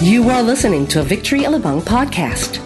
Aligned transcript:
You 0.00 0.32
are 0.32 0.40
listening 0.40 0.88
to 0.96 1.00
a 1.00 1.04
Victory 1.04 1.44
Alabang 1.44 1.84
podcast. 1.84 2.56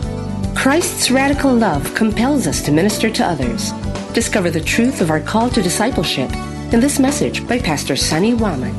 Christ's 0.55 1.11
radical 1.11 1.51
love 1.51 1.83
compels 1.91 2.47
us 2.47 2.63
to 2.63 2.71
minister 2.71 3.11
to 3.11 3.27
others. 3.27 3.75
Discover 4.15 4.55
the 4.55 4.63
truth 4.63 5.03
of 5.03 5.11
our 5.11 5.19
call 5.19 5.51
to 5.51 5.59
discipleship 5.59 6.31
in 6.71 6.79
this 6.79 7.03
message 7.03 7.43
by 7.51 7.59
Pastor 7.59 7.99
Sunny 7.99 8.39
Waman. 8.39 8.71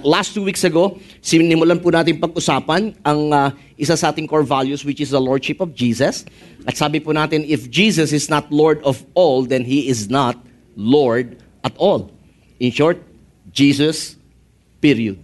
Last 0.00 0.32
two 0.32 0.40
weeks 0.40 0.64
ago, 0.64 0.96
sinimulan 1.20 1.84
po 1.84 1.92
natin 1.92 2.16
pag-usapan 2.16 2.96
ang 3.04 3.28
uh, 3.28 3.52
isa 3.76 4.00
sa 4.00 4.08
ating 4.08 4.24
core 4.24 4.48
values 4.48 4.80
which 4.80 5.04
is 5.04 5.12
the 5.12 5.20
Lordship 5.20 5.60
of 5.60 5.76
Jesus. 5.76 6.24
At 6.64 6.80
sabi 6.80 7.04
po 7.04 7.12
natin, 7.12 7.44
if 7.44 7.68
Jesus 7.68 8.16
is 8.16 8.32
not 8.32 8.48
Lord 8.48 8.80
of 8.80 9.04
all, 9.12 9.44
then 9.44 9.68
He 9.68 9.92
is 9.92 10.08
not 10.08 10.40
Lord 10.72 11.36
at 11.68 11.76
all. 11.76 12.08
In 12.64 12.72
short, 12.72 12.96
Jesus 13.52 14.17
Period. 14.78 15.18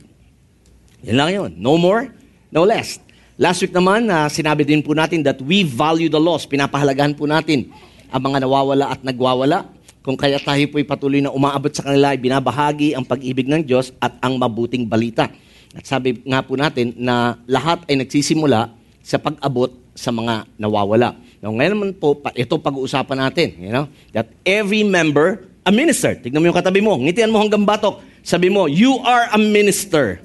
Yan 1.07 1.17
lang 1.21 1.31
yun. 1.31 1.51
No 1.61 1.79
more, 1.79 2.11
no 2.51 2.67
less. 2.67 2.99
Last 3.35 3.67
week 3.67 3.75
naman, 3.75 4.07
uh, 4.07 4.31
sinabi 4.31 4.63
din 4.63 4.79
po 4.79 4.95
natin 4.95 5.23
that 5.27 5.43
we 5.43 5.67
value 5.67 6.07
the 6.07 6.19
lost. 6.19 6.47
Pinapahalagahan 6.47 7.19
po 7.19 7.27
natin 7.27 7.67
ang 8.15 8.23
mga 8.23 8.47
nawawala 8.47 8.95
at 8.95 9.03
nagwawala. 9.03 9.67
Kung 10.07 10.15
kaya 10.15 10.39
tayo 10.39 10.63
po'y 10.71 10.87
patuloy 10.87 11.19
na 11.19 11.35
umaabot 11.35 11.73
sa 11.73 11.83
kanila, 11.83 12.15
binabahagi 12.15 12.95
ang 12.95 13.03
pag-ibig 13.03 13.51
ng 13.51 13.67
Diyos 13.67 13.91
at 13.99 14.15
ang 14.23 14.39
mabuting 14.39 14.87
balita. 14.87 15.33
At 15.75 15.83
sabi 15.83 16.23
nga 16.23 16.47
po 16.47 16.55
natin 16.55 16.95
na 16.95 17.41
lahat 17.51 17.83
ay 17.91 18.07
nagsisimula 18.07 18.71
sa 19.03 19.19
pag-abot 19.19 19.75
sa 19.99 20.15
mga 20.15 20.47
nawawala. 20.55 21.19
Now, 21.43 21.53
ngayon 21.59 21.73
naman 21.75 21.91
po, 21.99 22.15
ito 22.39 22.55
pag-uusapan 22.55 23.19
natin. 23.19 23.49
You 23.59 23.73
know, 23.75 23.87
that 24.15 24.31
every 24.47 24.87
member, 24.87 25.43
a 25.67 25.75
minister. 25.75 26.15
Tignan 26.15 26.39
mo 26.39 26.55
yung 26.55 26.59
katabi 26.59 26.79
mo. 26.85 26.95
Ngitian 26.95 27.35
mo 27.35 27.43
hanggang 27.43 27.67
batok 27.67 27.99
sabi 28.25 28.49
mo, 28.49 28.65
you 28.65 28.97
are 29.05 29.29
a 29.29 29.37
minister. 29.37 30.17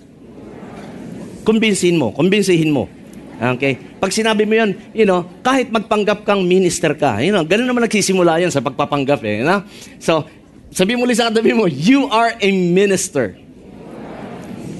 Kumbinsin 1.44 2.00
mo, 2.00 2.16
kumbinsihin 2.16 2.72
mo. 2.72 2.88
Okay? 3.36 3.76
Pag 4.00 4.16
sinabi 4.16 4.48
mo 4.48 4.56
yun, 4.56 4.72
you 4.96 5.04
know, 5.04 5.28
kahit 5.44 5.68
magpanggap 5.68 6.24
kang 6.24 6.48
minister 6.48 6.96
ka, 6.96 7.20
you 7.20 7.36
know, 7.36 7.44
ganun 7.44 7.68
naman 7.68 7.84
nagsisimula 7.84 8.40
yun 8.40 8.56
sa 8.56 8.64
pagpapanggap 8.64 9.20
eh. 9.28 9.44
You 9.44 9.46
know? 9.52 9.60
So, 10.00 10.24
sabi 10.72 10.96
mo 10.96 11.04
ulit 11.04 11.20
sa 11.20 11.28
katabi 11.28 11.52
mo, 11.52 11.68
you 11.68 12.08
are 12.08 12.40
a 12.40 12.50
minister. 12.56 13.36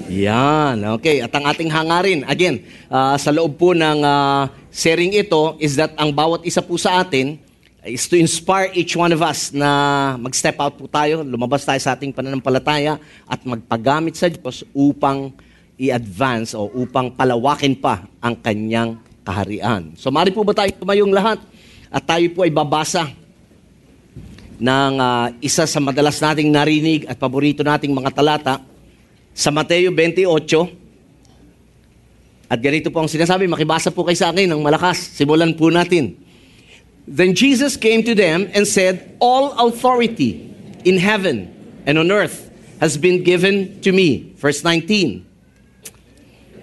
Yan, 0.08 0.80
okay. 0.96 1.20
At 1.20 1.30
ang 1.36 1.44
ating 1.44 1.68
hangarin, 1.68 2.24
again, 2.24 2.64
uh, 2.88 3.20
sa 3.20 3.30
loob 3.36 3.60
po 3.60 3.76
ng 3.76 4.00
uh, 4.00 4.48
sharing 4.72 5.12
ito, 5.12 5.60
is 5.60 5.76
that 5.76 5.92
ang 6.00 6.08
bawat 6.10 6.40
isa 6.48 6.64
po 6.64 6.80
sa 6.80 7.04
atin, 7.04 7.36
is 7.84 8.04
to 8.12 8.16
inspire 8.20 8.68
each 8.76 8.92
one 8.92 9.08
of 9.08 9.24
us 9.24 9.56
na 9.56 10.12
mag-step 10.20 10.60
out 10.60 10.76
po 10.76 10.84
tayo, 10.84 11.24
lumabas 11.24 11.64
tayo 11.64 11.80
sa 11.80 11.96
ating 11.96 12.12
pananampalataya 12.12 13.00
at 13.24 13.40
magpagamit 13.40 14.12
sa 14.20 14.28
Diyos 14.28 14.60
upang 14.76 15.32
i-advance 15.80 16.52
o 16.52 16.68
upang 16.76 17.08
palawakin 17.08 17.72
pa 17.72 18.04
ang 18.20 18.36
kanyang 18.36 19.00
kaharian. 19.24 19.96
So, 19.96 20.12
mari 20.12 20.28
po 20.28 20.44
ba 20.44 20.52
tayo 20.52 20.68
tumayong 20.76 21.08
lahat 21.08 21.40
at 21.88 22.04
tayo 22.04 22.28
po 22.36 22.44
ay 22.44 22.52
babasa 22.52 23.08
ng 24.60 24.94
uh, 25.00 25.32
isa 25.40 25.64
sa 25.64 25.80
madalas 25.80 26.20
nating 26.20 26.52
narinig 26.52 27.08
at 27.08 27.16
paborito 27.16 27.64
nating 27.64 27.96
mga 27.96 28.12
talata 28.12 28.60
sa 29.32 29.48
Mateo 29.48 29.88
28. 29.88 30.76
At 32.50 32.60
ganito 32.60 32.92
po 32.92 33.00
ang 33.00 33.08
sinasabi, 33.08 33.48
makibasa 33.48 33.88
po 33.88 34.04
kayo 34.04 34.20
sa 34.20 34.28
akin 34.28 34.52
ng 34.52 34.60
malakas. 34.60 35.16
Simulan 35.16 35.56
po 35.56 35.72
natin. 35.72 36.28
Then 37.10 37.34
Jesus 37.34 37.76
came 37.76 38.04
to 38.04 38.14
them 38.14 38.48
and 38.54 38.64
said, 38.64 39.16
All 39.18 39.66
authority 39.66 40.54
in 40.84 40.96
heaven 40.96 41.82
and 41.84 41.98
on 41.98 42.12
earth 42.12 42.48
has 42.78 42.96
been 42.96 43.24
given 43.24 43.80
to 43.80 43.90
me. 43.90 44.32
Verse 44.36 44.62
19. 44.62 45.26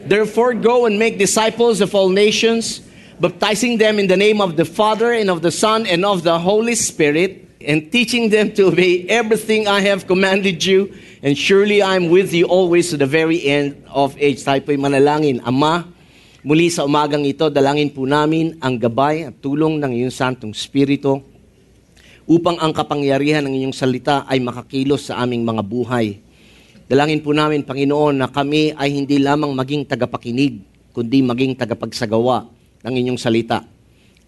Therefore, 0.05 0.53
go 0.53 0.85
and 0.85 0.97
make 0.97 1.17
disciples 1.17 1.81
of 1.81 1.93
all 1.93 2.07
nations, 2.07 2.79
baptizing 3.19 3.77
them 3.77 3.99
in 3.99 4.07
the 4.07 4.15
name 4.15 4.39
of 4.39 4.55
the 4.55 4.63
Father 4.63 5.11
and 5.11 5.29
of 5.29 5.41
the 5.41 5.51
Son 5.51 5.85
and 5.85 6.05
of 6.05 6.23
the 6.23 6.39
Holy 6.39 6.75
Spirit, 6.75 7.43
and 7.59 7.91
teaching 7.91 8.29
them 8.29 8.53
to 8.53 8.67
obey 8.67 9.03
everything 9.09 9.67
I 9.67 9.81
have 9.81 10.07
commanded 10.07 10.63
you. 10.63 10.95
And 11.23 11.37
surely 11.37 11.81
I 11.81 11.97
am 11.97 12.07
with 12.07 12.33
you 12.33 12.45
always 12.45 12.91
to 12.91 12.97
the 12.97 13.05
very 13.05 13.43
end 13.43 13.83
of 13.89 14.15
age. 14.17 14.45
Tayo 14.45 14.63
po'y 14.63 14.77
manalangin. 14.77 15.45
Ama, 15.45 15.91
Muli 16.47 16.71
sa 16.71 16.87
umagang 16.87 17.27
ito, 17.27 17.51
dalangin 17.51 17.91
po 17.91 18.07
namin 18.07 18.55
ang 18.63 18.79
gabay 18.79 19.27
at 19.27 19.35
tulong 19.43 19.83
ng 19.83 19.91
iyong 19.91 20.15
Santong 20.15 20.55
Spirito 20.55 21.19
upang 22.23 22.55
ang 22.63 22.71
kapangyarihan 22.71 23.43
ng 23.43 23.51
iyong 23.51 23.75
salita 23.75 24.23
ay 24.23 24.39
makakilos 24.39 25.11
sa 25.11 25.19
aming 25.19 25.43
mga 25.43 25.59
buhay. 25.59 26.23
Dalangin 26.87 27.19
po 27.19 27.35
namin, 27.35 27.67
Panginoon, 27.67 28.23
na 28.23 28.31
kami 28.31 28.71
ay 28.79 28.95
hindi 28.95 29.19
lamang 29.19 29.51
maging 29.51 29.91
tagapakinig, 29.91 30.63
kundi 30.95 31.19
maging 31.19 31.59
tagapagsagawa 31.59 32.47
ng 32.79 32.93
inyong 32.95 33.19
salita. 33.19 33.67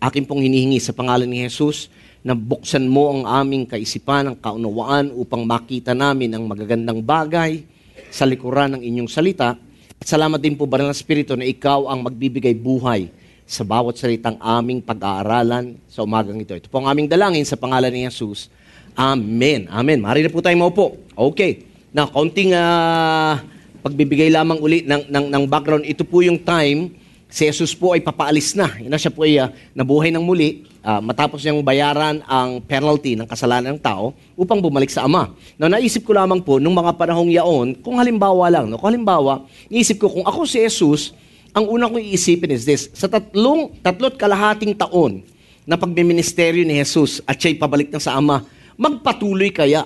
Akin 0.04 0.28
pong 0.28 0.44
hinihingi 0.44 0.84
sa 0.84 0.92
pangalan 0.92 1.24
ni 1.24 1.40
Jesus 1.48 1.88
na 2.20 2.36
buksan 2.36 2.84
mo 2.92 3.16
ang 3.16 3.48
aming 3.48 3.64
kaisipan, 3.64 4.28
ang 4.28 4.36
kaunawaan 4.36 5.16
upang 5.16 5.48
makita 5.48 5.96
namin 5.96 6.36
ang 6.36 6.44
magagandang 6.52 7.00
bagay 7.00 7.64
sa 8.12 8.28
likuran 8.28 8.76
ng 8.76 8.84
inyong 8.84 9.08
salita 9.08 9.69
at 10.00 10.08
salamat 10.08 10.40
din 10.40 10.56
po, 10.56 10.64
Banal 10.64 10.88
na 10.88 10.96
Espiritu, 10.96 11.36
na 11.36 11.44
ikaw 11.44 11.92
ang 11.92 12.08
magbibigay 12.08 12.56
buhay 12.56 13.12
sa 13.44 13.68
bawat 13.68 14.00
salitang 14.00 14.40
aming 14.40 14.80
pag-aaralan 14.80 15.76
sa 15.92 16.08
umagang 16.08 16.40
ito. 16.40 16.56
Ito 16.56 16.72
po 16.72 16.80
ang 16.80 16.88
aming 16.88 17.12
dalangin 17.12 17.44
sa 17.44 17.60
pangalan 17.60 17.92
ni 17.92 18.08
Jesus. 18.08 18.48
Amen. 18.96 19.68
Amen. 19.68 20.00
Mari 20.00 20.24
na 20.24 20.32
po 20.32 20.40
tayo 20.40 20.56
maupo. 20.56 20.96
Okay. 21.18 21.68
Na, 21.92 22.08
kaunting 22.08 22.54
uh, 22.56 23.42
pagbibigay 23.82 24.30
lamang 24.30 24.62
uli 24.62 24.86
ng, 24.86 25.10
ng, 25.10 25.26
ng 25.34 25.44
background. 25.50 25.84
Ito 25.84 26.06
po 26.06 26.24
yung 26.24 26.40
time 26.40 26.94
si 27.30 27.46
Jesus 27.46 27.78
po 27.78 27.94
ay 27.94 28.02
papaalis 28.02 28.58
na. 28.58 28.74
Ina 28.82 28.98
siya 28.98 29.14
po 29.14 29.22
ay 29.22 29.38
uh, 29.38 29.54
nabuhay 29.78 30.10
ng 30.10 30.20
muli 30.26 30.66
uh, 30.82 30.98
matapos 30.98 31.46
niyang 31.46 31.62
bayaran 31.62 32.26
ang 32.26 32.58
penalty 32.66 33.14
ng 33.14 33.30
kasalanan 33.30 33.78
ng 33.78 33.80
tao 33.80 34.18
upang 34.34 34.58
bumalik 34.58 34.90
sa 34.90 35.06
Ama. 35.06 35.30
Now, 35.62 35.70
naisip 35.70 36.04
ko 36.10 36.18
lamang 36.18 36.42
po, 36.42 36.58
nung 36.58 36.74
mga 36.74 36.98
panahong 36.98 37.30
yaon, 37.30 37.78
kung 37.86 38.02
halimbawa 38.02 38.50
lang, 38.50 38.66
no? 38.74 38.82
kung 38.82 38.90
halimbawa, 38.90 39.46
naisip 39.70 40.02
ko, 40.02 40.10
kung 40.10 40.26
ako 40.26 40.50
si 40.50 40.58
Jesus, 40.58 41.14
ang 41.54 41.70
una 41.70 41.86
kong 41.86 42.02
iisipin 42.02 42.50
is 42.50 42.66
this, 42.66 42.90
sa 42.98 43.06
tatlong, 43.06 43.78
tatlot 43.86 44.18
kalahating 44.18 44.74
taon 44.74 45.22
na 45.70 45.78
pagmiministeryo 45.78 46.66
ni 46.66 46.82
Jesus 46.82 47.22
at 47.30 47.38
siya'y 47.38 47.62
pabalik 47.62 47.94
na 47.94 48.02
sa 48.02 48.18
Ama, 48.18 48.42
magpatuloy 48.74 49.54
kaya 49.54 49.86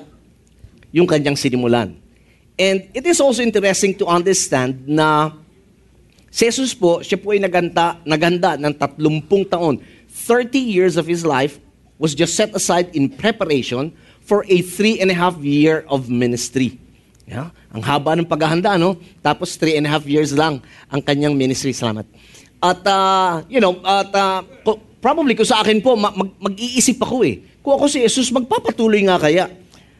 yung 0.95 1.03
kanyang 1.03 1.35
sinimulan. 1.35 1.91
And 2.55 2.87
it 2.95 3.03
is 3.03 3.19
also 3.19 3.43
interesting 3.43 3.97
to 3.99 4.05
understand 4.05 4.85
na 4.87 5.33
Si 6.33 6.49
Jesus 6.49 6.73
po, 6.73 7.05
siya 7.05 7.21
po 7.21 7.29
ay 7.29 7.37
naganda, 7.37 8.01
naganda 8.01 8.57
ng 8.57 8.73
30 8.73 9.53
taon. 9.53 9.77
30 10.09 10.57
years 10.57 10.97
of 10.97 11.05
his 11.05 11.21
life 11.21 11.61
was 12.01 12.17
just 12.17 12.33
set 12.33 12.49
aside 12.57 12.89
in 12.97 13.05
preparation 13.05 13.93
for 14.25 14.41
a 14.49 14.65
three 14.65 14.97
and 14.97 15.13
a 15.13 15.17
half 15.17 15.37
year 15.45 15.85
of 15.85 16.09
ministry. 16.09 16.81
Yeah? 17.29 17.53
Ang 17.69 17.85
haba 17.85 18.17
ng 18.17 18.25
paghahanda, 18.25 18.81
no? 18.81 18.97
Tapos 19.21 19.53
three 19.61 19.77
and 19.77 19.85
a 19.85 19.93
half 19.93 20.09
years 20.09 20.33
lang 20.33 20.57
ang 20.89 21.05
kanyang 21.05 21.37
ministry. 21.37 21.69
Salamat. 21.69 22.09
At, 22.57 22.81
uh, 22.81 23.45
you 23.45 23.61
know, 23.61 23.77
at 23.85 24.09
uh, 24.09 24.41
probably 25.05 25.37
ko 25.37 25.45
sa 25.45 25.61
akin 25.61 25.85
po, 25.85 25.93
mag- 25.93 26.17
mag-iisip 26.17 26.97
ako 26.97 27.29
eh. 27.29 27.45
Kung 27.61 27.77
ako 27.77 27.85
si 27.85 28.01
Jesus, 28.01 28.33
magpapatuloy 28.33 29.05
nga 29.05 29.21
kaya 29.21 29.53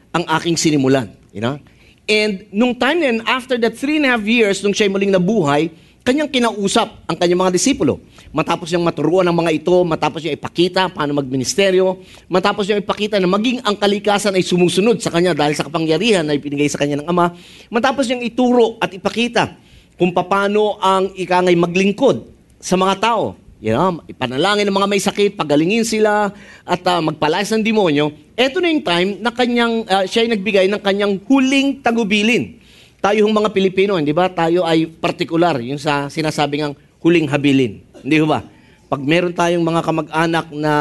ang 0.10 0.26
aking 0.42 0.58
sinimulan. 0.58 1.14
You 1.30 1.46
know? 1.46 1.62
And 2.10 2.50
nung 2.50 2.74
time 2.74 3.06
na 3.06 3.22
after 3.30 3.54
that 3.62 3.78
three 3.78 4.02
and 4.02 4.10
a 4.10 4.18
half 4.18 4.26
years, 4.26 4.66
nung 4.66 4.74
siya 4.74 4.90
muling 4.90 5.14
nabuhay, 5.14 5.70
kanyang 6.04 6.28
kinausap 6.28 7.08
ang 7.08 7.16
kanyang 7.16 7.48
mga 7.48 7.56
disipulo. 7.56 8.04
Matapos 8.36 8.68
niyang 8.70 8.84
maturuan 8.84 9.24
ng 9.32 9.38
mga 9.40 9.52
ito, 9.56 9.76
matapos 9.88 10.20
niya 10.20 10.36
ipakita 10.36 10.92
paano 10.92 11.16
magministeryo, 11.16 12.04
matapos 12.28 12.68
niya 12.68 12.84
ipakita 12.84 13.24
na 13.24 13.30
maging 13.32 13.64
ang 13.64 13.80
kalikasan 13.80 14.36
ay 14.36 14.44
sumusunod 14.44 15.00
sa 15.00 15.10
kanya 15.10 15.32
dahil 15.32 15.56
sa 15.56 15.64
kapangyarihan 15.64 16.28
na 16.28 16.36
ipinigay 16.36 16.68
sa 16.68 16.76
kanya 16.76 17.00
ng 17.00 17.08
Ama, 17.08 17.32
matapos 17.72 18.04
niyang 18.12 18.24
ituro 18.28 18.76
at 18.84 18.92
ipakita 18.92 19.56
kung 19.96 20.12
paano 20.12 20.76
ang 20.84 21.16
ikangay 21.16 21.56
maglingkod 21.56 22.28
sa 22.60 22.76
mga 22.76 23.00
tao. 23.00 23.40
You 23.64 23.72
know, 23.72 24.04
ipanalangin 24.12 24.68
ng 24.68 24.76
mga 24.76 24.90
may 24.92 25.00
sakit, 25.00 25.40
pagalingin 25.40 25.88
sila, 25.88 26.36
at 26.68 26.84
uh, 26.84 27.00
magpalayas 27.00 27.48
ng 27.56 27.64
demonyo. 27.64 28.12
Ito 28.36 28.60
na 28.60 28.68
yung 28.68 28.84
time 28.84 29.10
na 29.24 29.32
kanyang, 29.32 29.88
uh, 29.88 30.04
siya 30.04 30.28
ay 30.28 30.36
nagbigay 30.36 30.68
ng 30.68 30.84
kanyang 30.84 31.16
huling 31.24 31.80
tagubilin 31.80 32.60
tayo 33.04 33.28
mga 33.28 33.52
Pilipino, 33.52 34.00
hindi 34.00 34.16
ba? 34.16 34.32
Tayo 34.32 34.64
ay 34.64 34.88
partikular, 34.88 35.60
yung 35.60 35.76
sa 35.76 36.08
sinasabing 36.08 36.64
ang 36.64 36.74
huling 37.04 37.28
habilin. 37.28 37.84
Hindi 38.00 38.24
ba? 38.24 38.48
Pag 38.88 39.04
meron 39.04 39.36
tayong 39.36 39.60
mga 39.60 39.82
kamag-anak 39.84 40.48
na 40.56 40.74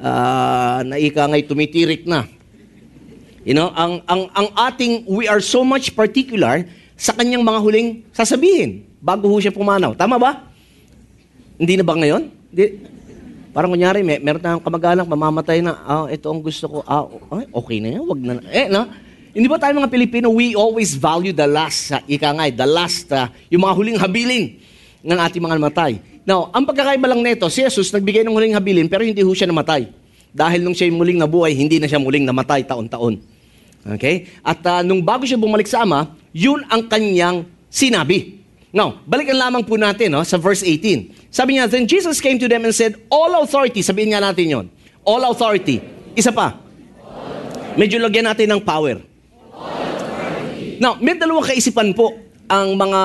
uh, 0.00 0.80
na 0.88 0.96
ika 0.96 1.28
ngay 1.28 1.44
tumitirik 1.44 2.08
na. 2.08 2.24
You 3.44 3.52
know, 3.52 3.68
ang 3.76 4.00
ang 4.08 4.32
ang 4.32 4.48
ating 4.72 5.04
we 5.04 5.28
are 5.28 5.44
so 5.44 5.60
much 5.60 5.92
particular 5.92 6.64
sa 6.96 7.12
kanyang 7.12 7.44
mga 7.44 7.60
huling 7.60 7.88
sasabihin 8.16 8.88
bago 8.96 9.28
ho 9.28 9.36
siya 9.36 9.52
pumanaw. 9.52 9.92
Tama 9.92 10.16
ba? 10.16 10.48
Hindi 11.60 11.76
na 11.76 11.84
ba 11.84 11.92
ngayon? 11.92 12.22
Hindi. 12.48 12.66
Parang 13.52 13.74
kunyari, 13.74 14.00
may, 14.06 14.22
meron 14.22 14.40
tayong 14.40 14.62
kamag-anak, 14.62 15.04
mamamatay 15.08 15.58
na, 15.64 15.74
ah, 15.82 16.06
ito 16.06 16.30
ang 16.30 16.38
gusto 16.38 16.68
ko, 16.68 16.76
ah, 16.86 17.02
okay 17.50 17.82
na 17.82 17.98
yan, 17.98 18.04
wag 18.06 18.20
na. 18.22 18.38
Eh, 18.54 18.70
no? 18.70 18.86
Hindi 19.36 19.46
ba 19.46 19.60
tayo 19.60 19.76
mga 19.76 19.92
Pilipino, 19.92 20.32
we 20.32 20.56
always 20.56 20.96
value 20.96 21.36
the 21.36 21.44
last, 21.44 21.92
uh, 21.92 22.00
ika 22.08 22.32
nga, 22.32 22.44
eh, 22.48 22.54
the 22.54 22.64
last, 22.64 23.12
uh, 23.12 23.28
yung 23.52 23.64
mga 23.64 23.74
huling 23.76 23.98
habilin 24.00 24.44
ng 25.04 25.18
ating 25.18 25.42
mga 25.44 25.56
namatay. 25.60 25.92
Now, 26.24 26.52
ang 26.52 26.68
pagkakaiba 26.68 27.08
lang 27.08 27.20
nito, 27.24 27.48
si 27.48 27.64
Jesus 27.64 27.88
nagbigay 27.92 28.24
ng 28.24 28.32
huling 28.32 28.52
habilin 28.52 28.84
pero 28.88 29.00
hindi 29.04 29.24
ho 29.24 29.32
siya 29.32 29.48
namatay. 29.48 29.88
Dahil 30.28 30.60
nung 30.60 30.76
siya 30.76 30.92
muling 30.92 31.16
nabuhay, 31.16 31.56
hindi 31.56 31.80
na 31.80 31.88
siya 31.88 31.96
muling 31.96 32.28
namatay 32.28 32.68
taon-taon. 32.68 33.16
Okay? 33.96 34.28
At 34.44 34.60
uh, 34.64 34.84
nung 34.84 35.00
bago 35.00 35.24
siya 35.24 35.40
bumalik 35.40 35.64
sa 35.64 35.88
Ama, 35.88 36.12
yun 36.36 36.60
ang 36.68 36.84
kanyang 36.84 37.48
sinabi. 37.72 38.44
Now, 38.68 39.00
balikan 39.08 39.40
lamang 39.40 39.64
po 39.64 39.80
natin 39.80 40.12
no, 40.12 40.20
sa 40.20 40.36
verse 40.36 40.60
18. 40.60 41.32
Sabi 41.32 41.56
niya, 41.56 41.64
Then 41.64 41.88
Jesus 41.88 42.20
came 42.20 42.36
to 42.36 42.44
them 42.44 42.68
and 42.68 42.76
said, 42.76 43.00
All 43.08 43.32
authority, 43.40 43.80
sabihin 43.80 44.12
nga 44.12 44.20
natin 44.20 44.44
yon. 44.44 44.66
All 45.08 45.24
authority. 45.24 45.80
Isa 46.12 46.28
pa. 46.28 46.60
Medyo 47.80 47.96
lagyan 48.04 48.28
natin 48.28 48.52
ng 48.52 48.60
power. 48.60 49.07
Now, 50.78 50.96
may 50.98 51.18
dalawang 51.18 51.46
kaisipan 51.46 51.92
po 51.92 52.14
ang 52.48 52.78
mga 52.78 53.00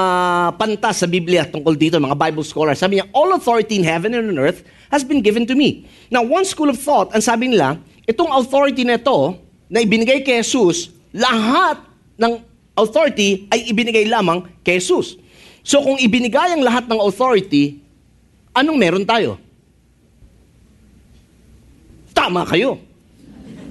pantas 0.55 1.03
sa 1.03 1.07
Biblia 1.09 1.43
tungkol 1.43 1.75
dito, 1.75 1.99
mga 1.99 2.15
Bible 2.15 2.47
scholars. 2.47 2.79
Sabi 2.79 2.97
niya, 3.01 3.11
all 3.11 3.35
authority 3.35 3.75
in 3.75 3.83
heaven 3.83 4.15
and 4.15 4.31
on 4.31 4.39
earth 4.39 4.63
has 4.87 5.03
been 5.03 5.19
given 5.19 5.43
to 5.43 5.57
me. 5.57 5.83
Now, 6.07 6.23
one 6.23 6.47
school 6.47 6.71
of 6.71 6.79
thought, 6.79 7.11
ang 7.11 7.19
sabi 7.19 7.51
nila, 7.51 7.75
itong 8.07 8.31
authority 8.31 8.87
na 8.87 8.95
ito, 8.95 9.35
na 9.67 9.81
ibinigay 9.81 10.21
kay 10.21 10.39
Jesus, 10.45 10.93
lahat 11.09 11.81
ng 12.15 12.39
authority 12.77 13.49
ay 13.49 13.73
ibinigay 13.73 14.05
lamang 14.05 14.45
kay 14.61 14.77
Jesus. 14.77 15.17
So 15.65 15.81
kung 15.81 15.97
ibinigay 15.97 16.53
ang 16.53 16.61
lahat 16.61 16.85
ng 16.85 16.99
authority, 17.01 17.81
anong 18.53 18.77
meron 18.77 19.05
tayo? 19.07 19.41
Tama 22.13 22.45
kayo. 22.45 22.77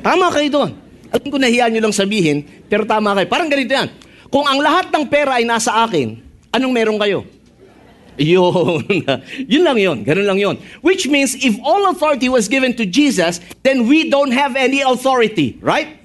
Tama 0.03 0.27
kayo 0.35 0.49
doon. 0.51 0.82
Alam 1.13 1.29
ko 1.29 1.37
nahiya 1.37 1.69
nyo 1.69 1.81
lang 1.85 1.95
sabihin, 1.95 2.49
pero 2.73 2.89
tama 2.89 3.13
kayo. 3.13 3.29
Parang 3.29 3.53
ganito 3.53 3.69
yan. 3.69 3.93
Kung 4.33 4.49
ang 4.49 4.57
lahat 4.65 4.89
ng 4.89 5.05
pera 5.13 5.37
ay 5.37 5.45
nasa 5.45 5.85
akin, 5.85 6.17
anong 6.49 6.73
meron 6.73 6.97
kayo? 6.97 7.29
Yun. 8.17 8.85
yun 9.53 9.65
lang 9.65 9.77
yun. 9.77 9.99
Ganun 10.05 10.27
lang 10.27 10.41
yun. 10.41 10.57
Which 10.81 11.09
means 11.09 11.37
if 11.37 11.57
all 11.61 11.89
authority 11.93 12.33
was 12.33 12.49
given 12.49 12.73
to 12.81 12.89
Jesus, 12.89 13.41
then 13.61 13.89
we 13.89 14.09
don't 14.09 14.33
have 14.33 14.57
any 14.57 14.81
authority. 14.81 15.61
Right? 15.61 16.01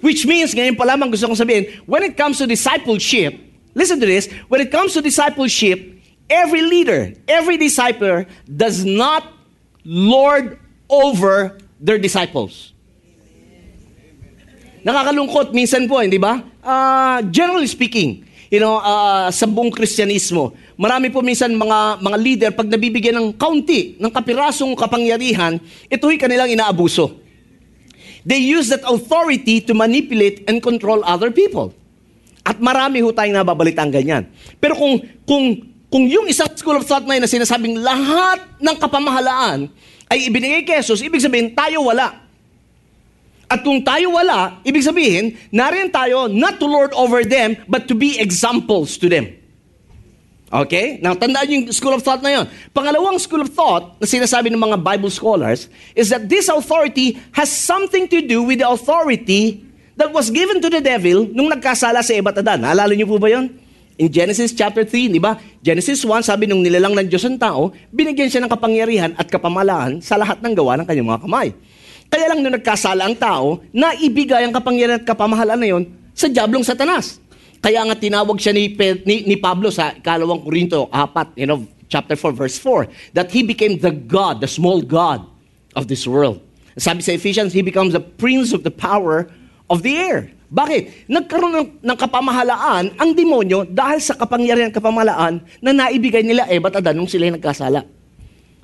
Which 0.00 0.26
means, 0.26 0.54
ngayon 0.54 0.78
pa 0.78 0.86
lamang 0.86 1.10
gusto 1.10 1.26
kong 1.26 1.38
sabihin, 1.38 1.66
when 1.90 2.06
it 2.06 2.14
comes 2.14 2.38
to 2.38 2.46
discipleship, 2.46 3.34
listen 3.74 3.98
to 3.98 4.06
this, 4.06 4.30
when 4.46 4.62
it 4.62 4.70
comes 4.70 4.94
to 4.94 5.02
discipleship, 5.02 5.82
every 6.30 6.62
leader, 6.62 7.14
every 7.26 7.58
discipler 7.58 8.30
does 8.46 8.86
not 8.86 9.26
lord 9.82 10.58
over 10.86 11.58
their 11.82 11.98
disciples. 11.98 12.77
Nakakalungkot 14.86 15.50
minsan 15.50 15.90
po, 15.90 15.98
hindi 15.98 16.18
ba? 16.20 16.38
Uh, 16.62 17.18
generally 17.32 17.66
speaking, 17.66 18.22
you 18.52 18.62
know, 18.62 18.78
uh, 18.78 19.28
sa 19.28 19.44
buong 19.44 19.74
Kristyanismo, 19.74 20.54
marami 20.78 21.10
po 21.10 21.20
minsan 21.20 21.52
mga 21.52 21.98
mga 21.98 22.18
leader 22.18 22.50
pag 22.54 22.68
nabibigyan 22.68 23.16
ng 23.18 23.28
kaunti, 23.34 23.98
ng 23.98 24.12
kapirasong 24.12 24.72
kapangyarihan, 24.78 25.58
ito'y 25.90 26.16
kanilang 26.16 26.52
inaabuso. 26.52 27.18
They 28.28 28.38
use 28.38 28.68
that 28.68 28.84
authority 28.84 29.64
to 29.64 29.72
manipulate 29.72 30.44
and 30.50 30.60
control 30.60 31.00
other 31.06 31.32
people. 31.32 31.72
At 32.44 32.60
marami 32.60 33.00
ho 33.00 33.12
tayong 33.12 33.36
nababalitang 33.36 33.92
ganyan. 33.92 34.28
Pero 34.60 34.76
kung 34.76 35.00
kung 35.24 35.64
kung 35.88 36.04
yung 36.04 36.28
isang 36.28 36.52
school 36.52 36.76
of 36.76 36.84
thought 36.84 37.08
na 37.08 37.16
yun 37.16 37.24
na 37.24 37.30
sinasabing 37.30 37.80
lahat 37.80 38.44
ng 38.60 38.76
kapamahalaan 38.76 39.72
ay 40.12 40.28
ibinigay 40.28 40.64
kay 40.64 40.80
Jesus, 40.84 41.00
ibig 41.00 41.24
sabihin 41.24 41.56
tayo 41.56 41.88
wala. 41.88 42.27
At 43.48 43.64
kung 43.64 43.80
tayo 43.80 44.12
wala, 44.12 44.60
ibig 44.60 44.84
sabihin, 44.84 45.32
nariyan 45.48 45.88
tayo 45.88 46.28
not 46.28 46.60
to 46.60 46.68
lord 46.68 46.92
over 46.92 47.24
them, 47.24 47.56
but 47.64 47.88
to 47.88 47.96
be 47.96 48.20
examples 48.20 49.00
to 49.00 49.08
them. 49.08 49.32
Okay? 50.48 51.00
Now, 51.00 51.16
tandaan 51.16 51.48
yung 51.48 51.64
school 51.72 51.96
of 51.96 52.04
thought 52.04 52.20
na 52.20 52.40
yun. 52.40 52.44
Pangalawang 52.76 53.16
school 53.20 53.44
of 53.44 53.52
thought 53.52 53.96
na 54.00 54.04
sinasabi 54.04 54.52
ng 54.52 54.60
mga 54.60 54.80
Bible 54.84 55.12
scholars 55.12 55.72
is 55.96 56.12
that 56.12 56.28
this 56.28 56.48
authority 56.52 57.16
has 57.32 57.48
something 57.48 58.04
to 58.08 58.24
do 58.24 58.44
with 58.44 58.60
the 58.60 58.68
authority 58.68 59.64
that 59.96 60.12
was 60.12 60.28
given 60.28 60.60
to 60.60 60.68
the 60.68 60.84
devil 60.84 61.28
nung 61.32 61.48
nagkasala 61.48 62.04
sa 62.04 62.12
Eva 62.12 62.32
at 62.32 62.40
Adan. 62.40 62.64
Naalala 62.64 62.92
niyo 62.92 63.08
po 63.08 63.16
ba 63.16 63.32
yun? 63.32 63.48
In 63.98 64.08
Genesis 64.14 64.54
chapter 64.54 64.86
3, 64.86 65.10
di 65.10 65.18
ba? 65.18 65.34
Genesis 65.58 66.06
1, 66.06 66.22
sabi 66.22 66.46
nung 66.46 66.62
nilalang 66.62 66.94
ng 66.94 67.10
Diyos 67.10 67.26
ang 67.26 67.34
tao, 67.34 67.74
binigyan 67.90 68.30
siya 68.30 68.46
ng 68.46 68.52
kapangyarihan 68.52 69.10
at 69.18 69.26
kapamalaan 69.26 69.98
sa 69.98 70.14
lahat 70.14 70.38
ng 70.38 70.54
gawa 70.54 70.78
ng 70.78 70.86
kanyang 70.86 71.08
mga 71.10 71.22
kamay. 71.26 71.48
Kaya 72.08 72.32
lang 72.32 72.40
nung 72.40 72.56
nagkasala 72.56 73.04
ang 73.04 73.16
tao, 73.16 73.60
naibigay 73.72 74.44
ang 74.48 74.52
kapangyarihan 74.52 75.00
at 75.00 75.06
kapamahalaan 75.06 75.60
na 75.60 75.68
yon 75.68 75.84
sa 76.16 76.26
Diablong 76.26 76.64
Satanas. 76.64 77.20
Kaya 77.60 77.84
nga 77.84 77.94
tinawag 77.98 78.38
siya 78.40 78.56
ni, 78.56 78.72
ni, 79.04 79.28
ni 79.28 79.36
Pablo 79.36 79.68
sa 79.68 79.92
ikalawang 79.92 80.40
Korinto 80.40 80.88
4, 80.88 81.36
you 81.36 81.44
know, 81.44 81.66
chapter 81.90 82.16
4, 82.16 82.32
verse 82.32 82.56
4, 82.56 82.88
that 83.12 83.28
he 83.28 83.44
became 83.44 83.76
the 83.82 83.92
God, 83.92 84.40
the 84.40 84.48
small 84.48 84.80
God 84.80 85.26
of 85.76 85.90
this 85.90 86.06
world. 86.08 86.40
Sabi 86.78 87.02
sa 87.02 87.12
Ephesians, 87.12 87.50
he 87.50 87.60
becomes 87.60 87.92
the 87.92 88.00
prince 88.00 88.54
of 88.54 88.62
the 88.62 88.72
power 88.72 89.26
of 89.66 89.82
the 89.82 89.98
air. 89.98 90.30
Bakit? 90.48 91.10
Nagkaroon 91.12 91.52
ng, 91.52 91.68
ng 91.84 91.98
kapamahalaan 91.98 92.94
ang 92.96 93.10
demonyo 93.12 93.68
dahil 93.68 94.00
sa 94.00 94.16
kapangyarihan 94.16 94.72
kapamahalaan 94.72 95.44
na 95.60 95.70
naibigay 95.76 96.24
nila 96.24 96.48
Eva 96.48 96.72
at 96.72 96.80
Adan 96.80 96.96
nung 96.96 97.10
sila 97.10 97.28
nagkasala. 97.28 97.84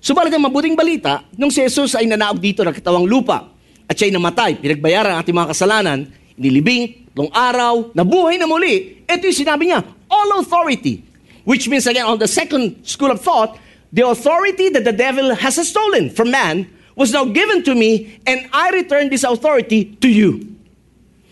Subalit 0.04 0.36
ang 0.36 0.44
mabuting 0.44 0.76
balita, 0.76 1.24
nung 1.40 1.48
si 1.48 1.64
Jesus 1.64 1.96
ay 1.96 2.04
nanaog 2.04 2.36
dito 2.36 2.60
ng 2.60 2.76
katawang 2.76 3.08
lupa 3.08 3.48
at 3.88 3.96
siya'y 3.96 4.12
namatay, 4.12 4.60
pinagbayaran 4.60 5.16
ang 5.16 5.24
ating 5.24 5.32
mga 5.32 5.48
kasalanan, 5.56 6.04
inilibing, 6.36 7.08
long 7.16 7.32
araw, 7.32 7.88
nabuhay 7.96 8.36
na 8.36 8.44
muli, 8.44 9.00
ito 9.00 9.24
yung 9.24 9.40
sinabi 9.40 9.72
niya, 9.72 9.80
all 10.12 10.44
authority. 10.44 11.00
Which 11.48 11.72
means 11.72 11.88
again, 11.88 12.04
on 12.04 12.20
the 12.20 12.28
second 12.28 12.84
school 12.84 13.16
of 13.16 13.24
thought, 13.24 13.56
the 13.96 14.04
authority 14.04 14.68
that 14.76 14.84
the 14.84 14.92
devil 14.92 15.32
has 15.32 15.56
stolen 15.64 16.12
from 16.12 16.36
man 16.36 16.68
was 16.92 17.08
now 17.08 17.24
given 17.24 17.64
to 17.64 17.72
me 17.72 18.20
and 18.28 18.44
I 18.52 18.76
return 18.76 19.08
this 19.08 19.24
authority 19.24 19.96
to 20.04 20.08
you. 20.12 20.52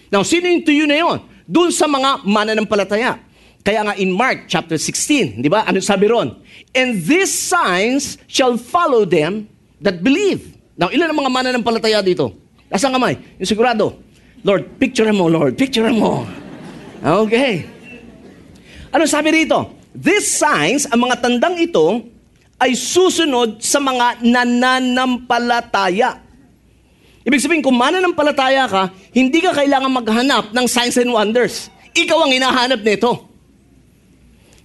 Now, 0.09 0.25
sino 0.25 0.49
yung 0.49 0.65
to 0.65 0.73
you 0.73 0.89
na 0.89 0.97
yun? 0.97 1.21
Doon 1.45 1.77
sa 1.77 1.85
mga 1.85 2.25
mananampalataya. 2.25 3.21
Kaya 3.63 3.87
nga 3.87 3.95
in 3.95 4.11
Mark 4.11 4.51
chapter 4.51 4.75
16, 4.75 5.39
di 5.39 5.47
ba? 5.47 5.63
Ano 5.63 5.79
sabi 5.79 6.11
ron? 6.11 6.35
And 6.75 6.99
these 6.99 7.31
signs 7.31 8.19
shall 8.27 8.59
follow 8.59 9.07
them 9.07 9.47
that 9.79 10.03
believe. 10.03 10.59
Now, 10.75 10.91
ilan 10.91 11.15
ang 11.15 11.19
mga 11.23 11.31
mananampalataya 11.31 12.03
dito? 12.03 12.35
Nasaan 12.67 12.99
kamay? 12.99 13.15
Yung 13.39 13.47
sigurado. 13.47 14.03
Lord, 14.43 14.67
picture 14.83 15.07
mo, 15.15 15.31
Lord. 15.31 15.55
Picture 15.55 15.95
mo. 15.95 16.27
Okay. 16.99 17.63
Ano 18.91 19.07
sabi 19.07 19.31
rito? 19.31 19.79
These 19.95 20.27
signs, 20.27 20.83
ang 20.91 21.07
mga 21.07 21.23
tandang 21.23 21.55
ito, 21.63 22.03
ay 22.59 22.75
susunod 22.75 23.63
sa 23.63 23.79
mga 23.79 24.27
nananampalataya. 24.27 26.19
Ibig 27.23 27.39
sabihin, 27.39 27.63
kung 27.63 27.79
mananampalataya 27.79 28.67
ka, 28.67 28.91
hindi 29.15 29.39
ka 29.39 29.55
kailangan 29.55 29.91
maghanap 30.03 30.45
ng 30.51 30.67
signs 30.67 30.99
and 30.99 31.15
wonders. 31.15 31.71
Ikaw 31.95 32.19
ang 32.27 32.35
hinahanap 32.35 32.83
nito. 32.83 33.32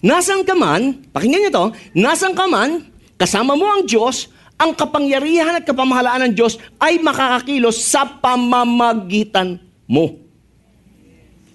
Nasang 0.01 0.45
ka 0.45 0.53
man, 0.53 1.01
pakinggan 1.09 1.41
niyo 1.47 1.51
to, 1.53 1.65
nasang 1.97 2.37
ka 2.37 2.45
man, 2.45 2.85
kasama 3.17 3.57
mo 3.57 3.65
ang 3.65 3.83
Diyos, 3.89 4.29
ang 4.57 4.73
kapangyarihan 4.73 5.57
at 5.57 5.65
kapamahalaan 5.65 6.29
ng 6.29 6.33
Diyos 6.33 6.57
ay 6.77 7.01
makakakilos 7.01 7.81
sa 7.81 8.05
pamamagitan 8.05 9.61
mo. 9.89 10.17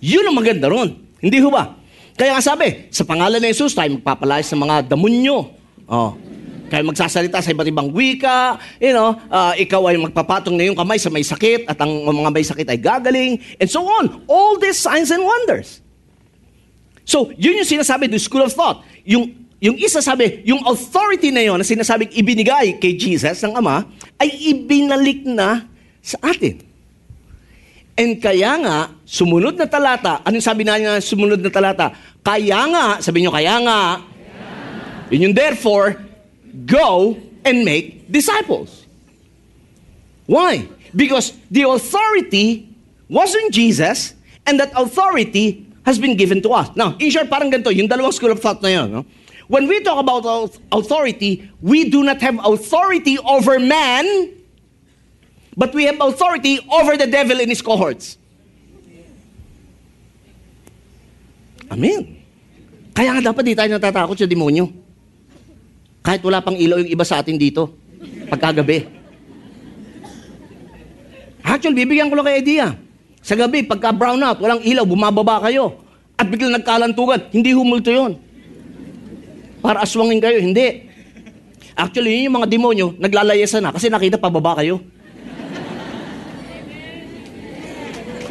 Yun 0.03 0.27
ang 0.27 0.37
maganda 0.39 0.67
ron. 0.67 0.99
Hindi 1.23 1.39
ho 1.39 1.51
ba? 1.51 1.79
Kaya 2.19 2.39
nga 2.39 2.43
sabi, 2.43 2.91
sa 2.91 3.07
pangalan 3.07 3.39
ni 3.39 3.55
Jesus, 3.55 3.75
tayo 3.75 3.95
magpapalayas 3.99 4.51
sa 4.51 4.59
mga 4.59 4.91
damonyo. 4.91 5.39
Oh. 5.87 6.19
Kaya 6.67 6.83
magsasalita 6.89 7.45
sa 7.45 7.53
iba't 7.53 7.69
ibang 7.69 7.93
wika, 7.93 8.57
you 8.81 8.97
know, 8.97 9.13
uh, 9.29 9.53
ikaw 9.61 9.93
ay 9.93 10.01
magpapatong 10.01 10.57
na 10.57 10.67
yung 10.67 10.79
kamay 10.79 10.97
sa 10.97 11.13
may 11.13 11.21
sakit 11.21 11.69
at 11.69 11.77
ang 11.79 11.91
mga 11.91 12.31
may 12.33 12.43
sakit 12.43 12.65
ay 12.65 12.79
gagaling, 12.81 13.37
and 13.61 13.69
so 13.69 13.85
on. 13.85 14.25
All 14.25 14.57
these 14.57 14.81
signs 14.81 15.13
and 15.13 15.21
wonders. 15.21 15.85
So, 17.03 17.35
yun 17.35 17.59
yung 17.59 17.69
sinasabi 17.69 18.11
do 18.11 18.19
school 18.19 18.47
of 18.47 18.55
thought. 18.55 18.87
Yung, 19.03 19.35
yung 19.59 19.79
isa 19.79 20.03
sabi, 20.03 20.43
yung 20.47 20.63
authority 20.67 21.31
na 21.35 21.43
yon 21.43 21.59
na 21.59 21.67
sinasabing 21.67 22.11
ibinigay 22.15 22.79
kay 22.79 22.95
Jesus 22.95 23.43
ng 23.43 23.55
Ama, 23.55 23.87
ay 24.19 24.55
ibinalik 24.55 25.27
na 25.27 25.67
sa 26.03 26.19
atin. 26.31 26.63
And 27.93 28.19
kaya 28.19 28.57
nga, 28.59 28.77
sumunod 29.05 29.55
na 29.59 29.69
talata, 29.69 30.25
anong 30.25 30.43
sabi 30.43 30.65
na 30.65 30.81
niya 30.81 30.99
sumunod 30.99 31.39
na 31.39 31.53
talata? 31.53 31.93
Kaya 32.25 32.65
nga, 32.71 32.87
sabi 33.05 33.21
nyo, 33.23 33.31
kaya 33.31 33.61
nga, 33.63 33.79
yeah. 34.01 35.13
yun 35.13 35.31
yung 35.31 35.37
therefore, 35.37 36.01
go 36.65 37.19
and 37.45 37.67
make 37.67 38.09
disciples. 38.09 38.87
Why? 40.25 40.65
Because 40.95 41.37
the 41.51 41.69
authority 41.69 42.71
was 43.11 43.35
in 43.37 43.53
Jesus, 43.53 44.17
and 44.49 44.57
that 44.57 44.73
authority 44.73 45.69
has 45.85 45.99
been 45.99 46.17
given 46.17 46.43
to 46.43 46.51
us. 46.55 46.71
Now, 46.75 46.95
in 46.99 47.11
short, 47.11 47.31
parang 47.31 47.51
ganito, 47.51 47.75
yung 47.75 47.91
dalawang 47.91 48.15
school 48.15 48.31
of 48.31 48.41
thought 48.41 48.63
na 48.63 48.71
yun. 48.71 48.89
No? 48.91 49.03
When 49.51 49.67
we 49.67 49.83
talk 49.83 49.99
about 49.99 50.25
authority, 50.71 51.51
we 51.61 51.91
do 51.91 52.07
not 52.07 52.23
have 52.23 52.39
authority 52.41 53.19
over 53.19 53.59
man, 53.59 54.07
but 55.57 55.75
we 55.75 55.85
have 55.85 55.99
authority 56.01 56.63
over 56.71 56.97
the 56.97 57.11
devil 57.11 57.37
and 57.43 57.51
his 57.51 57.61
cohorts. 57.61 58.17
Amen. 61.73 62.21
Kaya 62.93 63.17
nga 63.17 63.33
dapat 63.33 63.43
di 63.49 63.57
tayo 63.57 63.73
natatakot 63.73 64.17
sa 64.17 64.29
demonyo. 64.29 64.69
Kahit 66.05 66.21
wala 66.21 66.45
pang 66.45 66.59
ilaw 66.59 66.83
yung 66.85 66.93
iba 66.93 67.05
sa 67.07 67.25
atin 67.25 67.41
dito. 67.41 67.73
Pagkagabi. 68.29 68.85
Actually, 71.43 71.79
bibigyan 71.79 72.11
ko 72.11 72.19
lang 72.21 72.27
kay 72.29 72.39
idea. 72.39 72.77
Sa 73.23 73.39
gabi, 73.39 73.63
pagka 73.63 73.95
brown 73.95 74.19
out, 74.19 74.43
walang 74.43 74.61
ilaw, 74.67 74.83
bumababa 74.83 75.47
kayo. 75.47 75.79
At 76.19 76.27
biglang 76.27 76.59
nagkalantugan, 76.59 77.31
hindi 77.31 77.55
humulto 77.55 77.95
yon. 77.95 78.19
Para 79.63 79.87
aswangin 79.87 80.19
kayo, 80.19 80.43
hindi. 80.43 80.91
Actually, 81.79 82.19
yun 82.19 82.29
yung 82.29 82.37
mga 82.43 82.51
demonyo, 82.51 82.87
naglalayasan 82.99 83.63
na 83.63 83.71
kasi 83.71 83.87
nakita 83.87 84.19
pababa 84.19 84.59
kayo. 84.59 84.83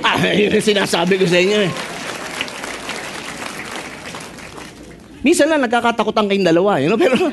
Ah, 0.02 0.18
yun 0.18 0.50
yung 0.50 0.66
sinasabi 0.66 1.14
ko 1.14 1.30
sa 1.30 1.38
inyo 1.38 1.62
eh. 1.62 1.72
Minsan 5.22 5.46
lang 5.46 5.62
nagkakatakutan 5.62 6.26
kayong 6.26 6.50
dalawa, 6.50 6.82
you 6.82 6.90
know? 6.90 6.98
pero 7.06 7.30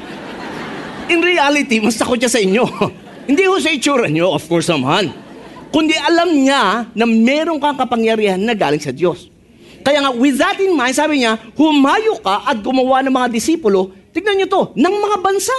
in 1.09 1.21
reality, 1.25 1.81
mas 1.81 1.97
takot 1.97 2.21
siya 2.21 2.29
sa 2.29 2.41
inyo. 2.41 2.65
Hindi 3.29 3.49
ho 3.49 3.57
sa 3.57 3.73
itsura 3.73 4.09
nyo, 4.13 4.37
of 4.37 4.45
course 4.45 4.69
naman. 4.69 5.13
Kundi 5.69 5.93
alam 5.97 6.33
niya 6.33 6.89
na 6.97 7.05
meron 7.05 7.61
kang 7.61 7.77
kapangyarihan 7.77 8.41
na 8.41 8.57
galing 8.57 8.81
sa 8.81 8.93
Diyos. 8.93 9.29
Kaya 9.85 10.05
nga, 10.05 10.13
with 10.13 10.37
that 10.41 10.59
in 10.61 10.77
mind, 10.77 10.97
sabi 10.97 11.25
niya, 11.25 11.37
humayo 11.57 12.21
ka 12.21 12.45
at 12.45 12.61
gumawa 12.61 13.05
ng 13.05 13.15
mga 13.15 13.29
disipulo, 13.33 13.93
tignan 14.13 14.37
niyo 14.37 14.49
to, 14.49 14.63
ng 14.77 14.95
mga 15.01 15.17
bansa. 15.23 15.57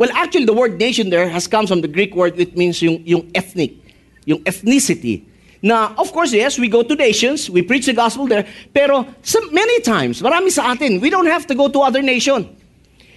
Well, 0.00 0.08
actually, 0.16 0.48
the 0.48 0.56
word 0.56 0.80
nation 0.80 1.12
there 1.12 1.28
has 1.28 1.44
come 1.44 1.68
from 1.68 1.84
the 1.84 1.90
Greek 1.90 2.16
word 2.16 2.36
which 2.36 2.56
means 2.56 2.80
yung, 2.80 3.04
yung 3.04 3.28
ethnic, 3.36 3.76
yung 4.24 4.40
ethnicity. 4.48 5.28
Na, 5.60 5.92
of 6.00 6.08
course, 6.12 6.32
yes, 6.32 6.56
we 6.56 6.72
go 6.72 6.80
to 6.80 6.96
nations, 6.96 7.52
we 7.52 7.60
preach 7.60 7.84
the 7.84 7.92
gospel 7.92 8.24
there, 8.24 8.48
pero 8.72 9.04
some, 9.20 9.52
many 9.52 9.84
times, 9.84 10.24
marami 10.24 10.48
sa 10.48 10.72
atin, 10.72 11.04
we 11.04 11.12
don't 11.12 11.28
have 11.28 11.44
to 11.44 11.52
go 11.52 11.68
to 11.68 11.84
other 11.84 12.00
nation. 12.00 12.48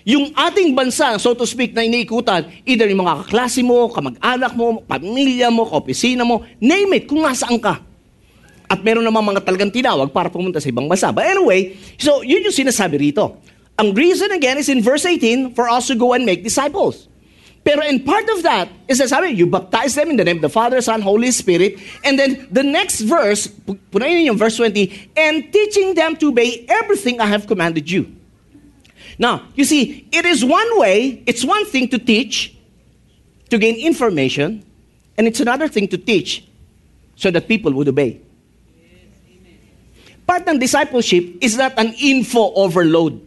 Yung 0.03 0.35
ating 0.35 0.75
bansa, 0.75 1.15
so 1.15 1.31
to 1.31 1.47
speak, 1.47 1.71
na 1.71 1.87
iniikutan, 1.87 2.43
either 2.67 2.91
yung 2.91 3.07
mga 3.07 3.23
kaklase 3.23 3.63
mo, 3.63 3.87
kamag-anak 3.87 4.51
mo, 4.51 4.83
pamilya 4.83 5.47
mo, 5.47 5.63
kaopisina 5.63 6.27
mo, 6.27 6.43
name 6.59 6.99
it, 6.99 7.07
kung 7.07 7.23
nasaan 7.23 7.55
ka. 7.55 7.79
At 8.67 8.83
meron 8.83 9.07
namang 9.07 9.31
mga 9.31 9.47
talagang 9.47 9.71
tinawag 9.71 10.11
para 10.11 10.27
pumunta 10.27 10.59
sa 10.59 10.67
ibang 10.67 10.91
bansa. 10.91 11.15
But 11.15 11.31
anyway, 11.31 11.79
so 11.95 12.19
yun 12.19 12.43
yung 12.43 12.55
sinasabi 12.55 12.99
rito. 12.99 13.39
Ang 13.79 13.95
reason 13.95 14.27
again 14.35 14.59
is 14.59 14.67
in 14.67 14.83
verse 14.83 15.07
18 15.07 15.55
for 15.55 15.71
us 15.71 15.87
to 15.87 15.95
go 15.95 16.11
and 16.11 16.27
make 16.27 16.43
disciples. 16.43 17.07
Pero 17.63 17.79
in 17.87 18.03
part 18.03 18.27
of 18.27 18.43
that 18.43 18.67
is 18.91 18.99
sabi, 18.99 19.31
you 19.31 19.47
baptize 19.47 19.95
them 19.95 20.11
in 20.11 20.19
the 20.19 20.27
name 20.27 20.43
of 20.43 20.43
the 20.43 20.51
Father, 20.51 20.83
Son, 20.83 20.99
Holy 20.99 21.31
Spirit. 21.31 21.79
And 22.03 22.19
then 22.19 22.43
the 22.51 22.61
next 22.61 23.07
verse, 23.07 23.47
punayin 23.89 24.27
yung 24.27 24.35
verse 24.35 24.59
20, 24.59 25.15
and 25.15 25.47
teaching 25.47 25.95
them 25.95 26.19
to 26.19 26.35
obey 26.35 26.67
everything 26.67 27.23
I 27.23 27.31
have 27.31 27.47
commanded 27.47 27.87
you. 27.87 28.11
Now, 29.17 29.45
you 29.55 29.65
see, 29.65 30.07
it 30.11 30.25
is 30.25 30.43
one 30.43 30.79
way, 30.79 31.23
it's 31.25 31.45
one 31.45 31.65
thing 31.65 31.87
to 31.89 31.99
teach, 31.99 32.55
to 33.49 33.57
gain 33.57 33.75
information, 33.77 34.65
and 35.17 35.27
it's 35.27 35.39
another 35.39 35.67
thing 35.67 35.87
to 35.89 35.97
teach 35.97 36.45
so 37.15 37.29
that 37.29 37.47
people 37.47 37.71
would 37.73 37.87
obey. 37.87 38.19
Part 40.25 40.47
ng 40.47 40.57
discipleship 40.57 41.37
is 41.43 41.59
not 41.59 41.77
an 41.77 41.93
info 41.99 42.55
overload. 42.55 43.19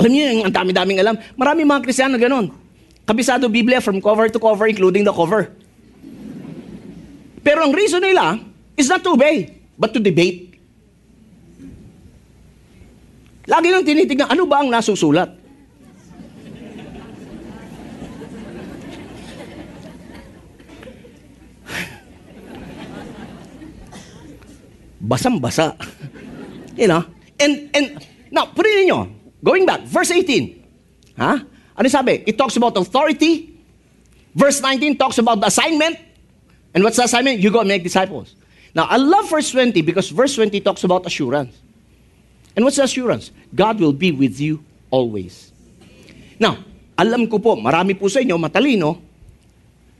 Alam 0.00 0.10
niyo, 0.10 0.22
yung 0.32 0.44
ang 0.50 0.54
dami-daming 0.54 0.98
alam. 0.98 1.14
Marami 1.38 1.62
mga 1.62 1.84
Kristiyano 1.84 2.18
ganon. 2.18 2.50
Kabisado 3.04 3.52
Biblia 3.52 3.84
from 3.84 4.00
cover 4.00 4.26
to 4.32 4.40
cover, 4.40 4.66
including 4.66 5.04
the 5.04 5.12
cover. 5.12 5.52
Pero 7.44 7.62
ang 7.62 7.72
reason 7.76 8.00
nila 8.00 8.40
is 8.74 8.88
not 8.88 9.04
to 9.04 9.12
obey, 9.12 9.60
but 9.76 9.92
to 9.92 10.00
debate. 10.00 10.53
Lagi 13.44 13.68
lang 13.68 13.84
tinitignan, 13.84 14.28
ano 14.32 14.48
ba 14.48 14.64
ang 14.64 14.72
nasusulat? 14.72 15.28
Basang-basa. 25.04 25.76
You 26.80 26.88
know? 26.88 27.04
And, 27.36 27.68
and, 27.76 28.00
now, 28.32 28.48
put 28.48 28.64
it 28.64 28.80
in 28.80 28.88
nyo. 28.88 29.12
Going 29.44 29.68
back, 29.68 29.84
verse 29.84 30.10
18. 30.10 31.20
Ha? 31.20 31.44
Ano 31.76 31.88
sabi? 31.92 32.24
It 32.24 32.40
talks 32.40 32.56
about 32.56 32.72
authority. 32.80 33.60
Verse 34.34 34.64
19 34.64 34.96
talks 34.96 35.18
about 35.20 35.44
the 35.44 35.52
assignment. 35.52 36.00
And 36.72 36.82
what's 36.82 36.96
the 36.96 37.04
assignment? 37.04 37.38
You 37.38 37.52
go 37.52 37.60
and 37.60 37.68
make 37.68 37.84
disciples. 37.84 38.34
Now, 38.74 38.88
I 38.88 38.96
love 38.96 39.28
verse 39.28 39.52
20 39.52 39.82
because 39.82 40.08
verse 40.08 40.34
20 40.34 40.58
talks 40.64 40.82
about 40.82 41.06
assurance. 41.06 41.54
And 42.54 42.62
what's 42.62 42.78
the 42.78 42.86
assurance? 42.86 43.34
God 43.50 43.82
will 43.82 43.94
be 43.94 44.14
with 44.14 44.38
you 44.38 44.62
always. 44.90 45.50
Now, 46.38 46.62
alam 46.94 47.26
ko 47.26 47.42
po, 47.42 47.58
marami 47.58 47.98
po 47.98 48.06
sa 48.06 48.22
inyo, 48.22 48.38
matalino, 48.38 49.02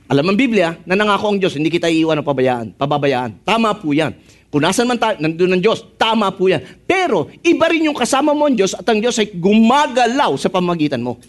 alam 0.07 0.23
ang 0.31 0.37
Biblia, 0.39 0.79
na 0.87 0.95
nangako 0.95 1.35
ang 1.35 1.39
Diyos, 1.41 1.59
hindi 1.59 1.67
kita 1.67 1.91
iiwan 1.91 2.21
ng 2.21 2.27
pabayaan, 2.27 2.67
pababayaan. 2.79 3.43
Tama 3.43 3.75
po 3.75 3.91
yan. 3.91 4.15
Kung 4.47 4.63
nasan 4.63 4.87
man 4.87 4.95
tayo, 4.95 5.19
nandun 5.19 5.57
ang 5.57 5.59
Diyos, 5.59 5.83
tama 5.99 6.31
po 6.31 6.47
yan. 6.47 6.63
Pero, 6.87 7.27
iba 7.43 7.65
rin 7.67 7.91
yung 7.91 7.97
kasama 7.97 8.31
mo 8.31 8.47
ang 8.47 8.55
Diyos 8.55 8.71
at 8.71 8.87
ang 8.87 9.03
Diyos 9.03 9.19
ay 9.19 9.35
gumagalaw 9.35 10.37
sa 10.39 10.47
pamagitan 10.47 11.03
mo. 11.03 11.19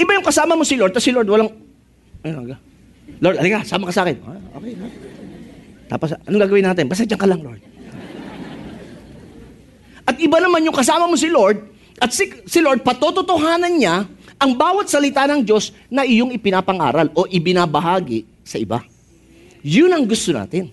Iba 0.00 0.16
yung 0.16 0.24
kasama 0.24 0.56
mo 0.56 0.64
si 0.64 0.80
Lord, 0.80 0.96
tapos 0.96 1.04
si 1.04 1.12
Lord 1.12 1.28
walang, 1.28 1.50
ayun, 2.24 2.56
Lord, 3.20 3.36
alika, 3.36 3.66
sama 3.68 3.90
ka 3.90 3.92
sa 3.92 4.02
akin. 4.08 4.16
Ah, 4.24 4.40
okay, 4.56 4.72
ha? 4.80 4.86
Tapos, 5.92 6.08
anong 6.24 6.42
gagawin 6.48 6.64
natin? 6.64 6.88
Basta 6.88 7.04
dyan 7.04 7.20
ka 7.20 7.28
lang, 7.28 7.44
Lord. 7.44 7.73
At 10.04 10.20
iba 10.20 10.36
naman 10.40 10.64
yung 10.64 10.76
kasama 10.76 11.08
mo 11.08 11.16
si 11.16 11.32
Lord, 11.32 11.64
at 11.98 12.10
si, 12.12 12.28
si 12.44 12.58
Lord, 12.60 12.84
patototohanan 12.84 13.72
niya 13.72 14.04
ang 14.36 14.52
bawat 14.58 14.90
salita 14.90 15.24
ng 15.30 15.46
Diyos 15.46 15.70
na 15.88 16.02
iyong 16.02 16.34
ipinapangaral 16.34 17.14
o 17.14 17.24
ibinabahagi 17.24 18.26
sa 18.44 18.60
iba. 18.60 18.82
Yun 19.64 19.94
ang 19.94 20.04
gusto 20.04 20.34
natin. 20.34 20.68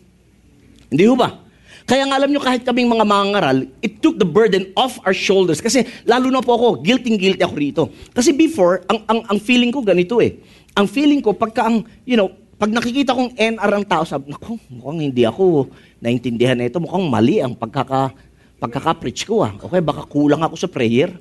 Hindi 0.92 1.04
ho 1.08 1.16
ba? 1.16 1.40
Kaya 1.88 2.04
nga 2.08 2.20
alam 2.20 2.30
nyo, 2.30 2.42
kahit 2.44 2.68
kaming 2.68 2.92
mga 2.92 3.06
mangaral, 3.08 3.58
it 3.80 4.04
took 4.04 4.20
the 4.20 4.28
burden 4.28 4.70
off 4.76 5.00
our 5.08 5.16
shoulders. 5.16 5.64
Kasi 5.64 5.88
lalo 6.04 6.28
na 6.28 6.44
po 6.44 6.58
ako, 6.58 6.68
guilty-guilty 6.84 7.42
ako 7.42 7.56
rito. 7.56 7.84
Kasi 8.12 8.36
before, 8.36 8.84
ang, 8.92 9.00
ang, 9.08 9.20
ang 9.32 9.40
feeling 9.40 9.72
ko 9.72 9.82
ganito 9.82 10.20
eh. 10.20 10.40
Ang 10.76 10.88
feeling 10.88 11.24
ko, 11.24 11.36
pagka 11.36 11.68
ang, 11.68 11.84
you 12.04 12.16
know, 12.20 12.32
pag 12.62 12.70
nakikita 12.70 13.18
kong 13.18 13.34
NR 13.34 13.72
ang 13.74 13.86
tao, 13.88 14.06
sabi, 14.06 14.30
naku, 14.30 14.54
mukhang 14.70 15.02
hindi 15.02 15.26
ako 15.26 15.72
naintindihan 15.98 16.54
na 16.54 16.70
ito, 16.70 16.78
mukhang 16.78 17.10
mali 17.10 17.42
ang 17.42 17.58
pagkaka, 17.58 18.14
pagkaka-preach 18.62 19.26
ko 19.26 19.42
ah. 19.42 19.52
Okay, 19.58 19.82
baka 19.82 20.06
kulang 20.06 20.46
ako 20.46 20.54
sa 20.54 20.70
prayer. 20.70 21.18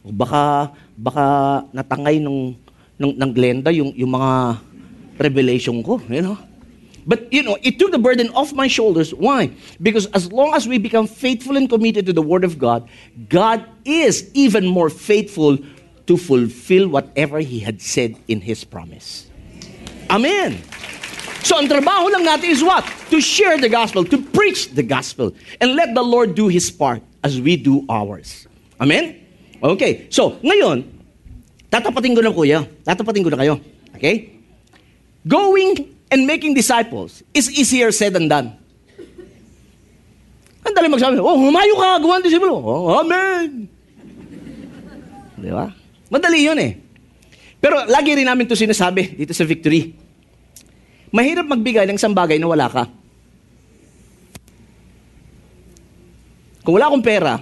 O 0.00 0.08
baka, 0.08 0.72
baka 0.96 1.24
natangay 1.76 2.16
nung, 2.16 2.56
nung, 2.96 3.12
ng 3.12 3.30
Glenda 3.36 3.68
yung, 3.68 3.92
yung 3.92 4.16
mga 4.16 4.56
revelation 5.20 5.76
ko, 5.84 6.00
you 6.08 6.24
know. 6.24 6.40
But, 7.04 7.32
you 7.32 7.42
know, 7.42 7.56
it 7.60 7.78
took 7.78 7.92
the 7.92 7.98
burden 8.00 8.28
off 8.32 8.52
my 8.52 8.68
shoulders. 8.68 9.12
Why? 9.12 9.52
Because 9.80 10.06
as 10.12 10.32
long 10.32 10.54
as 10.54 10.68
we 10.68 10.78
become 10.78 11.06
faithful 11.06 11.56
and 11.56 11.68
committed 11.68 12.06
to 12.06 12.12
the 12.12 12.24
Word 12.24 12.44
of 12.44 12.58
God, 12.58 12.88
God 13.28 13.64
is 13.84 14.30
even 14.32 14.66
more 14.66 14.88
faithful 14.88 15.58
to 16.06 16.16
fulfill 16.16 16.88
whatever 16.88 17.40
He 17.40 17.60
had 17.60 17.80
said 17.80 18.16
in 18.28 18.40
His 18.40 18.64
promise. 18.64 19.28
Amen. 20.08 20.60
So 21.40 21.56
ang 21.56 21.66
trabaho 21.68 22.12
lang 22.12 22.24
natin 22.24 22.52
is 22.52 22.60
what? 22.60 22.84
To 23.10 23.18
share 23.20 23.56
the 23.56 23.68
gospel, 23.68 24.04
to 24.04 24.18
preach 24.20 24.72
the 24.72 24.84
gospel. 24.84 25.32
And 25.60 25.74
let 25.74 25.96
the 25.96 26.04
Lord 26.04 26.36
do 26.36 26.48
His 26.48 26.68
part 26.68 27.00
as 27.24 27.40
we 27.40 27.56
do 27.56 27.84
ours. 27.88 28.48
Amen? 28.80 29.16
Okay. 29.60 30.08
So, 30.08 30.40
ngayon, 30.40 30.88
tatapatin 31.68 32.16
ko 32.16 32.20
na 32.24 32.32
kuya. 32.32 32.64
Tatapatin 32.84 33.24
ko 33.24 33.30
na 33.32 33.40
kayo. 33.40 33.54
Okay? 33.96 34.36
Going 35.28 35.84
and 36.08 36.24
making 36.24 36.56
disciples 36.56 37.20
is 37.36 37.52
easier 37.52 37.92
said 37.92 38.16
than 38.16 38.28
done. 38.28 38.56
Ang 40.64 40.72
dali 40.76 40.88
magsabi, 40.92 41.16
oh, 41.20 41.40
humayo 41.40 41.72
ka, 41.76 42.00
gawa 42.00 42.20
ng 42.20 42.24
disipulo. 42.24 42.56
Oh, 42.60 43.00
amen. 43.00 43.68
Di 45.40 45.48
ba? 45.48 45.72
Madali 46.12 46.44
yun 46.44 46.58
eh. 46.60 46.76
Pero 47.60 47.84
lagi 47.88 48.12
rin 48.16 48.28
namin 48.28 48.48
ito 48.48 48.56
sinasabi 48.56 49.16
dito 49.16 49.32
sa 49.32 49.44
Victory. 49.44 49.92
Mahirap 51.10 51.46
magbigay 51.46 51.90
ng 51.90 51.98
isang 51.98 52.14
bagay 52.14 52.38
na 52.38 52.46
wala 52.46 52.70
ka. 52.70 52.86
Kung 56.62 56.78
wala 56.78 56.86
akong 56.86 57.02
pera, 57.02 57.34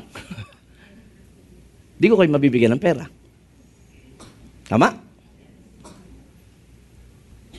di 2.01 2.07
ko 2.09 2.17
kayo 2.17 2.33
mabibigyan 2.33 2.73
ng 2.73 2.83
pera. 2.83 3.05
Tama? 4.69 4.89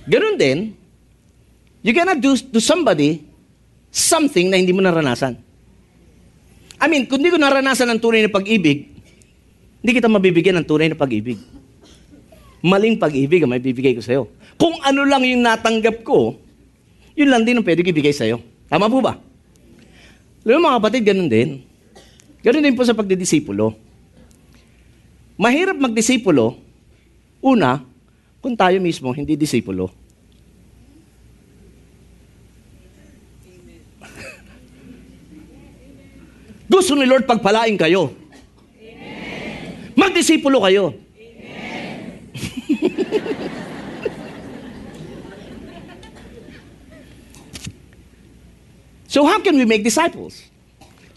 Ganun 0.09 0.37
din, 0.41 0.73
you 1.85 1.93
cannot 1.93 2.17
do 2.17 2.33
to 2.33 2.57
somebody 2.57 3.21
something 3.93 4.49
na 4.49 4.57
hindi 4.57 4.73
mo 4.73 4.81
naranasan. 4.81 5.37
I 6.79 6.87
mean, 6.89 7.05
kung 7.05 7.21
hindi 7.21 7.29
ko 7.29 7.37
naranasan 7.37 7.91
ng 7.93 8.01
tunay 8.01 8.25
na 8.25 8.31
pag-ibig, 8.31 8.89
hindi 9.83 9.91
kita 9.93 10.09
mabibigyan 10.09 10.57
ng 10.57 10.65
tunay 10.65 10.89
na 10.89 10.97
pag-ibig. 10.97 11.37
Maling 12.65 12.97
pag-ibig 12.97 13.43
ang 13.43 13.51
may 13.51 13.61
bibigay 13.61 13.93
ko 13.93 14.01
sa'yo. 14.01 14.23
Kung 14.59 14.75
ano 14.83 15.07
lang 15.07 15.23
yung 15.23 15.39
natanggap 15.39 16.03
ko, 16.03 16.35
yun 17.15 17.31
lang 17.31 17.47
din 17.47 17.55
ang 17.55 17.63
pwede 17.63 17.79
ibigay 17.79 18.11
sa'yo. 18.11 18.43
Tama 18.67 18.91
po 18.91 18.99
ba? 18.99 19.15
Alam 20.43 20.67
mga 20.67 20.83
kapatid, 20.83 21.07
ganun 21.07 21.31
din. 21.31 21.63
Ganun 22.43 22.67
din 22.67 22.75
po 22.75 22.83
sa 22.83 22.91
pagdidisipulo. 22.91 23.71
Mahirap 25.39 25.79
magdisipulo, 25.79 26.59
una, 27.39 27.87
kung 28.43 28.59
tayo 28.59 28.83
mismo 28.83 29.15
hindi 29.15 29.39
disipulo. 29.39 29.95
Gusto 36.71 36.99
ni 36.99 37.07
Lord 37.07 37.23
pagpalain 37.23 37.79
kayo. 37.79 38.11
Amen. 38.75 39.95
Magdisipulo 39.95 40.67
kayo. 40.67 40.99
so 49.09 49.25
how 49.25 49.41
can 49.41 49.57
we 49.57 49.65
make 49.65 49.81
disciples? 49.81 50.45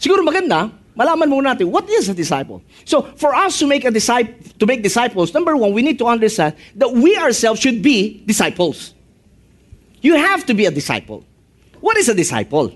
Siguro 0.01 0.25
maganda, 0.25 0.73
malaman 0.97 1.29
muna 1.29 1.53
natin 1.53 1.69
what 1.69 1.85
is 1.89 2.09
a 2.09 2.15
disciple. 2.17 2.65
So 2.89 3.05
for 3.17 3.37
us 3.37 3.61
to 3.61 3.69
make 3.69 3.85
a 3.85 3.93
disciple, 3.93 4.33
to 4.57 4.65
make 4.65 4.81
disciples, 4.81 5.29
number 5.33 5.53
one, 5.53 5.77
we 5.77 5.85
need 5.85 6.01
to 6.01 6.09
understand 6.09 6.57
that 6.73 6.89
we 6.89 7.13
ourselves 7.17 7.61
should 7.61 7.85
be 7.85 8.25
disciples. 8.25 8.97
You 10.01 10.17
have 10.17 10.45
to 10.49 10.57
be 10.57 10.65
a 10.65 10.73
disciple. 10.73 11.23
What 11.79 11.95
is 12.01 12.09
a 12.09 12.17
disciple? 12.17 12.73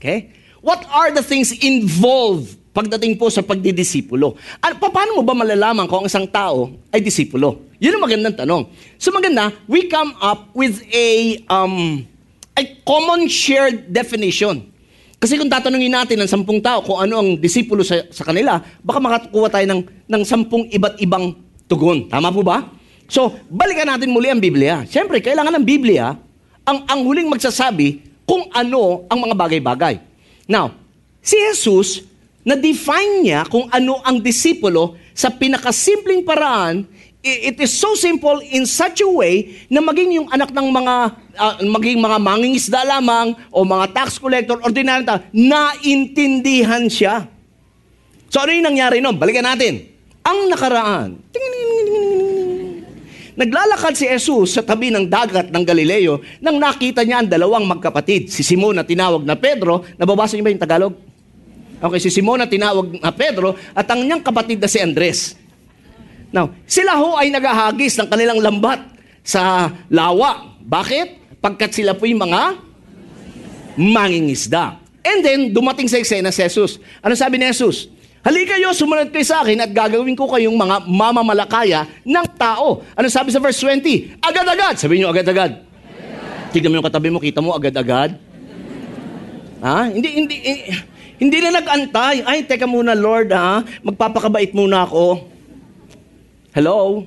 Okay? 0.00 0.32
What 0.64 0.82
are 0.90 1.12
the 1.12 1.22
things 1.22 1.52
involved 1.52 2.56
pagdating 2.74 3.20
po 3.20 3.30
sa 3.30 3.44
pagdidisipulo? 3.44 4.34
At 4.58 4.80
paano 4.80 5.20
mo 5.20 5.22
ba 5.22 5.36
malalaman 5.36 5.86
kung 5.86 6.02
ang 6.02 6.08
isang 6.10 6.26
tao 6.26 6.74
ay 6.90 6.98
disipulo? 7.04 7.70
Yun 7.78 8.00
ang 8.00 8.02
magandang 8.02 8.36
tanong. 8.40 8.72
So 8.98 9.12
maganda, 9.12 9.52
we 9.68 9.86
come 9.86 10.16
up 10.18 10.50
with 10.56 10.82
a, 10.90 11.38
um, 11.46 12.08
a 12.56 12.62
common 12.82 13.28
shared 13.28 13.92
definition. 13.92 14.72
Kasi 15.16 15.36
kung 15.40 15.48
tatanungin 15.48 15.92
natin 15.92 16.20
ng 16.20 16.28
sampung 16.28 16.60
tao 16.60 16.84
kung 16.84 17.00
ano 17.00 17.20
ang 17.20 17.28
disipulo 17.40 17.80
sa, 17.84 18.04
sa 18.12 18.24
kanila, 18.24 18.60
baka 18.84 18.98
makakuha 19.00 19.48
tayo 19.48 19.66
ng, 19.68 19.80
ng 20.08 20.22
sampung 20.24 20.68
iba't 20.68 21.00
ibang 21.00 21.36
tugon. 21.68 22.08
Tama 22.08 22.28
po 22.32 22.44
ba? 22.44 22.64
So, 23.08 23.32
balikan 23.48 23.88
natin 23.88 24.12
muli 24.12 24.28
ang 24.28 24.42
Biblia. 24.42 24.84
Siyempre, 24.84 25.24
kailangan 25.24 25.56
ng 25.60 25.64
Biblia 25.64 26.16
ang, 26.66 26.78
ang 26.84 27.00
huling 27.06 27.30
magsasabi 27.30 28.02
kung 28.26 28.50
ano 28.50 29.06
ang 29.06 29.18
mga 29.22 29.34
bagay-bagay. 29.38 29.94
Now, 30.50 30.74
si 31.22 31.38
Jesus, 31.38 32.02
na-define 32.42 33.22
niya 33.22 33.40
kung 33.46 33.70
ano 33.70 34.02
ang 34.02 34.18
disipulo 34.18 34.98
sa 35.14 35.30
pinakasimpleng 35.30 36.26
paraan. 36.26 36.86
It 37.26 37.58
is 37.58 37.74
so 37.74 37.98
simple 37.98 38.38
in 38.38 38.70
such 38.70 39.02
a 39.02 39.10
way 39.10 39.66
na 39.66 39.82
maging 39.82 40.22
yung 40.22 40.28
anak 40.30 40.54
ng 40.54 40.68
mga 40.70 40.94
uh, 41.34 41.54
maging 41.66 41.98
mga 41.98 42.22
mangingisda 42.22 42.86
lamang 42.86 43.34
o 43.50 43.66
mga 43.66 43.90
tax 43.90 44.22
collector, 44.22 44.62
ordinary 44.62 45.02
tao, 45.02 45.18
naintindihan 45.34 46.86
siya. 46.86 47.26
So 48.30 48.46
ano 48.46 48.54
yung 48.54 48.70
nangyari 48.70 49.02
noon? 49.02 49.18
Balikan 49.18 49.42
natin. 49.42 49.90
Ang 50.22 50.54
nakaraan. 50.54 51.18
Naglalakad 53.36 53.98
si 53.98 54.06
Jesus 54.06 54.54
sa 54.54 54.62
tabi 54.62 54.94
ng 54.94 55.10
dagat 55.10 55.50
ng 55.50 55.64
Galileo 55.66 56.22
nang 56.38 56.62
nakita 56.62 57.02
niya 57.02 57.20
ang 57.20 57.28
dalawang 57.28 57.66
magkapatid. 57.66 58.30
Si 58.30 58.46
Simon 58.46 58.78
na 58.78 58.86
tinawag 58.86 59.26
na 59.26 59.34
Pedro. 59.34 59.82
Nababasa 59.98 60.38
niyo 60.38 60.46
ba 60.46 60.54
yung 60.54 60.62
Tagalog? 60.62 60.94
Okay, 61.76 62.00
si 62.00 62.08
Simon 62.08 62.40
na 62.40 62.48
tinawag 62.48 62.96
na 62.96 63.12
Pedro 63.12 63.58
at 63.76 63.84
ang 63.92 64.00
niyang 64.06 64.24
kapatid 64.24 64.56
na 64.56 64.70
si 64.70 64.80
Andres. 64.80 65.36
Now, 66.34 66.50
sila 66.66 66.98
ho 66.98 67.14
ay 67.16 67.30
naghahagis 67.30 67.96
ng 67.98 68.08
kanilang 68.10 68.42
lambat 68.42 68.82
sa 69.22 69.70
lawa. 69.90 70.58
Bakit? 70.62 71.38
Pagkat 71.38 71.70
sila 71.74 71.94
po 71.94 72.06
yung 72.06 72.22
mga 72.22 72.58
mangingisda. 73.78 74.80
And 75.06 75.22
then, 75.22 75.40
dumating 75.54 75.86
sa 75.86 76.02
eksena 76.02 76.34
si 76.34 76.42
Jesus. 76.42 76.82
Ano 76.98 77.14
sabi 77.14 77.38
ni 77.38 77.46
Jesus? 77.46 77.86
Halika 78.26 78.58
kayo, 78.58 78.74
sumunod 78.74 79.14
kayo 79.14 79.22
sa 79.22 79.46
akin 79.46 79.62
at 79.62 79.70
gagawin 79.70 80.18
ko 80.18 80.26
kayong 80.26 80.58
mga 80.58 80.82
mamamalakaya 80.90 81.86
ng 82.02 82.26
tao. 82.34 82.82
Ano 82.98 83.06
sabi 83.06 83.30
sa 83.30 83.38
verse 83.38 83.62
20? 83.62 84.18
Agad-agad. 84.18 84.74
Sabi 84.82 84.98
niyo, 84.98 85.14
agad-agad. 85.14 85.62
Tignan 86.50 86.74
mo 86.74 86.82
yung 86.82 86.88
katabi 86.90 87.08
mo, 87.14 87.22
kita 87.22 87.38
mo, 87.38 87.54
agad-agad. 87.54 88.18
Ha? 89.62 89.94
Hindi, 89.94 90.08
hindi, 90.10 90.36
hindi, 90.42 90.74
hindi 91.22 91.38
na 91.38 91.62
nag-antay. 91.62 92.26
Ay, 92.26 92.42
teka 92.42 92.66
muna, 92.66 92.98
Lord, 92.98 93.30
ha? 93.30 93.62
Magpapakabait 93.86 94.50
muna 94.50 94.82
ako. 94.82 95.35
Hello? 96.56 97.04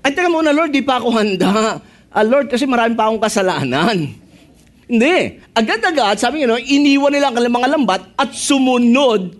Ay, 0.00 0.16
teka 0.16 0.32
muna, 0.32 0.48
Lord, 0.48 0.72
di 0.72 0.80
pa 0.80 0.96
ako 0.96 1.12
handa. 1.12 1.84
Ah, 2.08 2.24
Lord, 2.24 2.48
kasi 2.48 2.64
marami 2.64 2.96
pa 2.96 3.12
akong 3.12 3.20
kasalanan. 3.20 4.16
Hindi. 4.88 5.16
Agad-agad, 5.52 6.16
sabi 6.16 6.40
nga, 6.40 6.48
no, 6.48 6.56
iniwan 6.56 7.12
nila 7.12 7.28
ang 7.28 7.36
mga 7.36 7.68
lambat 7.76 8.02
at 8.16 8.32
sumunod 8.32 9.36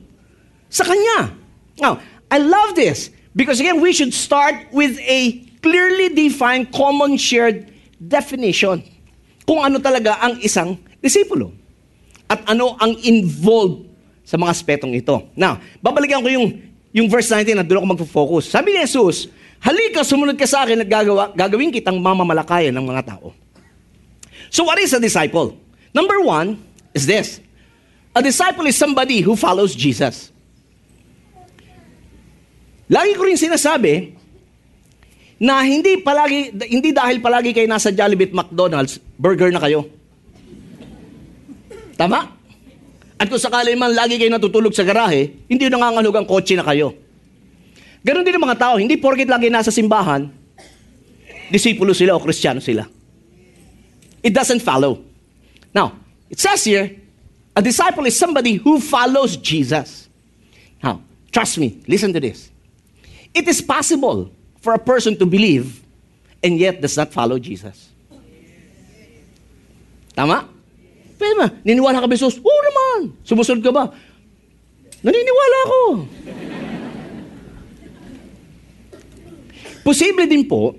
sa 0.69 0.85
Kanya. 0.85 1.33
Now, 1.81 2.05
I 2.29 2.37
love 2.37 2.77
this 2.77 3.09
because 3.33 3.65
again, 3.65 3.81
we 3.81 3.97
should 3.97 4.13
start 4.13 4.69
with 4.77 5.01
a 5.01 5.41
clearly 5.65 6.13
defined, 6.13 6.69
common 6.69 7.17
shared 7.17 7.73
definition 7.97 8.85
kung 9.49 9.65
ano 9.65 9.81
talaga 9.81 10.21
ang 10.21 10.37
isang 10.45 10.77
disipulo 11.01 11.57
at 12.29 12.45
ano 12.45 12.77
ang 12.77 12.93
involved 13.01 13.89
sa 14.21 14.37
mga 14.37 14.53
aspetong 14.53 14.93
ito. 14.93 15.33
Now, 15.33 15.61
babalikan 15.81 16.21
ko 16.21 16.29
yung, 16.29 16.74
yung 16.95 17.11
verse 17.11 17.27
19 17.27 17.59
na 17.59 17.67
doon 17.67 17.83
ako 17.83 17.89
magfo-focus. 17.99 18.55
Sabi 18.55 18.71
ni 18.71 18.79
Jesus, 18.87 19.27
halika, 19.59 20.07
sumunod 20.07 20.39
ka 20.39 20.47
sa 20.47 20.63
akin 20.63 20.87
at 20.87 20.89
gagawa, 20.89 21.35
gagawin 21.35 21.75
kitang 21.75 21.99
mamamalakayan 21.99 22.71
ng 22.71 22.87
mga 22.87 23.03
tao. 23.19 23.35
So 24.55 24.63
what 24.63 24.79
is 24.79 24.95
a 24.95 25.03
disciple? 25.03 25.59
Number 25.91 26.23
one 26.23 26.63
is 26.95 27.03
this. 27.03 27.43
A 28.15 28.23
disciple 28.23 28.71
is 28.71 28.79
somebody 28.79 29.19
who 29.27 29.35
follows 29.35 29.75
Jesus. 29.75 30.31
Lagi 32.87 33.19
ko 33.19 33.27
rin 33.27 33.35
sinasabi 33.35 34.15
na 35.43 35.67
hindi 35.67 35.99
palagi 35.99 36.55
hindi 36.71 36.95
dahil 36.95 37.19
palagi 37.19 37.51
kayo 37.51 37.67
nasa 37.67 37.91
Jollibee 37.91 38.31
McDonald's, 38.31 39.03
burger 39.19 39.51
na 39.51 39.59
kayo. 39.59 39.91
Tama? 41.99 42.31
At 43.19 43.31
kung 43.31 43.39
sakali 43.39 43.79
man 43.79 43.95
lagi 43.95 44.19
kayo 44.19 44.31
natutulog 44.31 44.75
sa 44.75 44.83
garahe, 44.83 45.47
hindi 45.47 45.71
nangangalog 45.71 46.15
ang 46.19 46.27
kotse 46.27 46.59
na 46.59 46.67
kayo. 46.67 46.95
Ganon 48.05 48.27
din 48.27 48.37
ang 48.37 48.45
mga 48.45 48.59
tao, 48.59 48.75
hindi 48.77 49.01
porket 49.01 49.31
lagi 49.31 49.49
nasa 49.49 49.73
simbahan, 49.73 50.29
disipulo 51.49 51.97
sila 51.97 52.13
o 52.13 52.21
kristyano 52.21 52.61
sila. 52.61 52.85
It 54.21 54.35
doesn't 54.35 54.61
follow. 54.61 55.01
Now, 55.73 55.97
it 56.29 56.41
says 56.41 56.65
here, 56.65 56.91
a 57.57 57.63
disciple 57.63 58.05
is 58.05 58.19
somebody 58.19 58.57
who 58.57 58.81
follows 58.81 59.37
Jesus. 59.37 60.09
Now, 60.83 61.01
trust 61.31 61.57
me, 61.57 61.81
listen 61.87 62.13
to 62.13 62.21
this. 62.21 62.51
It 63.33 63.49
is 63.49 63.63
possible 63.63 64.31
for 64.61 64.75
a 64.75 64.79
person 64.79 65.17
to 65.19 65.27
believe 65.27 65.83
and 66.43 66.59
yet 66.59 66.81
does 66.81 66.97
not 66.97 67.13
follow 67.13 67.39
Jesus. 67.39 67.91
Tama? 70.15 70.54
Pwede 71.15 71.35
ba? 71.39 71.47
Niniwala 71.63 72.03
ka 72.03 72.07
ba 72.11 72.15
Jesus? 72.15 72.39
Oo 72.43 72.61
naman. 72.67 73.15
Sumusunod 73.23 73.63
ka 73.63 73.71
ba? 73.71 73.91
Naniniwala 75.05 75.59
ako. 75.69 75.81
Posible 79.85 80.25
din 80.25 80.49
po 80.49 80.73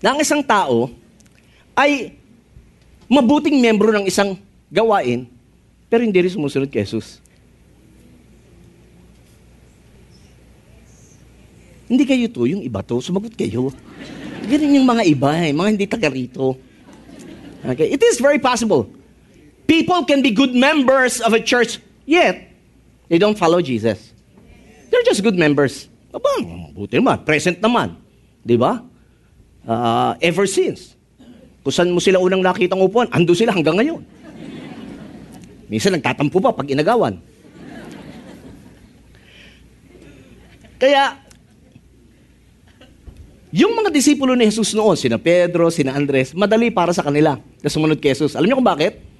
na 0.00 0.16
ang 0.16 0.18
isang 0.24 0.40
tao 0.40 0.88
ay 1.76 2.16
mabuting 3.04 3.60
membro 3.60 3.92
ng 3.92 4.08
isang 4.08 4.40
gawain 4.72 5.28
pero 5.92 6.00
hindi 6.00 6.16
rin 6.16 6.32
sumusunod 6.32 6.72
kay 6.72 6.82
Jesus. 6.82 7.20
Hindi 11.84 12.08
kayo 12.08 12.26
to, 12.32 12.48
yung 12.48 12.64
iba 12.64 12.80
to, 12.80 12.98
sumagot 13.04 13.36
kayo. 13.36 13.68
Ganun 14.48 14.80
yung 14.80 14.88
mga 14.88 15.02
iba, 15.04 15.30
eh, 15.44 15.52
mga 15.52 15.70
hindi 15.70 15.86
taga 15.86 16.08
rito. 16.08 16.56
Okay? 17.60 17.92
It 17.92 18.00
is 18.00 18.16
very 18.16 18.40
possible. 18.40 18.88
People 19.64 20.04
can 20.04 20.20
be 20.20 20.30
good 20.30 20.52
members 20.52 21.24
of 21.24 21.32
a 21.32 21.40
church, 21.40 21.80
yet 22.04 22.52
they 23.08 23.16
don't 23.16 23.36
follow 23.36 23.64
Jesus. 23.64 24.12
They're 24.92 25.06
just 25.08 25.24
good 25.24 25.40
members. 25.40 25.88
Aba, 26.14 26.44
buti 26.76 27.00
naman, 27.00 27.24
present 27.26 27.58
naman. 27.58 27.98
Di 28.44 28.54
ba? 28.54 28.84
Uh, 29.64 30.14
ever 30.20 30.44
since. 30.44 30.94
Kung 31.64 31.72
saan 31.72 31.90
mo 31.90 31.98
sila 31.98 32.20
unang 32.20 32.44
nakitang 32.44 32.78
upuan, 32.78 33.08
ando 33.08 33.32
sila 33.32 33.56
hanggang 33.56 33.80
ngayon. 33.80 34.04
Minsan 35.66 35.96
nagtatampo 35.96 36.38
pa 36.44 36.52
pag 36.52 36.68
inagawan. 36.68 37.16
Kaya, 40.76 41.16
yung 43.48 43.72
mga 43.72 43.88
disipulo 43.88 44.36
ni 44.36 44.44
Jesus 44.44 44.76
noon, 44.76 44.98
sina 44.98 45.16
Pedro, 45.16 45.72
sina 45.72 45.96
Andres, 45.96 46.36
madali 46.36 46.68
para 46.68 46.92
sa 46.92 47.00
kanila 47.00 47.40
na 47.40 47.68
sumunod 47.72 47.96
kay 47.96 48.12
Jesus. 48.12 48.36
Alam 48.36 48.52
niyo 48.52 48.58
kung 48.60 48.68
bakit? 48.68 49.13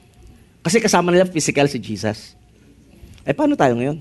Kasi 0.65 0.81
kasama 0.81 1.13
nila 1.13 1.29
physical 1.29 1.69
si 1.69 1.77
Jesus. 1.77 2.33
Eh, 3.21 3.37
paano 3.37 3.53
tayo 3.53 3.77
ngayon? 3.77 4.01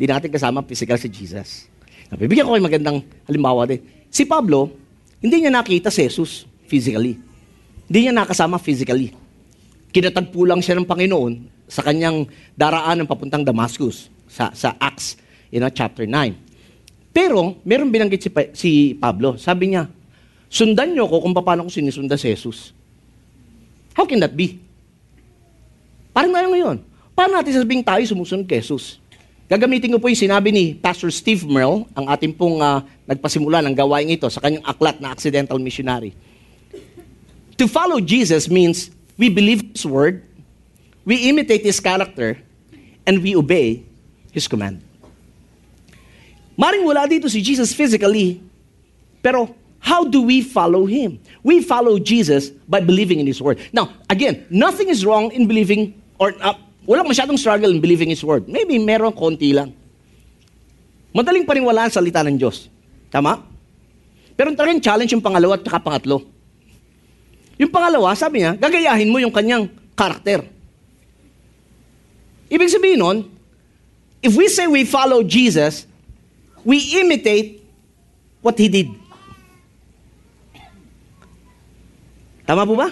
Hindi 0.00 0.06
natin 0.08 0.32
kasama 0.32 0.64
physical 0.64 0.96
si 0.96 1.12
Jesus. 1.12 1.68
Nabibigyan 2.08 2.48
ko 2.48 2.56
kayo 2.56 2.64
magandang 2.64 2.98
halimbawa 3.28 3.68
din. 3.68 3.84
Si 4.08 4.24
Pablo, 4.24 4.72
hindi 5.20 5.44
niya 5.44 5.52
nakita 5.52 5.92
si 5.92 6.08
Jesus 6.08 6.48
physically. 6.64 7.20
Hindi 7.84 8.08
niya 8.08 8.16
nakasama 8.16 8.56
physically. 8.56 9.12
Kinatagpo 9.92 10.40
lang 10.48 10.64
siya 10.64 10.80
ng 10.80 10.88
Panginoon 10.88 11.32
sa 11.68 11.84
kanyang 11.84 12.24
daraan 12.56 13.04
ng 13.04 13.08
papuntang 13.08 13.44
Damascus 13.44 14.08
sa, 14.24 14.48
sa 14.56 14.72
Acts 14.80 15.20
you 15.52 15.60
know, 15.60 15.68
chapter 15.68 16.08
9. 16.08 17.12
Pero, 17.12 17.60
meron 17.68 17.92
binanggit 17.92 18.24
si, 18.24 18.30
si 18.56 18.70
Pablo. 18.96 19.36
Sabi 19.36 19.76
niya, 19.76 19.84
sundan 20.48 20.96
niyo 20.96 21.04
ko 21.12 21.20
kung 21.20 21.36
paano 21.36 21.68
ko 21.68 21.70
sinisunda 21.70 22.16
si 22.16 22.32
Jesus. 22.32 22.72
How 23.92 24.08
can 24.08 24.24
that 24.24 24.32
be? 24.32 24.71
Parang 26.12 26.32
tayo 26.32 26.48
ngayon. 26.52 26.76
Paano 27.16 27.40
natin 27.40 27.56
sabihin 27.56 27.80
tayo 27.80 28.04
sumusunod 28.04 28.44
kay 28.44 28.60
Jesus? 28.60 29.00
Gagamitin 29.48 29.92
ko 29.92 30.00
po 30.00 30.08
yung 30.08 30.16
sinabi 30.16 30.48
ni 30.48 30.72
Pastor 30.72 31.12
Steve 31.12 31.44
Merle, 31.44 31.84
ang 31.92 32.08
ating 32.08 32.32
pong 32.32 32.60
uh, 32.60 32.80
nagpasimula 33.04 33.60
ng 33.64 33.76
gawain 33.76 34.08
ito 34.08 34.28
sa 34.32 34.40
kanyang 34.40 34.64
aklat 34.64 34.96
na 34.96 35.12
accidental 35.12 35.60
missionary. 35.60 36.16
To 37.60 37.68
follow 37.68 38.00
Jesus 38.00 38.48
means 38.48 38.88
we 39.20 39.28
believe 39.28 39.60
His 39.76 39.84
word, 39.84 40.24
we 41.04 41.28
imitate 41.28 41.64
His 41.64 41.80
character, 41.80 42.40
and 43.04 43.20
we 43.20 43.36
obey 43.36 43.84
His 44.32 44.48
command. 44.48 44.80
Maring 46.56 46.84
wala 46.84 47.04
dito 47.08 47.28
si 47.28 47.44
Jesus 47.44 47.76
physically, 47.76 48.40
pero 49.20 49.52
how 49.80 50.04
do 50.04 50.24
we 50.24 50.40
follow 50.40 50.88
Him? 50.88 51.20
We 51.44 51.60
follow 51.60 52.00
Jesus 52.00 52.52
by 52.68 52.80
believing 52.80 53.20
in 53.20 53.28
His 53.28 53.40
word. 53.40 53.60
Now, 53.68 53.92
again, 54.08 54.48
nothing 54.48 54.88
is 54.88 55.04
wrong 55.04 55.28
in 55.32 55.44
believing 55.44 55.92
or 56.22 56.30
uh, 56.38 56.54
Walang 56.82 57.06
masyadong 57.06 57.38
struggle 57.38 57.70
in 57.70 57.78
believing 57.78 58.10
His 58.10 58.26
Word. 58.26 58.50
Maybe 58.50 58.74
meron 58.82 59.14
konti 59.14 59.54
lang. 59.54 59.70
Madaling 61.14 61.46
paniwalaan 61.46 61.94
salita 61.94 62.26
ng 62.26 62.34
Diyos. 62.34 62.66
Tama? 63.06 63.38
Pero 64.34 64.50
talagang 64.58 64.82
challenge 64.82 65.14
yung 65.14 65.22
pangalawa 65.22 65.60
at 65.60 65.62
pangatlo. 65.62 66.26
Yung 67.60 67.70
pangalawa, 67.70 68.16
sabi 68.18 68.42
niya, 68.42 68.58
gagayahin 68.58 69.12
mo 69.12 69.22
yung 69.22 69.30
kanyang 69.30 69.70
karakter. 69.94 70.42
Ibig 72.50 72.72
sabihin 72.72 72.98
nun, 72.98 73.18
if 74.18 74.34
we 74.34 74.50
say 74.50 74.66
we 74.66 74.82
follow 74.82 75.22
Jesus, 75.22 75.86
we 76.66 76.98
imitate 76.98 77.62
what 78.42 78.58
He 78.58 78.66
did. 78.66 78.90
Tama 82.42 82.66
po 82.66 82.74
ba? 82.74 82.90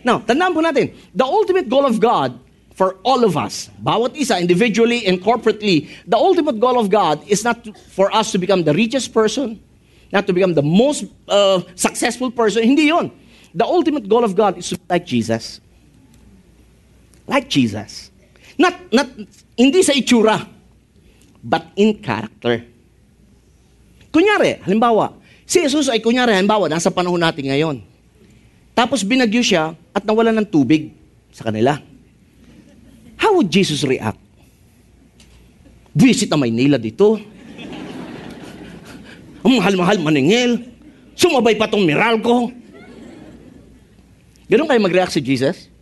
Now, 0.00 0.24
tandaan 0.24 0.56
po 0.56 0.64
natin, 0.64 0.96
the 1.12 1.26
ultimate 1.26 1.68
goal 1.68 1.84
of 1.84 2.00
God 2.00 2.45
for 2.76 3.00
all 3.08 3.24
of 3.24 3.40
us, 3.40 3.72
bawat 3.80 4.12
isa, 4.20 4.36
individually 4.36 5.08
and 5.08 5.24
corporately, 5.24 5.88
the 6.04 6.20
ultimate 6.20 6.60
goal 6.60 6.76
of 6.76 6.92
God 6.92 7.24
is 7.24 7.40
not 7.40 7.64
to, 7.64 7.72
for 7.72 8.12
us 8.12 8.36
to 8.36 8.38
become 8.38 8.68
the 8.68 8.76
richest 8.76 9.16
person, 9.16 9.56
not 10.12 10.28
to 10.28 10.36
become 10.36 10.52
the 10.52 10.60
most 10.60 11.08
uh, 11.24 11.64
successful 11.72 12.28
person. 12.28 12.68
Hindi 12.68 12.92
yon. 12.92 13.08
The 13.56 13.64
ultimate 13.64 14.04
goal 14.04 14.28
of 14.28 14.36
God 14.36 14.60
is 14.60 14.68
to 14.68 14.76
be 14.76 14.84
like 14.92 15.08
Jesus. 15.08 15.64
Like 17.24 17.48
Jesus. 17.48 18.12
Not, 18.60 18.76
not, 18.92 19.08
hindi 19.56 19.80
sa 19.80 19.96
itsura, 19.96 20.44
but 21.40 21.72
in 21.80 21.96
character. 21.96 22.60
Kunyari, 24.12 24.60
halimbawa, 24.60 25.16
si 25.48 25.64
Jesus 25.64 25.88
ay 25.88 26.04
kunyari, 26.04 26.36
halimbawa, 26.36 26.68
nasa 26.68 26.92
panahon 26.92 27.24
natin 27.24 27.48
ngayon. 27.48 27.80
Tapos 28.76 29.00
binagyo 29.00 29.40
siya 29.40 29.72
at 29.96 30.04
nawala 30.04 30.28
ng 30.36 30.44
tubig 30.44 30.92
sa 31.32 31.48
kanila. 31.48 31.80
How 33.16 33.34
would 33.36 33.48
Jesus 33.48 33.82
react? 33.82 34.20
Visit 35.96 36.28
na 36.28 36.36
Maynila 36.36 36.76
dito. 36.76 37.16
Ang 39.40 39.52
mahal-mahal 39.56 39.96
maningil. 40.04 40.68
Sumabay 41.16 41.56
pa 41.56 41.70
tong 41.70 41.88
miral 41.88 42.20
ko. 42.20 42.52
Ganun 44.46 44.68
kayo 44.68 44.80
mag-react 44.84 45.16
si 45.16 45.24
Jesus? 45.24 45.72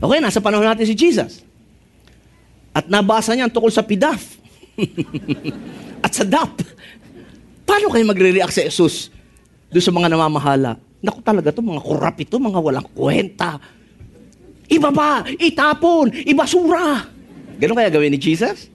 Okay, 0.00 0.18
nasa 0.18 0.40
panahon 0.40 0.64
natin 0.64 0.88
si 0.88 0.96
Jesus. 0.96 1.44
At 2.72 2.88
nabasa 2.88 3.36
niya 3.36 3.52
tungkol 3.52 3.68
sa 3.68 3.84
pidaf. 3.84 4.40
At 6.04 6.16
sa 6.16 6.24
dap. 6.24 6.56
Paano 7.70 7.86
kayo 7.86 8.02
magre-react 8.02 8.50
sa 8.50 8.66
Jesus 8.66 9.14
doon 9.70 9.78
sa 9.78 9.94
mga 9.94 10.10
namamahala? 10.10 10.74
Naku 10.98 11.22
talaga 11.22 11.54
to 11.54 11.62
mga 11.62 11.78
kurap 11.78 12.18
ito, 12.18 12.34
mga 12.42 12.58
walang 12.58 12.88
kwenta. 12.90 13.62
Iba 14.66 14.90
ba? 14.90 15.22
Itapon, 15.38 16.10
ibasura. 16.26 17.06
Ganun 17.62 17.78
kaya 17.78 17.94
gawin 17.94 18.10
ni 18.10 18.18
Jesus? 18.18 18.66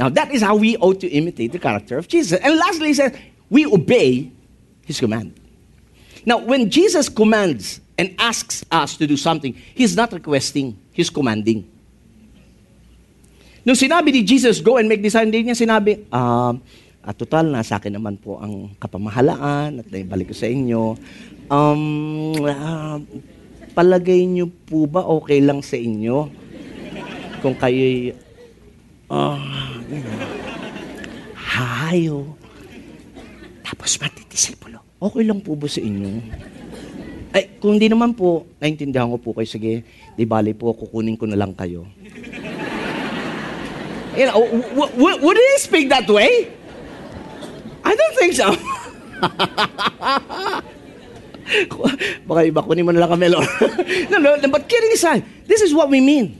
Now, 0.00 0.08
that 0.08 0.32
is 0.32 0.40
how 0.40 0.56
we 0.56 0.80
ought 0.80 1.04
to 1.04 1.08
imitate 1.12 1.52
the 1.52 1.60
character 1.60 2.00
of 2.00 2.08
Jesus. 2.08 2.40
And 2.40 2.56
lastly, 2.56 2.88
he 2.88 2.96
says, 2.96 3.12
we 3.52 3.68
obey 3.68 4.32
his 4.88 4.96
command. 4.96 5.36
Now, 6.24 6.40
when 6.40 6.72
Jesus 6.72 7.12
commands 7.12 7.84
and 8.00 8.16
asks 8.16 8.64
us 8.72 8.96
to 8.96 9.04
do 9.04 9.20
something, 9.20 9.52
he's 9.76 9.92
not 9.92 10.16
requesting, 10.16 10.80
he's 10.96 11.12
commanding. 11.12 11.68
Nung 13.68 13.76
sinabi 13.76 14.16
ni 14.16 14.24
Jesus, 14.24 14.64
go 14.64 14.80
and 14.80 14.88
make 14.88 15.04
disciples, 15.04 15.28
hindi 15.28 15.52
niya 15.52 15.60
sinabi, 15.60 16.08
uh, 16.08 16.56
at 17.02 17.18
total, 17.18 17.50
nasa 17.50 17.82
akin 17.82 17.98
naman 17.98 18.14
po 18.14 18.38
ang 18.38 18.70
kapamahalaan 18.78 19.82
at 19.82 19.86
naibalik 19.90 20.30
ko 20.30 20.36
sa 20.38 20.46
inyo. 20.46 20.94
Um, 21.50 22.38
uh, 22.38 23.02
palagay 23.74 24.22
niyo 24.22 24.46
po 24.46 24.86
ba 24.86 25.02
okay 25.02 25.42
lang 25.42 25.66
sa 25.66 25.74
inyo? 25.74 26.30
Kung 27.42 27.58
kayo 27.58 28.14
uh, 29.10 29.34
hayo. 31.42 32.38
Tapos 33.66 33.98
matitisipulo. 33.98 34.78
Okay 35.02 35.26
lang 35.26 35.42
po 35.42 35.58
ba 35.58 35.66
sa 35.66 35.82
inyo? 35.82 36.22
Ay, 37.34 37.58
kung 37.58 37.80
hindi 37.80 37.90
naman 37.90 38.14
po, 38.14 38.46
naintindihan 38.62 39.10
ko 39.10 39.18
po 39.18 39.30
kayo, 39.34 39.48
sige, 39.50 39.82
di 40.14 40.22
bali 40.22 40.54
po, 40.54 40.70
kukunin 40.70 41.18
ko 41.18 41.26
na 41.26 41.34
lang 41.34 41.50
kayo. 41.56 41.82
You 44.12 44.28
know, 44.28 44.44
w- 44.76 44.92
w- 44.92 45.20
would 45.24 45.40
he 45.40 45.52
speak 45.58 45.88
that 45.88 46.04
way? 46.06 46.61
I 47.84 47.94
don't 47.94 48.16
think 48.16 48.32
so. 48.34 48.48
Baka 52.26 52.40
iba 52.48 52.62
kunin 52.62 52.86
mo 52.86 52.92
na 52.92 53.06
lang 53.06 53.20
no, 54.10 54.16
no, 54.18 54.48
but 54.48 54.68
kidding 54.68 54.92
aside, 54.92 55.24
this 55.46 55.60
is 55.60 55.74
what 55.74 55.90
we 55.90 56.00
mean. 56.00 56.38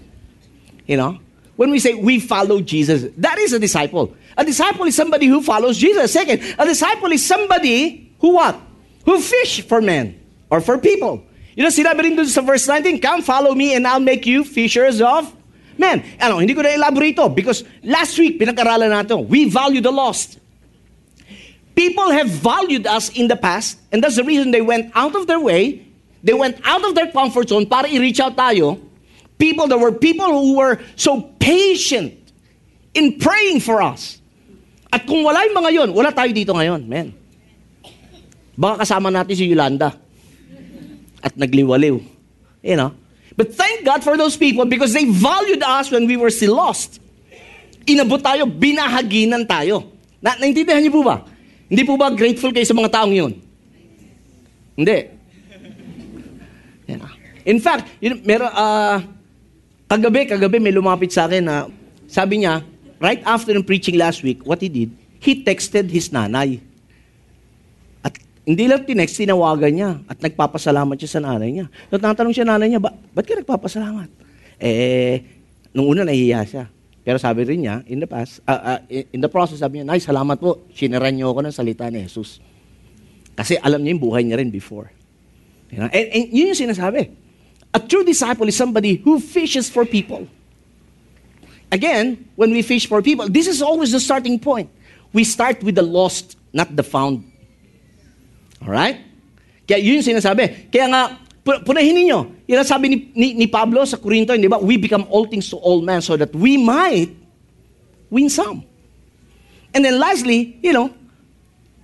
You 0.86 0.96
know? 0.96 1.18
When 1.56 1.70
we 1.70 1.78
say 1.78 1.94
we 1.94 2.18
follow 2.18 2.60
Jesus, 2.60 3.12
that 3.18 3.38
is 3.38 3.52
a 3.52 3.58
disciple. 3.58 4.14
A 4.36 4.44
disciple 4.44 4.86
is 4.86 4.96
somebody 4.96 5.26
who 5.26 5.42
follows 5.42 5.76
Jesus. 5.76 6.12
Second, 6.12 6.42
a 6.58 6.64
disciple 6.64 7.12
is 7.12 7.24
somebody 7.24 8.10
who 8.20 8.34
what? 8.34 8.58
Who 9.04 9.20
fish 9.20 9.60
for 9.66 9.80
men 9.82 10.18
or 10.48 10.60
for 10.60 10.78
people. 10.78 11.22
You 11.54 11.64
know, 11.64 11.68
sinabi 11.68 12.02
rin 12.02 12.16
doon 12.16 12.26
sa 12.26 12.40
verse 12.40 12.66
19, 12.66 13.00
Come, 13.00 13.20
follow 13.20 13.54
me 13.54 13.76
and 13.76 13.86
I'll 13.86 14.00
make 14.00 14.24
you 14.24 14.42
fishers 14.42 15.04
of 15.04 15.28
men. 15.76 16.02
Ano, 16.18 16.40
hindi 16.40 16.54
ko 16.54 16.62
na 16.64 16.72
elaborate 16.72 17.20
because 17.36 17.62
last 17.84 18.16
week, 18.16 18.40
pinag-aralan 18.40 18.88
natin, 18.88 19.28
we 19.28 19.46
value 19.46 19.84
the 19.84 19.92
lost. 19.92 20.41
People 21.74 22.10
have 22.12 22.28
valued 22.28 22.86
us 22.86 23.08
in 23.10 23.28
the 23.28 23.36
past, 23.36 23.80
and 23.90 24.02
that's 24.02 24.16
the 24.16 24.24
reason 24.24 24.50
they 24.50 24.60
went 24.60 24.92
out 24.94 25.16
of 25.16 25.26
their 25.26 25.40
way, 25.40 25.86
they 26.22 26.34
went 26.34 26.60
out 26.64 26.84
of 26.84 26.94
their 26.94 27.10
comfort 27.10 27.48
zone 27.48 27.66
para 27.66 27.88
i-reach 27.88 28.20
out 28.20 28.36
tayo. 28.36 28.78
People, 29.38 29.66
there 29.66 29.80
were 29.80 29.92
people 29.92 30.28
who 30.28 30.56
were 30.56 30.78
so 30.94 31.32
patient 31.40 32.14
in 32.94 33.18
praying 33.18 33.60
for 33.60 33.82
us. 33.82 34.20
At 34.92 35.08
kung 35.08 35.24
wala 35.24 35.42
yung 35.48 35.56
mga 35.56 35.70
yon, 35.72 35.88
wala 35.96 36.12
tayo 36.12 36.30
dito 36.30 36.52
ngayon, 36.52 36.84
men. 36.84 37.16
Baka 38.52 38.84
kasama 38.84 39.08
natin 39.08 39.32
si 39.32 39.48
Yolanda. 39.48 39.96
At 41.24 41.32
nagliwaliw. 41.32 41.96
You 42.60 42.76
know? 42.76 42.92
But 43.32 43.56
thank 43.56 43.88
God 43.88 44.04
for 44.04 44.20
those 44.20 44.36
people 44.36 44.68
because 44.68 44.92
they 44.92 45.08
valued 45.08 45.64
us 45.64 45.88
when 45.88 46.04
we 46.04 46.20
were 46.20 46.30
still 46.30 46.54
lost. 46.54 47.00
Inabot 47.88 48.20
tayo, 48.20 48.44
binahaginan 48.44 49.48
tayo. 49.48 49.88
Na, 50.22 50.36
naintindihan 50.38 50.84
niyo 50.84 50.92
po 50.92 51.02
ba? 51.02 51.24
Hindi 51.72 51.88
po 51.88 51.96
ba 51.96 52.12
grateful 52.12 52.52
kayo 52.52 52.68
sa 52.68 52.76
mga 52.76 52.92
taong 52.92 53.16
yun? 53.16 53.32
Hindi. 54.76 55.08
Yeah. 56.84 57.08
In 57.48 57.64
fact, 57.64 57.88
yun, 57.96 58.20
meron, 58.28 58.52
uh, 58.52 59.00
kagabi, 59.88 60.28
kagabi 60.28 60.60
may 60.60 60.68
lumapit 60.68 61.16
sa 61.16 61.24
akin 61.24 61.48
na 61.48 61.72
sabi 62.04 62.44
niya, 62.44 62.60
right 63.00 63.24
after 63.24 63.56
the 63.56 63.64
preaching 63.64 63.96
last 63.96 64.20
week, 64.20 64.44
what 64.44 64.60
he 64.60 64.68
did, 64.68 64.92
he 65.16 65.40
texted 65.40 65.88
his 65.88 66.12
nanay. 66.12 66.60
At 68.04 68.20
hindi 68.44 68.68
lang 68.68 68.84
tinext, 68.84 69.16
tinawagan 69.16 69.72
niya. 69.72 69.90
At 70.12 70.20
nagpapasalamat 70.20 71.00
siya 71.00 71.08
sa 71.16 71.20
nanay 71.24 71.56
niya. 71.56 71.66
At 71.88 72.04
natanong 72.04 72.36
siya 72.36 72.44
nanay 72.44 72.68
niya, 72.68 72.84
ba, 72.84 72.92
ba't 72.92 73.24
ka 73.24 73.32
nagpapasalamat? 73.32 74.12
Eh, 74.60 75.24
nung 75.72 75.88
una 75.88 76.04
nahihiya 76.04 76.44
siya. 76.44 76.64
Pero 77.02 77.18
sabi 77.18 77.42
rin 77.42 77.66
niya, 77.66 77.82
in 77.90 77.98
the 77.98 78.06
past, 78.06 78.38
uh, 78.46 78.78
uh, 78.78 78.80
in 78.90 79.18
the 79.18 79.30
process, 79.30 79.58
sabi 79.58 79.82
niya, 79.82 79.86
Nay, 79.90 79.98
salamat 79.98 80.38
po, 80.38 80.66
siniran 80.70 81.10
niyo 81.14 81.34
ako 81.34 81.50
ng 81.50 81.54
salita 81.54 81.90
ni 81.90 82.06
Jesus. 82.06 82.38
Kasi 83.34 83.58
alam 83.58 83.82
niya 83.82 83.98
yung 83.98 84.02
buhay 84.02 84.22
niya 84.22 84.38
rin 84.38 84.54
before. 84.54 84.92
You 85.72 85.82
know? 85.82 85.90
and, 85.90 86.06
and 86.14 86.24
yun 86.30 86.54
yung 86.54 86.60
sinasabi. 86.70 87.10
A 87.74 87.80
true 87.80 88.04
disciple 88.04 88.46
is 88.46 88.54
somebody 88.54 89.00
who 89.02 89.18
fishes 89.18 89.66
for 89.66 89.82
people. 89.82 90.28
Again, 91.72 92.28
when 92.36 92.52
we 92.52 92.60
fish 92.60 92.86
for 92.86 93.00
people, 93.00 93.26
this 93.32 93.48
is 93.48 93.64
always 93.64 93.90
the 93.90 94.00
starting 94.00 94.38
point. 94.38 94.68
we 95.12 95.24
start 95.24 95.62
with 95.62 95.76
the 95.76 95.84
lost, 95.84 96.36
not 96.52 96.74
the 96.74 96.82
found. 96.82 97.30
Alright? 98.60 99.00
Kaya 99.68 99.78
yun 99.78 100.00
yung 100.00 100.08
sinasabi. 100.16 100.72
Kaya 100.72 100.86
nga, 100.88 101.02
punahin 101.42 101.94
ninyo. 101.98 102.46
Yan 102.46 102.62
ang 102.62 102.68
sabi 102.68 102.86
ni, 102.88 102.96
ni, 103.14 103.28
ni 103.34 103.46
Pablo 103.50 103.82
sa 103.82 103.98
Corinto, 103.98 104.34
di 104.34 104.46
ba? 104.46 104.62
We 104.62 104.78
become 104.78 105.06
all 105.10 105.26
things 105.26 105.50
to 105.50 105.58
all 105.58 105.82
men 105.82 106.00
so 106.00 106.14
that 106.14 106.30
we 106.34 106.54
might 106.54 107.10
win 108.10 108.30
some. 108.30 108.62
And 109.74 109.82
then 109.82 109.98
lastly, 109.98 110.58
you 110.62 110.72
know, 110.72 110.92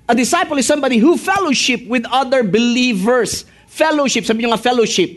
a 0.09 0.15
disciple 0.15 0.57
is 0.57 0.67
somebody 0.67 0.99
who 0.99 1.17
fellowship 1.17 1.85
with 1.91 2.07
other 2.09 2.47
believers. 2.47 3.45
Fellowship, 3.67 4.25
sabi 4.25 4.45
nyo 4.45 4.55
nga 4.55 4.63
fellowship. 4.63 5.11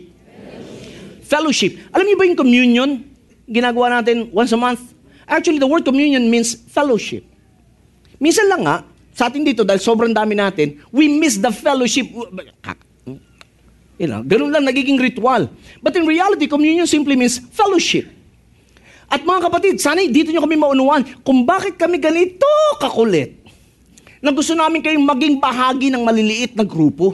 Fellowship. 1.24 1.80
Alam 1.96 2.06
niyo 2.12 2.18
ba 2.20 2.26
yung 2.28 2.40
communion? 2.40 2.90
Ginagawa 3.48 4.02
natin 4.02 4.28
once 4.36 4.52
a 4.52 4.60
month. 4.60 4.92
Actually, 5.24 5.64
the 5.64 5.70
word 5.70 5.88
communion 5.88 6.28
means 6.28 6.60
fellowship. 6.68 7.24
Minsan 8.20 8.52
lang 8.52 8.68
nga, 8.68 8.78
sa 9.16 9.32
atin 9.32 9.48
dito, 9.48 9.64
dahil 9.64 9.80
sobrang 9.80 10.12
dami 10.12 10.36
natin, 10.36 10.80
we 10.92 11.08
miss 11.08 11.40
the 11.40 11.52
fellowship. 11.52 12.08
You 14.02 14.10
know, 14.10 14.26
ganun 14.26 14.50
lang 14.50 14.66
nagiging 14.66 14.98
ritual. 14.98 15.46
But 15.78 15.94
in 15.94 16.10
reality, 16.10 16.50
communion 16.50 16.90
simply 16.90 17.14
means 17.14 17.38
fellowship. 17.38 18.10
At 19.06 19.22
mga 19.22 19.46
kapatid, 19.46 19.78
sana 19.78 20.02
dito 20.10 20.34
nyo 20.34 20.42
kami 20.42 20.58
maunuan 20.58 21.06
kung 21.22 21.46
bakit 21.46 21.78
kami 21.78 22.02
ganito 22.02 22.50
kakulit. 22.82 23.38
Na 24.18 24.34
gusto 24.34 24.58
namin 24.58 24.82
kayong 24.82 25.06
maging 25.06 25.38
bahagi 25.38 25.94
ng 25.94 26.02
maliliit 26.02 26.58
na 26.58 26.66
grupo. 26.66 27.14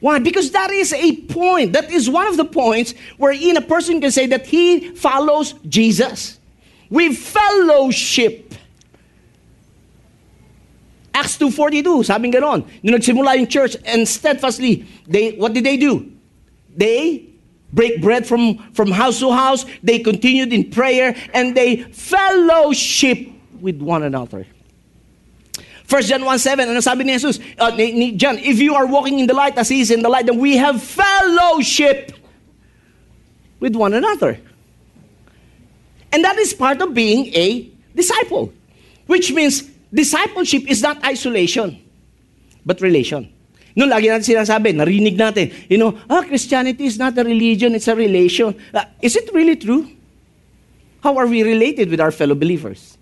Why? 0.00 0.16
Because 0.16 0.48
that 0.56 0.72
is 0.72 0.96
a 0.96 1.12
point. 1.28 1.76
That 1.76 1.92
is 1.92 2.08
one 2.08 2.24
of 2.24 2.40
the 2.40 2.48
points 2.48 2.96
wherein 3.20 3.60
a 3.60 3.64
person 3.64 4.00
can 4.00 4.08
say 4.08 4.24
that 4.32 4.48
he 4.48 4.96
follows 4.96 5.52
Jesus. 5.68 6.40
We 6.88 7.12
fellowship. 7.12 8.56
Acts 11.20 11.36
2.42, 11.36 12.08
sabing 12.08 12.32
ganon. 12.32 12.64
Nung 12.80 12.96
nagsimula 12.96 13.36
yung 13.36 13.46
church 13.46 13.76
and 13.84 14.08
steadfastly, 14.08 14.88
they, 15.06 15.36
what 15.36 15.52
did 15.52 15.64
they 15.64 15.76
do? 15.76 16.10
They 16.74 17.28
break 17.72 18.00
bread 18.00 18.26
from, 18.26 18.56
from 18.72 18.90
house 18.90 19.20
to 19.20 19.30
house. 19.30 19.66
They 19.82 19.98
continued 19.98 20.50
in 20.52 20.70
prayer 20.70 21.14
and 21.34 21.54
they 21.54 21.84
fellowship 21.92 23.28
with 23.60 23.82
one 23.82 24.02
another. 24.02 24.46
1 25.90 26.02
John 26.02 26.24
1 26.24 26.38
7, 26.38 26.70
ano 26.70 26.80
sabi 26.80 27.04
ni 27.04 27.12
Jesus? 27.12 27.38
Uh, 27.58 27.68
ni, 27.76 27.92
ni 27.92 28.12
John, 28.16 28.38
if 28.38 28.58
you 28.58 28.74
are 28.74 28.86
walking 28.86 29.18
in 29.18 29.26
the 29.26 29.34
light 29.34 29.58
as 29.58 29.68
He 29.68 29.82
is 29.82 29.90
in 29.90 30.00
the 30.00 30.08
light, 30.08 30.24
then 30.24 30.38
we 30.38 30.56
have 30.56 30.80
fellowship 30.80 32.12
with 33.58 33.76
one 33.76 33.92
another. 33.92 34.40
And 36.12 36.24
that 36.24 36.38
is 36.38 36.54
part 36.54 36.80
of 36.80 36.94
being 36.94 37.34
a 37.34 37.68
disciple, 37.94 38.54
which 39.06 39.32
means 39.32 39.68
discipleship 39.92 40.70
is 40.70 40.82
not 40.82 41.02
isolation, 41.04 41.78
but 42.64 42.80
relation. 42.80 43.32
No, 43.76 43.86
lagi 43.86 44.10
natin 44.10 44.26
sinasabi, 44.26 44.74
narinig 44.74 45.14
natin, 45.14 45.54
you 45.70 45.78
know, 45.78 45.94
ah, 46.10 46.22
Christianity 46.26 46.86
is 46.86 46.98
not 46.98 47.14
a 47.18 47.22
religion, 47.22 47.74
it's 47.74 47.86
a 47.86 47.94
relation. 47.94 48.54
Uh, 48.74 48.84
is 49.00 49.14
it 49.14 49.30
really 49.32 49.54
true? 49.54 49.86
How 51.02 51.16
are 51.16 51.26
we 51.26 51.42
related 51.42 51.88
with 51.88 52.00
our 52.00 52.10
fellow 52.10 52.34
believers? 52.34 52.98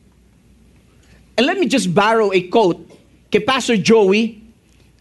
And 1.37 1.47
let 1.47 1.59
me 1.59 1.67
just 1.67 1.95
borrow 1.95 2.33
a 2.33 2.43
quote 2.49 2.85
kay 3.31 3.41
Pastor 3.41 3.77
Joey 3.77 4.43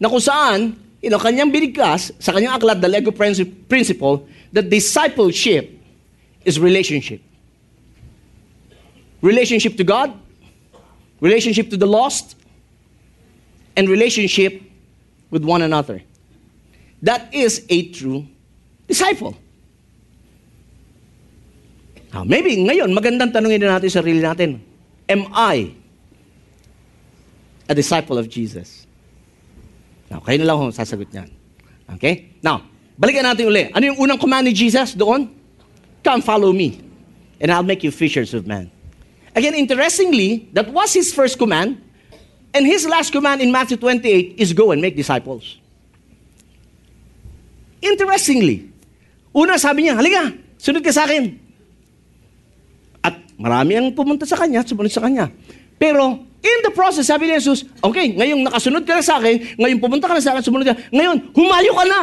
na 0.00 0.08
kung 0.08 0.22
saan, 0.22 0.76
you 1.02 1.10
know, 1.10 1.18
kanyang 1.18 1.52
binigkas 1.52 2.14
sa 2.18 2.32
kanyang 2.32 2.58
aklat, 2.58 2.80
the 2.80 2.88
Lego 2.88 3.10
Principle, 3.12 4.26
that 4.52 4.70
discipleship 4.70 5.68
is 6.44 6.58
relationship. 6.58 7.20
Relationship 9.20 9.76
to 9.76 9.84
God, 9.84 10.14
relationship 11.20 11.70
to 11.70 11.76
the 11.76 11.86
lost, 11.86 12.36
and 13.78 13.88
relationship 13.88 14.58
with 15.30 15.44
one 15.44 15.62
another. 15.62 16.02
That 17.02 17.30
is 17.32 17.62
a 17.70 17.94
true 17.94 18.26
disciple. 18.90 19.38
Now, 22.10 22.24
maybe 22.24 22.58
ngayon, 22.58 22.90
magandang 22.90 23.30
tanongin 23.30 23.62
na 23.62 23.78
natin 23.78 23.90
sarili 23.92 24.18
natin. 24.18 24.58
Am 25.06 25.30
I 25.30 25.70
a 27.70 27.74
disciple 27.76 28.18
of 28.18 28.26
Jesus? 28.26 28.88
Now, 30.10 30.18
kayo 30.24 30.42
na 30.42 30.50
lang 30.50 30.58
kung 30.58 30.74
sasagot 30.74 31.12
niyan. 31.14 31.30
Okay? 31.94 32.34
Now, 32.42 32.66
balikan 32.98 33.22
natin 33.22 33.46
uli. 33.46 33.70
Ano 33.70 33.94
yung 33.94 33.98
unang 34.02 34.18
command 34.18 34.48
ni 34.48 34.56
Jesus 34.56 34.96
doon? 34.96 35.30
Come 36.02 36.24
follow 36.24 36.50
me, 36.50 36.80
and 37.38 37.52
I'll 37.52 37.66
make 37.66 37.86
you 37.86 37.92
fishers 37.92 38.34
of 38.34 38.48
men. 38.48 38.72
Again, 39.38 39.54
interestingly, 39.54 40.50
that 40.50 40.66
was 40.74 40.90
his 40.90 41.14
first 41.14 41.38
command, 41.38 41.78
and 42.50 42.66
his 42.66 42.82
last 42.90 43.14
command 43.14 43.38
in 43.38 43.54
Matthew 43.54 43.78
28 43.78 44.34
is 44.34 44.50
go 44.50 44.74
and 44.74 44.82
make 44.82 44.98
disciples. 44.98 45.62
Interestingly, 47.78 48.66
una 49.30 49.54
sabi 49.54 49.86
niya, 49.86 49.94
halika, 49.94 50.34
sunod 50.58 50.82
ka 50.82 50.90
sa 50.90 51.06
akin. 51.06 51.38
At 52.98 53.14
marami 53.38 53.78
ang 53.78 53.94
pumunta 53.94 54.26
sa 54.26 54.34
kanya, 54.34 54.66
sumunod 54.66 54.90
sa 54.90 55.06
kanya. 55.06 55.30
Pero, 55.78 56.18
in 56.42 56.58
the 56.66 56.74
process, 56.74 57.06
sabi 57.06 57.30
ni 57.30 57.38
Jesus, 57.38 57.62
okay, 57.78 58.10
ngayong 58.18 58.42
nakasunod 58.42 58.82
ka 58.82 58.98
na 58.98 59.06
sa 59.06 59.22
akin, 59.22 59.54
ngayon 59.54 59.78
pumunta 59.78 60.10
ka 60.10 60.18
na 60.18 60.22
sa 60.24 60.34
akin, 60.34 60.42
sumunod 60.42 60.66
ka, 60.66 60.74
ngayon, 60.90 61.30
humayo 61.30 61.78
ka 61.78 61.84
na. 61.86 62.00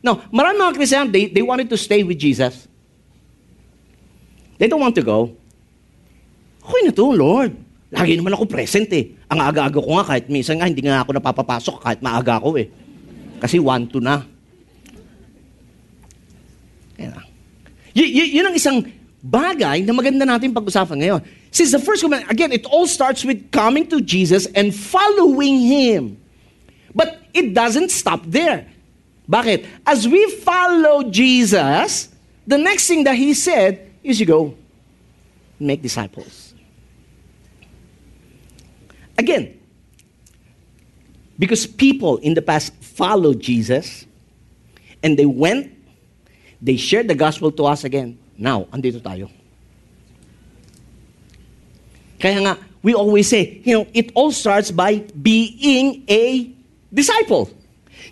Now, 0.00 0.24
marami 0.32 0.56
mga 0.56 0.72
Christian, 0.72 1.12
they, 1.12 1.28
they 1.28 1.44
wanted 1.44 1.68
to 1.68 1.76
stay 1.76 2.00
with 2.00 2.16
Jesus. 2.16 2.64
They 4.56 4.72
don't 4.72 4.80
want 4.80 4.96
to 4.96 5.04
go. 5.04 5.36
Okay 6.68 6.82
na 6.84 6.92
to, 6.92 7.08
Lord. 7.16 7.56
Lagi 7.88 8.20
naman 8.20 8.36
ako 8.36 8.44
present 8.44 8.92
eh. 8.92 9.16
Ang 9.32 9.40
aga-aga 9.40 9.80
ko 9.80 9.96
nga, 9.96 10.04
kahit 10.12 10.28
minsan 10.28 10.60
nga, 10.60 10.68
hindi 10.68 10.84
nga 10.84 11.00
ako 11.00 11.16
napapapasok 11.16 11.76
kahit 11.80 12.04
maaga 12.04 12.36
ako 12.36 12.60
eh. 12.60 12.68
Kasi 13.40 13.56
1-2 13.56 14.04
na. 14.04 14.28
Yan 17.00 17.28
y- 17.98 18.12
y- 18.14 18.32
yun 18.38 18.46
ang 18.46 18.54
isang 18.54 18.78
bagay 19.18 19.82
na 19.82 19.90
maganda 19.90 20.22
natin 20.22 20.54
pag-usapan 20.54 20.96
ngayon. 21.02 21.20
Since 21.50 21.74
the 21.74 21.82
first 21.82 22.06
command, 22.06 22.28
again, 22.30 22.54
it 22.54 22.62
all 22.70 22.86
starts 22.86 23.26
with 23.26 23.50
coming 23.50 23.88
to 23.90 23.98
Jesus 23.98 24.46
and 24.54 24.70
following 24.70 25.58
Him. 25.58 26.20
But 26.94 27.18
it 27.34 27.50
doesn't 27.50 27.90
stop 27.90 28.22
there. 28.28 28.68
Bakit? 29.26 29.66
As 29.84 30.06
we 30.06 30.22
follow 30.40 31.08
Jesus, 31.10 32.08
the 32.46 32.56
next 32.60 32.86
thing 32.86 33.04
that 33.04 33.16
He 33.16 33.34
said 33.34 33.90
is 34.04 34.20
you 34.20 34.28
go 34.28 34.54
make 35.58 35.82
disciples. 35.82 36.47
Again, 39.18 39.58
because 41.38 41.66
people 41.66 42.18
in 42.18 42.34
the 42.34 42.42
past 42.42 42.72
followed 42.74 43.40
Jesus 43.40 44.06
and 45.02 45.18
they 45.18 45.26
went, 45.26 45.74
they 46.62 46.76
shared 46.76 47.08
the 47.08 47.14
gospel 47.14 47.50
to 47.52 47.64
us 47.66 47.82
again. 47.82 48.18
Now, 48.38 48.64
andito 48.70 49.02
tayo. 49.02 49.30
Kaya 52.18 52.40
nga, 52.42 52.58
we 52.82 52.94
always 52.94 53.28
say, 53.28 53.60
you 53.64 53.74
know, 53.74 53.86
it 53.94 54.10
all 54.14 54.30
starts 54.30 54.70
by 54.70 54.98
being 55.22 56.04
a 56.08 56.50
disciple. 56.94 57.50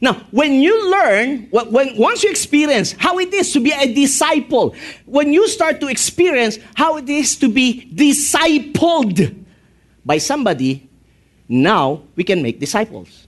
Now, 0.00 0.26
when 0.30 0.60
you 0.60 0.90
learn, 0.90 1.48
when 1.50 1.96
once 1.96 2.22
you 2.22 2.30
experience 2.30 2.94
how 2.98 3.18
it 3.18 3.32
is 3.32 3.52
to 3.52 3.60
be 3.60 3.72
a 3.72 3.92
disciple, 3.92 4.74
when 5.06 5.32
you 5.32 5.48
start 5.48 5.80
to 5.80 5.88
experience 5.88 6.58
how 6.74 6.98
it 6.98 7.08
is 7.08 7.36
to 7.38 7.48
be 7.48 7.90
discipled 7.94 9.34
by 10.04 10.18
somebody, 10.18 10.85
now 11.48 12.02
we 12.18 12.22
can 12.22 12.42
make 12.42 12.58
disciples. 12.58 13.26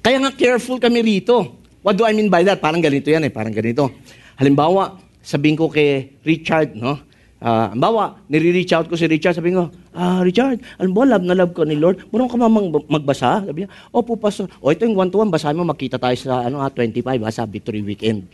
Kaya 0.00 0.18
nga 0.20 0.32
careful 0.32 0.80
kami 0.80 1.00
rito. 1.02 1.56
What 1.80 1.96
do 1.96 2.04
I 2.04 2.12
mean 2.12 2.28
by 2.28 2.44
that? 2.44 2.60
Parang 2.60 2.80
ganito 2.84 3.08
yan 3.08 3.24
eh, 3.24 3.32
parang 3.32 3.52
ganito. 3.52 3.88
Halimbawa, 4.36 5.00
sabihin 5.24 5.56
ko 5.56 5.68
kay 5.68 6.16
Richard, 6.24 6.76
no? 6.76 7.00
Uh, 7.40 7.72
bawa, 7.72 8.20
nire-reach 8.28 8.76
out 8.76 8.84
ko 8.84 9.00
si 9.00 9.08
Richard, 9.08 9.32
sabi 9.32 9.56
ko, 9.56 9.72
ah, 9.96 10.20
Richard, 10.20 10.60
alam 10.76 10.92
mo, 10.92 11.08
love 11.08 11.24
na 11.24 11.32
love 11.32 11.56
ko 11.56 11.64
ni 11.64 11.72
Lord, 11.72 12.04
marunong 12.12 12.28
ka 12.28 12.36
mamang 12.36 12.68
magbasa? 12.84 13.40
Sabi 13.48 13.64
niya, 13.64 13.72
opo, 13.96 14.12
pastor. 14.20 14.52
O, 14.60 14.68
ito 14.68 14.84
yung 14.84 14.92
one-to-one, 14.92 15.32
basahin 15.32 15.56
mo, 15.56 15.64
makita 15.64 15.96
tayo 15.96 16.12
sa 16.20 16.44
ano, 16.44 16.60
ah, 16.60 16.68
25, 16.68 17.00
ha, 17.00 17.32
sa 17.32 17.48
Victory 17.48 17.80
Weekend. 17.80 18.28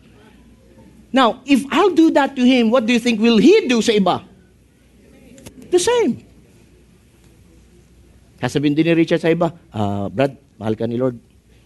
Now, 1.14 1.38
if 1.46 1.62
I'll 1.70 1.94
do 1.94 2.10
that 2.18 2.34
to 2.34 2.42
him, 2.42 2.74
what 2.74 2.82
do 2.82 2.90
you 2.90 2.98
think 2.98 3.22
will 3.22 3.38
he 3.38 3.70
do 3.70 3.78
sa 3.78 3.94
iba? 3.94 4.26
The 5.70 5.78
same. 5.78 6.25
Kasabihin 8.46 8.78
din 8.78 8.86
ni 8.86 8.94
Richard 8.94 9.18
sa 9.18 9.26
iba, 9.26 9.50
ah, 9.74 10.06
Brad, 10.06 10.38
mahal 10.54 10.78
ka 10.78 10.86
ni 10.86 10.94
Lord. 10.94 11.18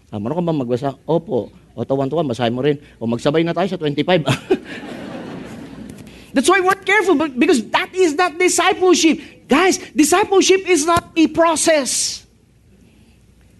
Ah, 0.09 0.17
marunong 0.17 0.41
ka 0.41 0.49
ba 0.49 0.61
magbasa? 0.65 0.97
Opo. 1.05 1.53
O, 1.77 1.85
one-to-one, 1.85 2.25
basahin 2.25 2.57
mo 2.57 2.65
rin. 2.65 2.81
O, 2.97 3.05
magsabay 3.05 3.45
na 3.45 3.53
tayo 3.53 3.69
sa 3.69 3.77
25. 3.77 4.25
That's 6.33 6.49
why 6.49 6.57
we're 6.57 6.81
careful 6.81 7.13
because 7.37 7.61
that 7.69 7.93
is 7.93 8.17
not 8.17 8.41
discipleship. 8.41 9.45
Guys, 9.45 9.77
discipleship 9.93 10.65
is 10.65 10.89
not 10.89 11.13
a 11.13 11.29
process. 11.29 12.25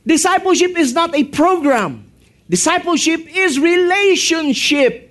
Discipleship 0.01 0.73
is 0.79 0.95
not 0.97 1.13
a 1.13 1.21
program. 1.29 2.10
Discipleship 2.49 3.21
is 3.29 3.60
relationship. 3.60 5.11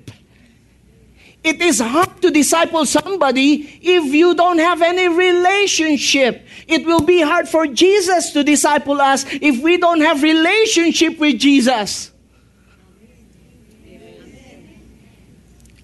It 1.40 1.56
is 1.64 1.80
hard 1.80 2.20
to 2.20 2.28
disciple 2.28 2.84
somebody 2.84 3.80
if 3.80 4.12
you 4.12 4.36
don't 4.36 4.60
have 4.60 4.84
any 4.84 5.08
relationship. 5.08 6.44
It 6.68 6.84
will 6.84 7.00
be 7.00 7.24
hard 7.24 7.48
for 7.48 7.64
Jesus 7.64 8.36
to 8.36 8.44
disciple 8.44 9.00
us 9.00 9.24
if 9.40 9.56
we 9.64 9.80
don't 9.80 10.04
have 10.04 10.20
relationship 10.20 11.16
with 11.16 11.40
Jesus. 11.40 12.12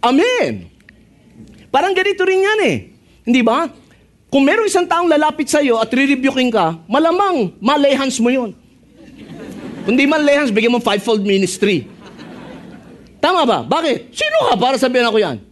Amen. 0.05 0.69
Parang 1.73 1.97
ganito 1.97 2.23
rin 2.29 2.45
yan 2.45 2.61
eh. 2.61 2.77
Hindi 3.25 3.40
ba? 3.40 3.73
Kung 4.29 4.45
meron 4.45 4.69
isang 4.69 4.85
taong 4.85 5.09
lalapit 5.09 5.49
sa 5.49 5.64
iyo 5.64 5.81
at 5.81 5.88
re-rebuking 5.88 6.53
ka, 6.53 6.77
malamang 6.85 7.57
malehans 7.64 8.21
mo 8.21 8.29
yun. 8.29 8.53
Kung 9.88 9.97
di 9.97 10.05
man 10.05 10.21
lehans, 10.21 10.53
bigyan 10.53 10.77
mo 10.77 10.85
fivefold 10.85 11.25
ministry. 11.25 11.96
Tama 13.27 13.43
ba? 13.43 13.59
Bakit? 13.67 14.15
Sino 14.15 14.47
ka 14.47 14.55
para 14.55 14.79
sabihin 14.79 15.11
ako 15.11 15.19
yan? 15.19 15.43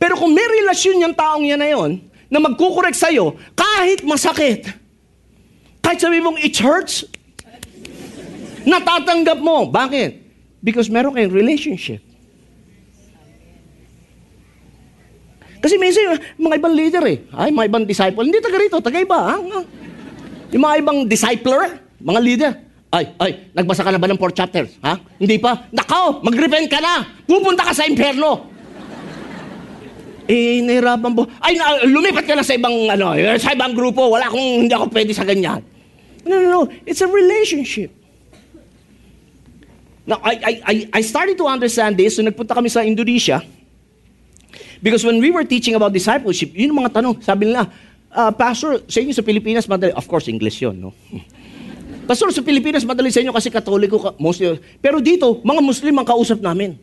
Pero 0.00 0.16
kung 0.16 0.32
may 0.32 0.48
relasyon 0.48 1.04
yung 1.04 1.12
taong 1.12 1.44
yan 1.44 1.60
na 1.60 1.68
yon, 1.68 2.00
na 2.32 2.40
magkukorek 2.40 2.96
sa'yo, 2.96 3.36
kahit 3.52 4.00
masakit, 4.00 4.64
kahit 5.84 6.00
sabi 6.00 6.16
mong 6.24 6.40
it 6.40 6.56
hurts, 6.56 7.04
natatanggap 8.64 9.36
mo. 9.36 9.68
Bakit? 9.68 10.16
Because 10.64 10.88
meron 10.88 11.12
kayong 11.12 11.36
relationship. 11.36 12.00
Kasi 15.60 15.76
minsan, 15.76 16.16
mga 16.40 16.56
ibang 16.56 16.72
leader 16.72 17.04
eh, 17.04 17.20
ay, 17.36 17.52
mga 17.52 17.68
ibang 17.68 17.84
disciple, 17.84 18.24
hindi 18.24 18.40
taga 18.40 18.56
rito, 18.56 18.80
taga 18.80 18.96
iba. 18.96 19.18
Ha? 19.28 19.36
Yung 20.56 20.62
mga 20.64 20.76
ibang 20.80 20.98
discipler, 21.04 21.84
mga 22.00 22.20
leader, 22.24 22.52
ay, 22.96 23.04
ay, 23.20 23.30
nagbasa 23.52 23.84
ka 23.84 23.92
na 23.92 24.00
ba 24.00 24.08
ng 24.08 24.16
four 24.16 24.32
chapters? 24.32 24.72
Ha? 24.80 24.96
Hindi 25.20 25.36
pa? 25.36 25.68
Nakaw, 25.68 26.24
mag-repent 26.24 26.64
ka 26.72 26.80
na! 26.80 27.04
Pupunta 27.28 27.68
ka 27.68 27.76
sa 27.76 27.84
impyerno! 27.84 28.48
Eh, 30.26 30.64
nahirapan 30.64 31.12
po. 31.12 31.28
Ay, 31.38 31.60
na, 31.60 31.84
lumipat 31.86 32.24
ka 32.24 32.34
na 32.34 32.42
sa 32.42 32.56
ibang, 32.56 32.74
ano, 32.90 33.14
sa 33.38 33.54
ibang 33.54 33.76
grupo. 33.76 34.10
Wala 34.10 34.26
akong, 34.26 34.66
hindi 34.66 34.72
ako 34.74 34.90
pwede 34.90 35.12
sa 35.14 35.22
ganyan. 35.22 35.62
No, 36.26 36.40
no, 36.40 36.46
no. 36.50 36.62
It's 36.82 36.98
a 37.04 37.06
relationship. 37.06 37.94
Now, 40.02 40.18
I, 40.26 40.34
I, 40.34 40.52
I, 40.66 40.74
I 40.98 41.00
started 41.06 41.38
to 41.38 41.46
understand 41.46 41.94
this. 41.94 42.18
So, 42.18 42.26
nagpunta 42.26 42.58
kami 42.58 42.66
sa 42.66 42.82
Indonesia. 42.82 43.38
Because 44.82 45.06
when 45.06 45.22
we 45.22 45.30
were 45.30 45.46
teaching 45.46 45.78
about 45.78 45.94
discipleship, 45.94 46.50
yun 46.58 46.74
mga 46.74 46.98
tanong. 46.98 47.22
Sabi 47.22 47.54
nila, 47.54 47.70
uh, 48.10 48.32
Pastor, 48.34 48.82
sa 48.90 48.98
inyo 48.98 49.14
sa 49.14 49.22
Pilipinas, 49.22 49.70
madali. 49.70 49.94
Of 49.94 50.10
course, 50.10 50.26
English 50.26 50.58
yun, 50.58 50.90
no? 50.90 50.90
Pastor, 52.06 52.30
sa 52.30 52.40
Pilipinas, 52.40 52.86
madali 52.86 53.10
sa 53.10 53.18
inyo 53.18 53.34
kasi 53.34 53.50
katoliko, 53.50 54.14
mostly. 54.22 54.62
Pero 54.78 55.02
dito, 55.02 55.42
mga 55.42 55.58
Muslim 55.58 55.94
ang 55.98 56.06
kausap 56.06 56.38
namin. 56.38 56.78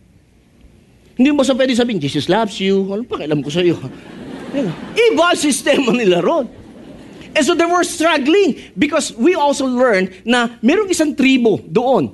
Hindi 1.15 1.29
mo 1.31 1.47
sa 1.47 1.55
pwede 1.55 1.71
sabihin, 1.71 2.03
Jesus 2.03 2.27
loves 2.27 2.59
you. 2.59 2.91
Ano 2.91 3.07
pa 3.07 3.23
kailam 3.23 3.39
ko 3.39 3.47
sa 3.47 3.63
iyo? 3.63 3.79
Iba 5.07 5.33
sistema 5.39 5.95
nila 5.95 6.19
ron. 6.19 6.45
And 7.33 7.41
so 7.41 7.57
they 7.57 7.65
were 7.65 7.81
struggling 7.87 8.61
because 8.77 9.15
we 9.17 9.33
also 9.33 9.65
learned 9.65 10.13
na 10.21 10.59
merong 10.61 10.91
isang 10.93 11.17
tribo 11.17 11.57
doon 11.65 12.13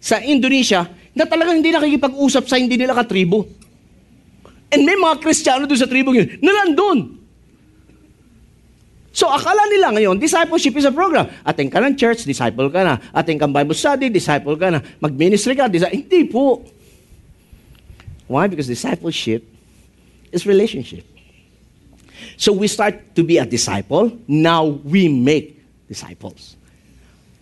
sa 0.00 0.22
Indonesia 0.24 0.88
na 1.12 1.28
talagang 1.28 1.60
hindi 1.60 1.68
nakikipag-usap 1.68 2.44
sa 2.48 2.56
hindi 2.56 2.80
nila 2.80 2.96
katribo. 2.96 3.44
And 4.72 4.82
may 4.88 4.96
mga 4.96 5.20
Kristiyano 5.20 5.68
doon 5.68 5.80
sa 5.80 5.88
tribo 5.88 6.16
yun 6.16 6.40
na 6.40 6.64
nandun. 6.64 7.23
So 9.14 9.30
akala 9.30 9.70
nila 9.70 9.94
ngayon, 9.94 10.18
discipleship 10.18 10.74
is 10.74 10.84
a 10.84 10.90
program. 10.90 11.30
Ating 11.46 11.70
ka 11.70 11.78
ng 11.78 11.94
church, 11.94 12.26
disciple 12.26 12.66
ka 12.66 12.82
na. 12.82 12.98
Ating 13.14 13.38
ka 13.38 13.46
Bible 13.46 13.78
study, 13.78 14.10
disciple 14.10 14.58
ka 14.58 14.74
na. 14.74 14.82
Mag-ministry 14.98 15.54
ka, 15.54 15.70
disciple. 15.70 15.94
Hindi 15.94 16.26
po. 16.26 16.66
Why? 18.26 18.50
Because 18.50 18.66
discipleship 18.66 19.46
is 20.34 20.42
relationship. 20.50 21.06
So 22.34 22.50
we 22.50 22.66
start 22.66 23.14
to 23.14 23.22
be 23.22 23.38
a 23.38 23.46
disciple. 23.46 24.10
Now 24.26 24.82
we 24.82 25.06
make 25.06 25.62
disciples. 25.86 26.58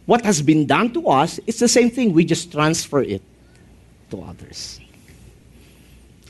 What 0.04 0.28
has 0.28 0.44
been 0.44 0.68
done 0.68 0.92
to 0.92 1.08
us 1.08 1.40
is 1.48 1.56
the 1.56 1.72
same 1.72 1.88
thing. 1.88 2.12
We 2.12 2.28
just 2.28 2.52
transfer 2.52 3.00
it 3.00 3.24
to 4.12 4.20
others. 4.20 4.76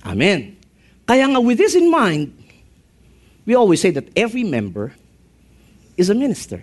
Amen. 0.06 0.54
Kaya 1.02 1.26
nga 1.26 1.42
with 1.42 1.58
this 1.58 1.74
in 1.74 1.90
mind, 1.90 2.30
we 3.42 3.58
always 3.58 3.82
say 3.82 3.90
that 3.90 4.06
every 4.14 4.46
member 4.46 4.94
is 5.96 6.10
a 6.10 6.14
minister. 6.14 6.62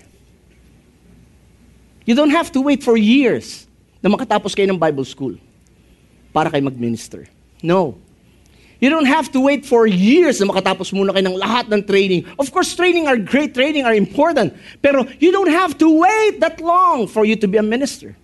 You 2.06 2.16
don't 2.16 2.32
have 2.32 2.52
to 2.54 2.62
wait 2.62 2.84
for 2.84 2.98
years 2.98 3.68
na 4.02 4.10
makatapos 4.10 4.56
kayo 4.56 4.70
ng 4.74 4.80
Bible 4.80 5.06
school 5.06 5.38
para 6.34 6.50
kayo 6.50 6.66
mag-minister. 6.66 7.28
No. 7.62 7.98
You 8.80 8.90
don't 8.90 9.06
have 9.06 9.30
to 9.36 9.44
wait 9.44 9.68
for 9.68 9.86
years 9.86 10.40
na 10.40 10.48
makatapos 10.48 10.96
muna 10.96 11.12
kayo 11.12 11.28
ng 11.28 11.38
lahat 11.38 11.68
ng 11.68 11.84
training. 11.84 12.24
Of 12.40 12.50
course, 12.50 12.74
training 12.74 13.12
are 13.12 13.20
great, 13.20 13.54
training 13.54 13.84
are 13.84 13.94
important. 13.94 14.56
Pero 14.82 15.04
you 15.20 15.36
don't 15.36 15.52
have 15.52 15.78
to 15.84 15.88
wait 16.00 16.40
that 16.40 16.64
long 16.64 17.06
for 17.06 17.28
you 17.28 17.36
to 17.36 17.48
be 17.48 17.60
a 17.60 17.66
minister. 17.66 18.16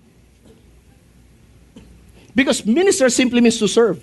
Because 2.34 2.66
minister 2.66 3.12
simply 3.12 3.40
means 3.40 3.60
to 3.60 3.68
serve. 3.68 4.00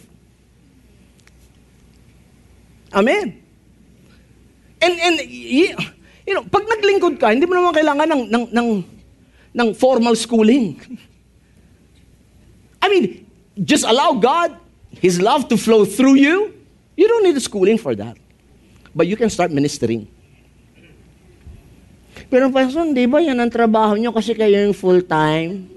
Amen. 2.92 3.40
And, 4.80 4.94
and 5.00 5.16
you 6.26 6.34
know, 6.34 6.44
pag 6.46 6.64
naglingkod 6.66 7.18
ka, 7.18 7.34
hindi 7.34 7.46
mo 7.46 7.58
naman 7.58 7.74
kailangan 7.74 8.06
ng, 8.06 8.22
ng, 8.30 8.44
ng, 8.54 8.68
ng 9.52 9.68
formal 9.74 10.14
schooling. 10.14 10.78
I 12.82 12.86
mean, 12.90 13.26
just 13.58 13.84
allow 13.84 14.14
God 14.14 14.58
His 15.00 15.20
love 15.20 15.48
to 15.48 15.56
flow 15.56 15.84
through 15.84 16.20
you, 16.20 16.52
you 16.96 17.08
don't 17.08 17.24
need 17.24 17.40
schooling 17.40 17.78
for 17.78 17.94
that. 17.96 18.18
But 18.94 19.08
you 19.08 19.16
can 19.16 19.30
start 19.30 19.50
ministering. 19.50 20.04
Pero 22.28 22.52
Pastor, 22.52 22.92
di 22.92 23.08
ba 23.08 23.20
yan 23.20 23.40
ang 23.40 23.48
trabaho 23.48 23.96
nyo 23.96 24.12
kasi 24.12 24.36
kayo 24.36 24.52
yung 24.52 24.76
full-time? 24.76 25.68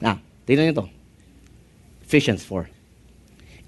Na, 0.00 0.16
tingnan 0.48 0.72
nyo 0.72 0.84
to. 0.84 0.86
Ephesians 2.08 2.44
4. 2.44 2.68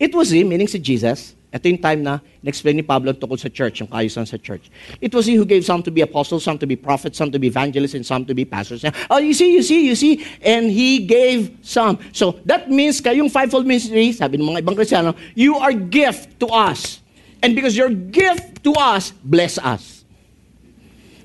It 0.01 0.13
was 0.13 0.33
him, 0.33 0.53
meaning 0.53 0.69
si 0.69 0.81
Jesus, 0.81 1.37
ito 1.55 1.71
yung 1.71 1.79
time 1.79 2.03
na 2.03 2.19
in-explain 2.43 2.75
ni 2.75 2.83
Pablo 2.83 3.15
tungkol 3.15 3.39
sa 3.39 3.47
church, 3.47 3.79
yung 3.79 3.87
kaayusan 3.87 4.27
sa 4.27 4.35
church. 4.35 4.75
It 4.99 5.15
was 5.15 5.23
he 5.23 5.39
who 5.39 5.47
gave 5.47 5.63
some 5.63 5.87
to 5.87 5.95
be 5.95 6.03
apostles, 6.03 6.43
some 6.43 6.59
to 6.59 6.67
be 6.67 6.75
prophets, 6.75 7.15
some 7.15 7.31
to 7.31 7.39
be 7.39 7.47
evangelists, 7.47 7.95
and 7.95 8.03
some 8.03 8.27
to 8.27 8.35
be 8.35 8.43
pastors. 8.43 8.83
Oh, 9.07 9.23
you 9.23 9.31
see, 9.31 9.55
you 9.55 9.63
see, 9.63 9.87
you 9.87 9.95
see? 9.95 10.27
And 10.43 10.67
he 10.67 11.07
gave 11.07 11.55
some. 11.63 12.03
So, 12.11 12.43
that 12.51 12.75
means 12.75 12.99
kayong 12.99 13.31
fivefold 13.31 13.71
ministry, 13.71 14.11
sabi 14.11 14.35
ng 14.43 14.51
mga 14.51 14.67
ibang 14.67 14.75
Kristyano, 14.75 15.15
you 15.39 15.55
are 15.55 15.71
gift 15.71 16.43
to 16.43 16.51
us. 16.51 16.99
And 17.39 17.55
because 17.55 17.79
your 17.79 17.95
gift 17.95 18.67
to 18.67 18.75
us, 18.75 19.15
bless 19.23 19.55
us. 19.63 20.03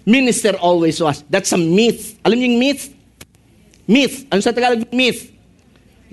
Minister 0.06 0.54
always 0.62 1.02
to 1.02 1.10
us. 1.10 1.26
That's 1.26 1.50
a 1.54 1.58
myth. 1.58 2.22
Alam 2.22 2.38
niyo 2.38 2.54
yung 2.54 2.60
myth? 2.62 2.84
Myth. 3.90 4.30
Ano 4.30 4.46
sa 4.46 4.54
Tagalog? 4.54 4.86
Myth. 4.94 5.34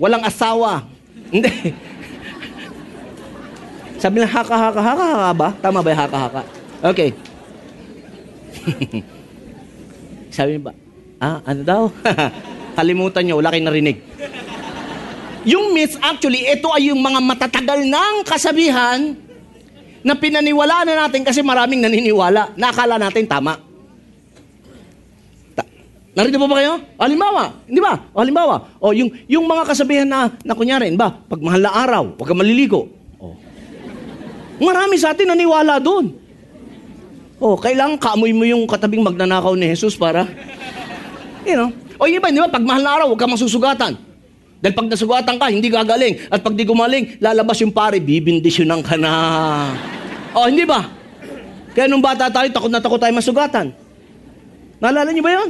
Walang 0.01 0.25
asawa. 0.25 0.89
Hindi. 1.29 1.85
Sabi 3.97 4.21
na 4.21 4.29
haka, 4.29 4.53
haka, 4.53 4.81
haka, 4.81 5.05
haka 5.09 5.29
ba? 5.33 5.49
Tama 5.57 5.81
ba 5.81 5.89
yung 5.89 6.01
haka, 6.05 6.17
haka? 6.29 6.41
Okay. 6.93 7.09
Sabi 10.37 10.61
ba, 10.61 10.71
ah, 11.17 11.41
ano 11.41 11.61
daw? 11.65 11.81
Kalimutan 12.77 13.25
nyo, 13.25 13.41
wala 13.41 13.49
kayong 13.49 13.69
narinig. 13.73 13.97
Yung 15.49 15.73
myths, 15.73 15.97
actually, 15.97 16.45
ito 16.45 16.69
ay 16.69 16.93
yung 16.93 17.01
mga 17.01 17.19
matatagal 17.23 17.79
ng 17.89 18.13
kasabihan 18.21 19.17
na 20.05 20.13
pinaniwala 20.13 20.85
na 20.85 21.07
natin 21.07 21.25
kasi 21.25 21.41
maraming 21.41 21.81
naniniwala. 21.81 22.53
Nakala 22.53 23.01
natin 23.01 23.25
tama. 23.25 23.57
Ta- 25.57 25.65
Narito 26.13 26.37
po 26.37 26.45
ba 26.45 26.61
kayo? 26.61 26.77
Halimbawa, 27.01 27.65
hindi 27.65 27.81
ba? 27.81 27.97
O, 28.13 28.21
halimbawa, 28.21 28.55
o 28.77 28.93
yung, 28.93 29.09
yung 29.25 29.47
mga 29.47 29.63
kasabihan 29.73 30.05
na, 30.05 30.29
na 30.45 30.53
kunyari, 30.53 30.93
ba, 30.93 31.15
pag 31.15 31.41
mahal 31.41 31.65
na 31.65 31.71
araw, 31.73 32.03
huwag 32.13 32.27
ka 32.27 32.35
maliligo. 32.37 32.96
Marami 34.57 34.95
sa 34.97 35.13
atin 35.13 35.29
naniwala 35.29 35.77
doon. 35.77 36.17
Oh, 37.37 37.53
kailangan 37.53 38.01
kaamoy 38.01 38.33
mo 38.33 38.41
yung 38.49 38.65
katabing 38.65 39.05
magnanakaw 39.05 39.53
ni 39.53 39.69
Jesus 39.69 39.93
para, 39.93 40.25
you 41.45 41.53
know. 41.53 41.69
O 41.97 42.05
iba, 42.05 42.29
di 42.29 42.41
ba, 42.41 42.49
pag 42.49 42.65
mahal 42.65 42.81
na 42.81 42.91
araw, 42.97 43.05
huwag 43.13 43.21
ka 43.21 43.29
masusugatan. 43.29 43.97
Dahil 44.57 44.73
pag 44.73 44.89
nasugatan 44.89 45.37
ka, 45.37 45.49
hindi 45.49 45.69
gagaling. 45.69 46.29
At 46.29 46.41
pag 46.41 46.53
di 46.53 46.65
gumaling, 46.65 47.21
lalabas 47.21 47.57
yung 47.61 47.73
pare, 47.73 47.97
bibindisyonan 48.01 48.81
ka 48.85 48.97
na. 48.97 49.13
O, 50.33 50.45
hindi 50.49 50.65
ba? 50.65 50.85
Kaya 51.73 51.85
nung 51.89 52.01
bata 52.01 52.29
tayo, 52.29 52.49
takot 52.49 52.69
na 52.73 52.81
takot 52.81 52.97
tayo 53.01 53.13
masugatan. 53.13 53.73
Naalala 54.81 55.09
niyo 55.09 55.25
ba 55.25 55.33
yun? 55.41 55.49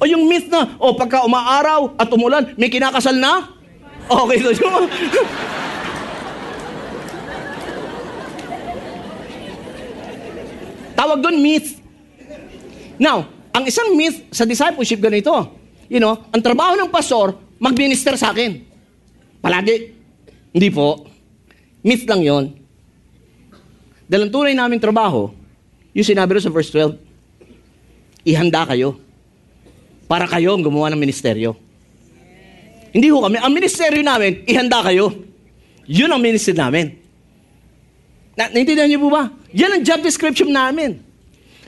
O 0.00 0.04
yung 0.08 0.24
myth 0.24 0.48
na, 0.48 0.76
o 0.80 0.96
pagka 0.96 1.24
umaaraw 1.24 1.96
at 1.96 2.08
umulan, 2.12 2.52
may 2.56 2.72
kinakasal 2.72 3.16
na? 3.16 3.56
Okay, 4.08 4.40
so. 4.40 4.68
Tawag 10.98 11.22
doon 11.22 11.38
myth. 11.38 11.78
Now, 12.98 13.30
ang 13.54 13.62
isang 13.70 13.94
myth 13.94 14.26
sa 14.34 14.42
discipleship 14.42 14.98
ganito. 14.98 15.30
You 15.86 16.02
know, 16.02 16.26
ang 16.34 16.42
trabaho 16.42 16.74
ng 16.74 16.90
pastor, 16.90 17.38
mag-minister 17.62 18.18
sa 18.18 18.34
akin. 18.34 18.58
Palagi. 19.38 19.94
Hindi 20.50 20.68
po. 20.74 21.06
Myth 21.86 22.02
lang 22.02 22.26
yon. 22.26 22.44
Dahil 24.10 24.26
ang 24.26 24.32
tunay 24.34 24.58
namin 24.58 24.82
trabaho, 24.82 25.30
yung 25.94 26.02
sinabi 26.02 26.34
rin 26.34 26.42
sa 26.42 26.50
verse 26.50 26.74
12, 26.74 26.98
ihanda 28.26 28.66
kayo 28.66 28.98
para 30.10 30.26
kayo 30.26 30.58
ang 30.58 30.66
gumawa 30.66 30.90
ng 30.90 30.98
ministeryo. 30.98 31.54
Hindi 32.90 33.06
ho 33.14 33.22
kami. 33.22 33.38
Ang 33.38 33.52
ministeryo 33.54 34.02
namin, 34.02 34.42
ihanda 34.50 34.82
kayo. 34.82 35.14
Yun 35.86 36.10
ang 36.10 36.18
ministry 36.18 36.58
namin. 36.58 36.90
Na, 38.34 38.50
naintindihan 38.50 38.90
niyo 38.90 39.06
po 39.06 39.14
ba? 39.14 39.37
Yan 39.56 39.80
ang 39.80 39.82
job 39.84 40.04
description 40.04 40.52
namin. 40.52 41.00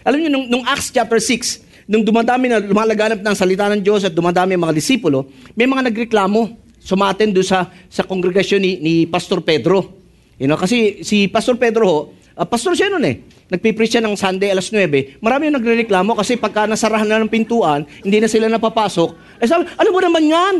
Alam 0.04 0.20
niyo, 0.20 0.30
nung, 0.32 0.46
nung 0.48 0.64
Acts 0.68 0.92
chapter 0.92 1.16
6, 1.16 1.88
nung 1.88 2.04
dumadami 2.04 2.52
na 2.52 2.60
lumalaganap 2.60 3.24
ng 3.24 3.34
salita 3.36 3.68
ng 3.72 3.80
Diyos 3.80 4.04
at 4.04 4.12
dumadami 4.12 4.56
ang 4.56 4.68
mga 4.68 4.76
disipulo, 4.76 5.28
may 5.56 5.64
mga 5.64 5.88
nagreklamo. 5.88 6.60
Sumaten 6.80 7.28
doon 7.28 7.44
sa, 7.44 7.68
sa 7.92 8.00
kongregasyon 8.08 8.60
ni, 8.60 8.72
ni 8.80 8.94
Pastor 9.04 9.44
Pedro. 9.44 10.00
You 10.40 10.48
know, 10.48 10.56
kasi 10.56 11.04
si 11.04 11.28
Pastor 11.28 11.60
Pedro 11.60 11.84
ho, 11.84 12.00
uh, 12.40 12.48
pastor 12.48 12.72
siya 12.72 12.88
noon 12.88 13.04
eh. 13.04 13.16
Nagpipreach 13.52 13.92
siya 13.92 14.04
ng 14.04 14.16
Sunday 14.16 14.48
alas 14.48 14.72
9. 14.72 15.20
Marami 15.20 15.52
yung 15.52 15.60
nagrereklamo 15.60 16.16
kasi 16.16 16.40
pagka 16.40 16.64
nasarahan 16.64 17.04
na 17.04 17.20
ng 17.20 17.28
pintuan, 17.28 17.84
hindi 18.00 18.16
na 18.16 18.32
sila 18.32 18.48
napapasok. 18.48 19.36
Eh 19.36 19.44
sabi, 19.44 19.68
ano 19.68 19.88
mo 19.92 20.00
naman 20.00 20.24
yan? 20.24 20.54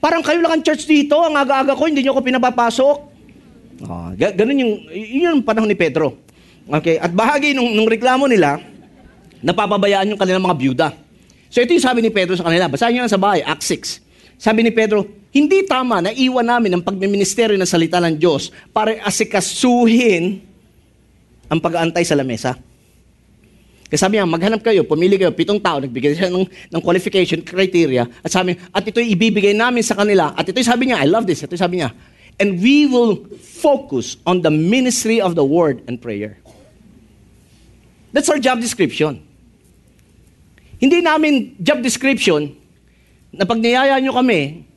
Parang 0.00 0.24
kayo 0.24 0.40
lang 0.40 0.56
ang 0.56 0.62
church 0.64 0.88
dito, 0.88 1.20
ang 1.20 1.36
aga-aga 1.36 1.76
ko, 1.76 1.84
hindi 1.84 2.00
nyo 2.00 2.16
ako 2.16 2.24
pinapapasok. 2.24 2.96
Oh, 3.82 4.08
ganun 4.16 4.56
yung, 4.56 4.72
yun 4.88 5.36
yung 5.36 5.44
panahon 5.44 5.68
ni 5.68 5.76
Pedro. 5.76 6.31
Okay, 6.68 6.96
at 7.02 7.10
bahagi 7.10 7.54
nung, 7.56 7.74
nung 7.74 7.90
reklamo 7.90 8.30
nila, 8.30 8.62
napapabayaan 9.42 10.14
yung 10.14 10.20
kanilang 10.20 10.46
mga 10.46 10.56
byuda. 10.58 10.88
So 11.52 11.60
ito 11.60 11.74
yung 11.74 11.84
sabi 11.84 12.00
ni 12.00 12.08
Pedro 12.08 12.38
sa 12.38 12.46
kanila. 12.46 12.70
Basahin 12.70 12.96
nyo 12.96 13.02
lang 13.04 13.12
sa 13.12 13.20
bahay, 13.20 13.42
Acts 13.44 13.68
6. 13.68 14.40
Sabi 14.40 14.64
ni 14.64 14.72
Pedro, 14.72 15.04
hindi 15.32 15.64
tama 15.64 16.00
na 16.00 16.10
iwan 16.12 16.44
namin 16.44 16.76
ang 16.78 16.82
pagmiministeryo 16.82 17.56
ng 17.56 17.68
salita 17.68 18.00
ng 18.00 18.16
Diyos 18.16 18.52
para 18.72 18.96
asikasuhin 19.04 20.40
ang 21.52 21.60
pag-aantay 21.60 22.04
sa 22.04 22.16
lamesa. 22.16 22.56
Kasi 23.92 24.00
sabi 24.00 24.16
niya, 24.16 24.24
maghanap 24.24 24.64
kayo, 24.64 24.88
pumili 24.88 25.20
kayo, 25.20 25.28
pitong 25.36 25.60
tao, 25.60 25.76
nagbigay 25.76 26.16
siya 26.16 26.32
ng, 26.32 26.48
ng 26.48 26.80
qualification, 26.80 27.44
criteria, 27.44 28.08
at 28.24 28.32
sabi, 28.32 28.56
at 28.72 28.80
ito'y 28.88 29.12
ibibigay 29.12 29.52
namin 29.52 29.84
sa 29.84 29.92
kanila, 29.92 30.32
at 30.32 30.48
ito'y 30.48 30.64
sabi 30.64 30.88
niya, 30.88 31.04
I 31.04 31.08
love 31.12 31.28
this, 31.28 31.44
ito'y 31.44 31.60
sabi 31.60 31.84
niya, 31.84 31.92
and 32.40 32.56
we 32.56 32.88
will 32.88 33.20
focus 33.36 34.16
on 34.24 34.40
the 34.40 34.48
ministry 34.48 35.20
of 35.20 35.36
the 35.36 35.44
word 35.44 35.84
and 35.92 36.00
prayer. 36.00 36.40
That's 38.12 38.28
our 38.28 38.38
job 38.38 38.60
description. 38.60 39.24
Hindi 40.76 41.00
namin 41.00 41.56
job 41.56 41.80
description 41.80 42.52
na 43.32 43.48
pag 43.48 43.56
niyaya 43.56 43.96
nyo 43.96 44.12
kami, 44.12 44.68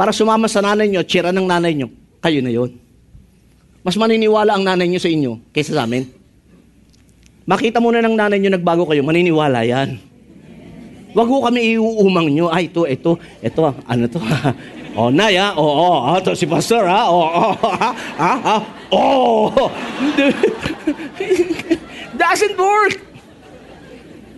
para 0.00 0.10
sumama 0.10 0.48
sa 0.48 0.64
nanay 0.64 0.88
nyo, 0.88 1.04
tsira 1.04 1.28
ng 1.30 1.44
nanay 1.44 1.76
nyo, 1.76 1.92
kayo 2.24 2.40
na 2.40 2.48
yon. 2.48 2.72
Mas 3.84 4.00
maniniwala 4.00 4.56
ang 4.56 4.64
nanay 4.64 4.88
nyo 4.88 4.96
sa 4.96 5.12
inyo 5.12 5.36
kaysa 5.52 5.76
sa 5.76 5.84
amin. 5.84 6.08
Makita 7.44 7.82
muna 7.82 8.00
ng 8.00 8.16
nanay 8.16 8.40
nyo 8.40 8.56
nagbago 8.56 8.88
kayo, 8.88 9.04
maniniwala 9.04 9.68
yan. 9.68 10.00
Wag 11.12 11.28
ko 11.28 11.44
kami 11.44 11.76
iuumang 11.76 12.32
nyo. 12.32 12.48
Ay, 12.48 12.72
ito, 12.72 12.88
ito, 12.88 13.20
ito, 13.44 13.60
ano 13.84 14.08
to? 14.08 14.16
oh, 14.96 15.12
nay, 15.12 15.36
ha? 15.36 15.52
Oo, 15.60 15.68
oh, 15.68 15.98
oh, 16.08 16.16
ito 16.16 16.32
si 16.32 16.48
pastor, 16.48 16.88
ha? 16.88 17.12
Oo, 17.12 17.20
oh, 17.20 17.52
oh, 17.52 17.74
ha? 17.76 17.90
Ha? 18.16 18.32
Ha? 18.40 18.56
Oh! 18.88 19.52
Doesn't 22.16 22.56
work! 22.58 22.98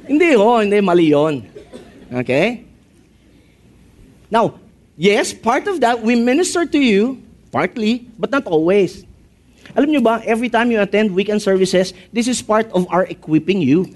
Hindi 0.05 0.37
ho, 0.37 0.61
hindi, 0.61 0.79
mali 0.81 1.11
yun. 1.11 1.49
Okay? 2.13 2.65
Now, 4.31 4.65
Yes, 4.97 5.35
part 5.35 5.67
of 5.67 5.81
that, 5.81 6.03
we 6.03 6.15
minister 6.15 6.65
to 6.67 6.79
you, 6.79 7.21
partly, 7.51 8.07
but 8.19 8.31
not 8.31 8.47
always. 8.47 9.03
Alam 9.75 9.91
nyo 9.91 9.99
ba, 9.99 10.23
every 10.23 10.47
time 10.47 10.71
you 10.71 10.79
attend 10.79 11.11
weekend 11.11 11.43
services, 11.43 11.91
this 12.15 12.31
is 12.31 12.39
part 12.39 12.71
of 12.71 12.87
our 12.95 13.03
equipping 13.11 13.59
you. 13.59 13.91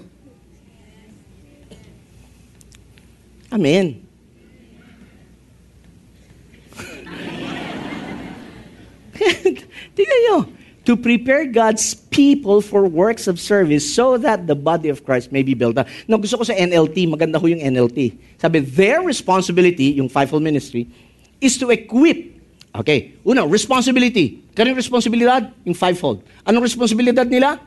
Amen. 3.47 4.03
Tingnan 9.95 10.19
nyo 10.27 10.58
to 10.89 10.97
prepare 10.97 11.45
God's 11.45 11.93
people 11.93 12.65
for 12.65 12.89
works 12.89 13.29
of 13.29 13.37
service 13.37 13.85
so 13.85 14.17
that 14.17 14.49
the 14.49 14.57
body 14.57 14.89
of 14.89 15.05
Christ 15.05 15.29
may 15.29 15.45
be 15.45 15.53
built 15.53 15.77
up. 15.77 15.85
Now, 16.09 16.17
gusto 16.17 16.41
ko 16.41 16.49
sa 16.49 16.57
NLT, 16.57 17.05
maganda 17.05 17.37
ko 17.37 17.45
yung 17.45 17.61
NLT. 17.61 18.17
Sabi, 18.41 18.65
their 18.65 19.05
responsibility, 19.05 20.01
yung 20.01 20.09
fivefold 20.09 20.41
ministry, 20.41 20.89
is 21.37 21.61
to 21.61 21.69
equip. 21.69 22.41
Okay, 22.73 23.21
una, 23.21 23.45
responsibility. 23.45 24.41
Kanong 24.57 24.73
responsibilidad? 24.73 25.53
Yung 25.61 25.77
fivefold. 25.77 26.25
Anong 26.41 26.65
responsibilidad 26.65 27.29
nila? 27.29 27.61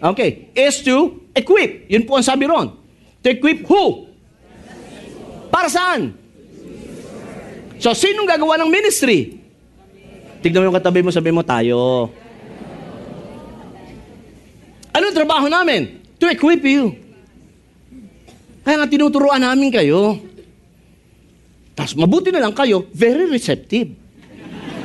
Okay, 0.00 0.48
is 0.56 0.80
to 0.80 1.28
equip. 1.36 1.92
Yun 1.92 2.08
po 2.08 2.16
ang 2.16 2.24
sabi 2.24 2.48
ron. 2.48 2.72
To 3.20 3.28
equip 3.28 3.68
who? 3.68 4.08
Para 5.52 5.68
saan? 5.68 6.16
So, 7.76 7.92
sinong 7.92 8.24
gagawa 8.24 8.56
ng 8.64 8.72
ministry? 8.72 9.43
Tignan 10.44 10.60
mo 10.60 10.68
yung 10.68 10.76
katabi 10.76 11.00
mo, 11.00 11.08
sabi 11.08 11.32
mo, 11.32 11.40
tayo. 11.40 12.12
Ano 14.92 15.08
trabaho 15.08 15.48
namin? 15.48 16.04
To 16.20 16.28
equip 16.28 16.60
you. 16.68 17.00
Kaya 18.60 18.84
nga 18.84 18.92
tinuturuan 18.92 19.40
namin 19.40 19.72
kayo. 19.72 20.20
Tapos 21.72 21.96
mabuti 21.96 22.28
na 22.28 22.44
lang 22.44 22.52
kayo, 22.52 22.84
very 22.92 23.24
receptive. 23.24 23.96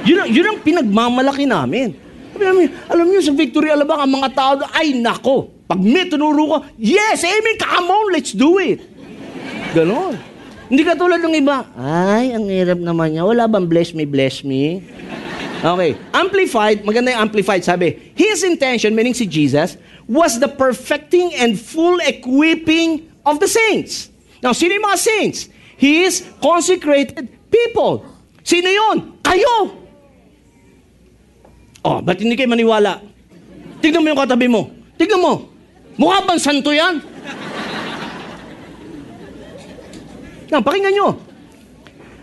Yun 0.07 0.23
ang, 0.23 0.29
yun 0.31 0.47
ang 0.47 0.59
pinagmamalaki 0.63 1.43
namin. 1.43 1.91
Sabi 2.31 2.43
namin, 2.47 2.65
alam 2.87 3.05
niyo 3.11 3.19
sa 3.19 3.35
Victory 3.35 3.67
Alabang, 3.67 3.99
ang 3.99 4.11
mga 4.15 4.29
tao, 4.31 4.53
ay 4.79 4.95
nako, 4.95 5.51
pag 5.67 5.83
may 5.83 6.07
tunuro 6.07 6.55
ko, 6.55 6.57
yes, 6.79 7.19
amen, 7.27 7.59
come 7.59 7.91
on, 7.91 8.15
let's 8.15 8.31
do 8.31 8.63
it. 8.63 8.79
Ganon. 9.75 10.15
Hindi 10.71 10.87
ka 10.87 10.95
tulad 10.95 11.19
ng 11.19 11.35
iba, 11.35 11.67
ay, 11.75 12.31
ang 12.31 12.47
hirap 12.47 12.79
naman 12.79 13.11
niya, 13.11 13.27
wala 13.27 13.43
bang 13.49 13.67
bless 13.67 13.91
me, 13.91 14.07
bless 14.07 14.47
me? 14.47 14.79
Okay. 15.59 15.91
Amplified, 16.15 16.87
maganda 16.87 17.11
yung 17.11 17.27
amplified, 17.27 17.67
sabi, 17.67 18.15
His 18.15 18.47
intention, 18.47 18.95
meaning 18.95 19.11
si 19.11 19.27
Jesus, 19.27 19.75
was 20.07 20.39
the 20.39 20.47
perfecting 20.47 21.35
and 21.35 21.59
full 21.59 21.99
equipping 21.99 23.11
of 23.27 23.43
the 23.43 23.47
saints. 23.47 24.07
Now, 24.39 24.55
sino 24.55 24.79
yung 24.79 24.87
mga 24.87 24.99
saints? 24.99 25.51
His 25.75 26.23
consecrated 26.39 27.27
people. 27.51 28.07
Sino 28.43 28.71
yun? 28.71 29.19
Kayo! 29.19 29.75
Oh, 31.83 31.99
ba't 32.03 32.19
hindi 32.19 32.35
kayo 32.35 32.51
maniwala? 32.51 33.03
Tignan 33.79 34.03
mo 34.03 34.11
yung 34.11 34.19
katabi 34.19 34.47
mo. 34.47 34.71
Tignan 34.99 35.19
mo. 35.19 35.47
Mukha 35.99 36.23
bang 36.23 36.39
santo 36.39 36.71
yan? 36.71 37.03
Now, 40.49 40.63
pakinggan 40.63 40.95
nyo. 40.95 41.09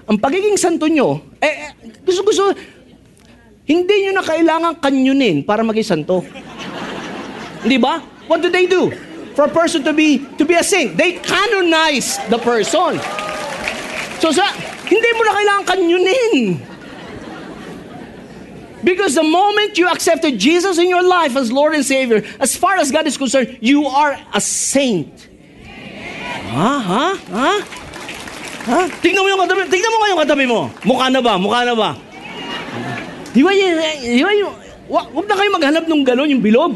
Ang 0.07 0.19
pagiging 0.19 0.59
santo 0.59 0.87
nyo, 0.87 1.19
eh, 1.43 1.71
eh 1.71 1.71
gusto-gusto, 2.03 2.55
hindi 3.67 3.95
nyo 4.07 4.13
na 4.15 4.25
kailangan 4.25 4.73
kanyunin 4.79 5.43
para 5.43 5.67
maging 5.67 6.07
santo. 6.07 6.23
Di 7.67 7.77
ba? 7.83 7.99
What 8.31 8.39
do 8.39 8.49
they 8.49 8.71
do? 8.71 8.95
For 9.35 9.51
a 9.51 9.53
person 9.53 9.83
to 9.85 9.93
be 9.93 10.23
to 10.39 10.47
be 10.47 10.55
a 10.55 10.63
saint, 10.63 10.95
they 10.95 11.19
canonize 11.19 12.17
the 12.31 12.39
person. 12.39 13.03
So 14.23 14.31
sa 14.31 14.49
hindi 14.87 15.11
mo 15.19 15.23
na 15.27 15.33
kailangan 15.35 15.65
kanyunin. 15.67 16.39
Because 18.87 19.19
the 19.19 19.27
moment 19.27 19.75
you 19.75 19.91
accepted 19.91 20.39
Jesus 20.39 20.79
in 20.79 20.87
your 20.87 21.03
life 21.03 21.35
as 21.35 21.51
Lord 21.51 21.75
and 21.75 21.83
Savior, 21.83 22.23
as 22.39 22.55
far 22.55 22.79
as 22.79 22.95
God 22.95 23.11
is 23.11 23.19
concerned, 23.19 23.59
you 23.59 23.91
are 23.91 24.15
a 24.31 24.41
saint. 24.41 25.11
Ha? 26.55 26.73
Ha? 26.79 27.05
Ha? 27.19 27.51
Ha? 28.71 28.81
Tingnan 29.03 29.27
mo 29.27 29.29
yung 29.35 29.43
katabi. 29.43 29.67
Tingnan 29.67 29.91
mo 29.91 30.07
yung 30.07 30.21
katabi 30.23 30.47
mo. 30.47 30.61
Mukha 30.87 31.11
na 31.11 31.19
ba? 31.19 31.35
Mukha 31.35 31.67
na 31.67 31.75
ba? 31.75 32.06
Di 33.37 33.45
ba 33.45 33.53
yun? 33.53 33.77
Di 34.01 34.25
ba 34.25 34.33
yun? 34.33 34.53
Wag, 34.89 35.13
wag 35.13 35.27
na 35.29 35.37
kayo 35.37 35.51
maghanap 35.53 35.85
ng 35.85 36.03
gano'n, 36.09 36.33
yung 36.33 36.41
bilog. 36.41 36.73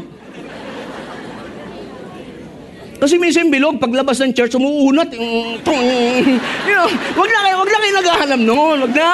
Kasi 3.01 3.17
minsan 3.17 3.49
bilog, 3.49 3.81
paglabas 3.81 4.21
ng 4.21 4.29
church, 4.29 4.53
umuunat. 4.61 5.09
Yung, 5.09 5.57
you 5.57 6.75
know, 6.77 6.85
wag 7.17 7.29
na 7.33 7.39
kayo, 7.49 7.55
wag 7.57 7.69
na 7.73 7.79
kayo 7.81 7.93
naghahanap 7.97 8.41
noon. 8.45 8.77
Wag 8.85 8.93
na. 8.93 9.09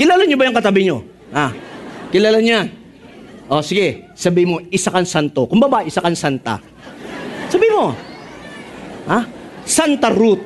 Kilala 0.00 0.22
niyo 0.24 0.36
ba 0.40 0.48
yung 0.48 0.56
katabi 0.56 0.80
niyo? 0.88 1.04
Ah, 1.28 1.52
kilala 2.08 2.40
niya. 2.40 2.64
O, 3.52 3.60
oh, 3.60 3.62
sige, 3.62 4.08
sabi 4.16 4.48
mo, 4.48 4.64
isa 4.72 4.88
kang 4.88 5.04
santo. 5.04 5.44
Kung 5.44 5.60
baba, 5.60 5.84
isa 5.84 6.00
kang 6.00 6.16
santa. 6.16 6.56
Sabi 7.52 7.68
mo, 7.68 7.92
ha? 9.12 9.28
Santa 9.68 10.08
Ruth. 10.08 10.40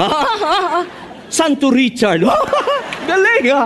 Ha? 0.00 0.08
Santo 1.28 1.68
Richard. 1.68 2.24
Galing 3.08 3.48
ha. 3.48 3.64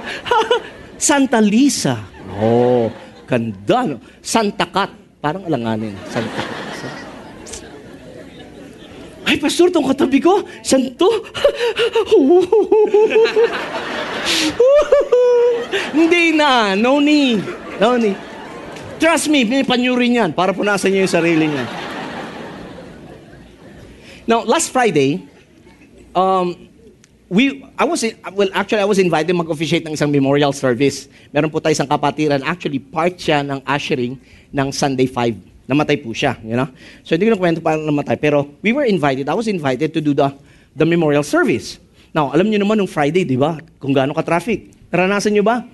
Santa 1.11 1.43
Lisa. 1.43 1.99
Oh, 2.39 2.87
ganda. 3.27 3.91
No? 3.91 3.99
Santa 4.23 4.71
Cat. 4.71 4.95
Parang 5.19 5.43
alanganin. 5.51 5.99
Santa 6.07 6.31
Cat. 6.47 6.63
Ay, 9.23 9.39
pastor, 9.39 9.71
tong 9.71 9.87
katabi 9.87 10.19
ko, 10.19 10.43
santo. 10.61 11.09
Hindi 15.97 16.37
na, 16.37 16.75
no 16.75 16.99
need. 16.99 17.41
No 17.79 17.97
need. 17.97 18.19
Trust 18.99 19.31
me, 19.31 19.47
may 19.47 19.65
panyuri 19.65 20.11
niyan 20.13 20.35
para 20.35 20.53
punasan 20.53 20.93
niyo 20.93 21.07
yung 21.07 21.15
sarili 21.17 21.47
niya. 21.49 21.65
Now, 24.27 24.45
last 24.45 24.71
Friday, 24.71 25.25
um, 26.13 26.55
we, 27.33 27.65
I 27.81 27.89
was, 27.89 28.05
well, 28.37 28.53
actually, 28.53 28.85
I 28.85 28.85
was 28.85 29.01
invited 29.01 29.33
mag-officiate 29.33 29.89
ng 29.89 29.97
isang 29.97 30.13
memorial 30.13 30.53
service. 30.53 31.09
Meron 31.33 31.49
po 31.49 31.65
tayo 31.65 31.73
isang 31.73 31.89
kapatiran. 31.89 32.45
Actually, 32.45 32.77
part 32.77 33.17
siya 33.17 33.41
ng 33.41 33.65
ushering 33.65 34.21
ng 34.53 34.69
Sunday 34.69 35.09
5. 35.09 35.65
Namatay 35.65 35.97
po 36.05 36.13
siya, 36.13 36.37
you 36.45 36.53
know? 36.53 36.69
So, 37.01 37.17
hindi 37.17 37.33
ko 37.33 37.33
na 37.33 37.41
kwento 37.41 37.65
paano 37.65 37.89
namatay. 37.89 38.21
Pero, 38.21 38.53
we 38.61 38.77
were 38.77 38.85
invited, 38.85 39.33
I 39.33 39.35
was 39.35 39.49
invited 39.49 39.97
to 39.97 40.05
do 40.05 40.13
the, 40.13 40.29
the 40.77 40.85
memorial 40.85 41.25
service. 41.25 41.81
Now, 42.13 42.29
alam 42.37 42.53
niyo 42.53 42.61
naman 42.61 42.77
nung 42.77 42.91
Friday, 42.91 43.25
di 43.25 43.41
ba? 43.41 43.57
Kung 43.81 43.97
gaano 43.97 44.13
ka-traffic. 44.13 44.69
Naranasan 44.93 45.33
niyo 45.33 45.49
ba? 45.49 45.65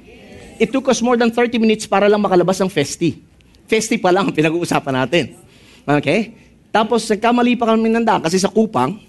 It 0.63 0.71
took 0.71 0.87
us 0.87 1.03
more 1.03 1.19
than 1.19 1.35
30 1.35 1.59
minutes 1.59 1.91
para 1.91 2.07
lang 2.07 2.23
makalabas 2.23 2.63
ng 2.63 2.71
festi. 2.71 3.19
Festi 3.67 3.99
pa 3.99 4.15
lang 4.15 4.31
ang 4.31 4.35
pinag-uusapan 4.35 4.95
natin. 4.95 5.35
Okay? 5.83 6.39
Tapos, 6.71 7.03
nagkamali 7.11 7.59
pa 7.59 7.75
kami 7.75 7.91
ng 7.91 8.07
daan 8.07 8.23
kasi 8.23 8.39
sa 8.39 8.47
Kupang, 8.47 9.08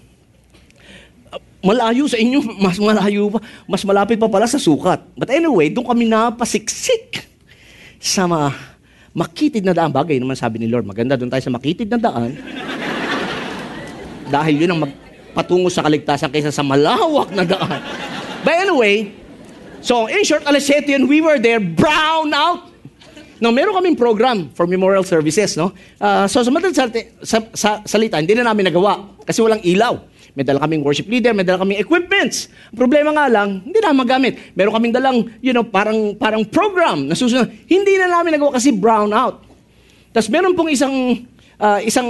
malayo 1.60 2.08
sa 2.08 2.16
inyo, 2.16 2.40
mas 2.64 2.76
malayo 2.80 3.32
pa, 3.32 3.38
mas 3.68 3.82
malapit 3.84 4.16
pa 4.16 4.28
pala 4.28 4.48
sa 4.48 4.60
sukat. 4.60 5.00
But 5.16 5.30
anyway, 5.32 5.72
doon 5.72 5.86
kami 5.88 6.08
napasiksik 6.08 7.24
sa 8.00 8.24
ma 8.24 8.52
makitid 9.12 9.66
na 9.66 9.74
daan. 9.76 9.92
Bagay 9.92 10.16
naman 10.22 10.38
sabi 10.38 10.62
ni 10.62 10.70
Lord, 10.70 10.86
maganda 10.86 11.18
doon 11.18 11.28
tayo 11.28 11.42
sa 11.42 11.52
makitid 11.52 11.90
na 11.90 11.98
daan. 11.98 12.38
Dahil 14.30 14.62
yun 14.62 14.70
ang 14.70 14.80
magpatungo 14.86 15.66
sa 15.68 15.82
kaligtasan 15.82 16.30
kaysa 16.30 16.54
sa 16.54 16.62
malawak 16.62 17.34
na 17.34 17.42
daan. 17.42 17.80
But 18.46 18.56
anyway, 18.62 19.10
so 19.82 20.06
in 20.06 20.22
short, 20.22 20.46
alas 20.46 20.64
7 20.64 20.86
yun, 20.86 21.04
we 21.10 21.18
were 21.20 21.42
there, 21.42 21.60
brown 21.60 22.30
out. 22.32 22.70
Now, 23.40 23.48
meron 23.48 23.72
kaming 23.72 23.96
program 23.96 24.52
for 24.52 24.68
memorial 24.68 25.00
services, 25.00 25.56
no? 25.56 25.72
Uh, 25.96 26.28
so, 26.28 26.44
sa, 26.44 26.52
sa, 27.24 27.38
sa, 27.56 27.70
salita, 27.88 28.20
hindi 28.20 28.36
na 28.36 28.44
namin 28.44 28.68
nagawa 28.68 29.16
kasi 29.24 29.40
walang 29.40 29.64
ilaw. 29.64 29.96
May 30.38 30.46
dala 30.46 30.62
kaming 30.62 30.86
worship 30.86 31.10
leader, 31.10 31.34
may 31.34 31.42
dala 31.42 31.62
kaming 31.62 31.82
equipments. 31.82 32.46
Ang 32.70 32.78
problema 32.78 33.10
nga 33.10 33.26
lang, 33.26 33.66
hindi 33.66 33.78
na 33.82 33.90
magamit. 33.90 34.54
Meron 34.54 34.72
kaming 34.78 34.94
dalang, 34.94 35.16
you 35.42 35.50
know, 35.50 35.66
parang, 35.66 36.14
parang 36.14 36.46
program 36.46 37.10
na 37.10 37.18
susunod. 37.18 37.50
Hindi 37.66 37.98
na 37.98 38.06
namin 38.06 38.38
nagawa 38.38 38.54
kasi 38.54 38.70
brown 38.70 39.10
out. 39.10 39.42
Tapos 40.14 40.30
meron 40.30 40.54
pong 40.54 40.70
isang, 40.70 40.94
uh, 41.58 41.80
isang 41.82 42.06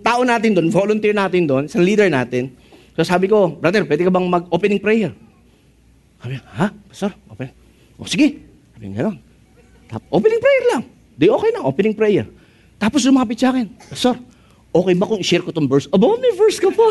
tao 0.00 0.24
natin 0.24 0.56
doon, 0.56 0.68
volunteer 0.72 1.12
natin 1.16 1.44
doon, 1.44 1.68
isang 1.68 1.84
leader 1.84 2.08
natin. 2.08 2.52
So 2.96 3.04
sabi 3.04 3.28
ko, 3.28 3.52
brother, 3.52 3.84
pwede 3.84 4.04
ka 4.04 4.10
bang 4.12 4.26
mag-opening 4.26 4.80
prayer? 4.80 5.12
Sabi, 6.18 6.34
ha? 6.34 6.66
Pastor, 6.90 7.14
open. 7.30 7.48
O 7.94 8.08
sige. 8.08 8.42
Sabi 8.74 8.90
gano'n. 8.90 9.16
Opening 10.12 10.42
prayer 10.42 10.64
lang. 10.74 10.82
Di 11.14 11.30
okay 11.30 11.50
na, 11.54 11.64
opening 11.64 11.94
prayer. 11.94 12.26
Tapos 12.78 13.02
lumapit 13.06 13.38
sa 13.38 13.50
akin, 13.50 13.66
Pastor, 13.90 14.18
okay 14.70 14.94
ba 14.94 15.04
kung 15.08 15.18
i-share 15.18 15.42
ko 15.42 15.50
tong 15.50 15.66
verse? 15.66 15.90
Aba, 15.90 16.14
may 16.18 16.34
verse 16.36 16.58
ka 16.62 16.70
pa. 16.70 16.86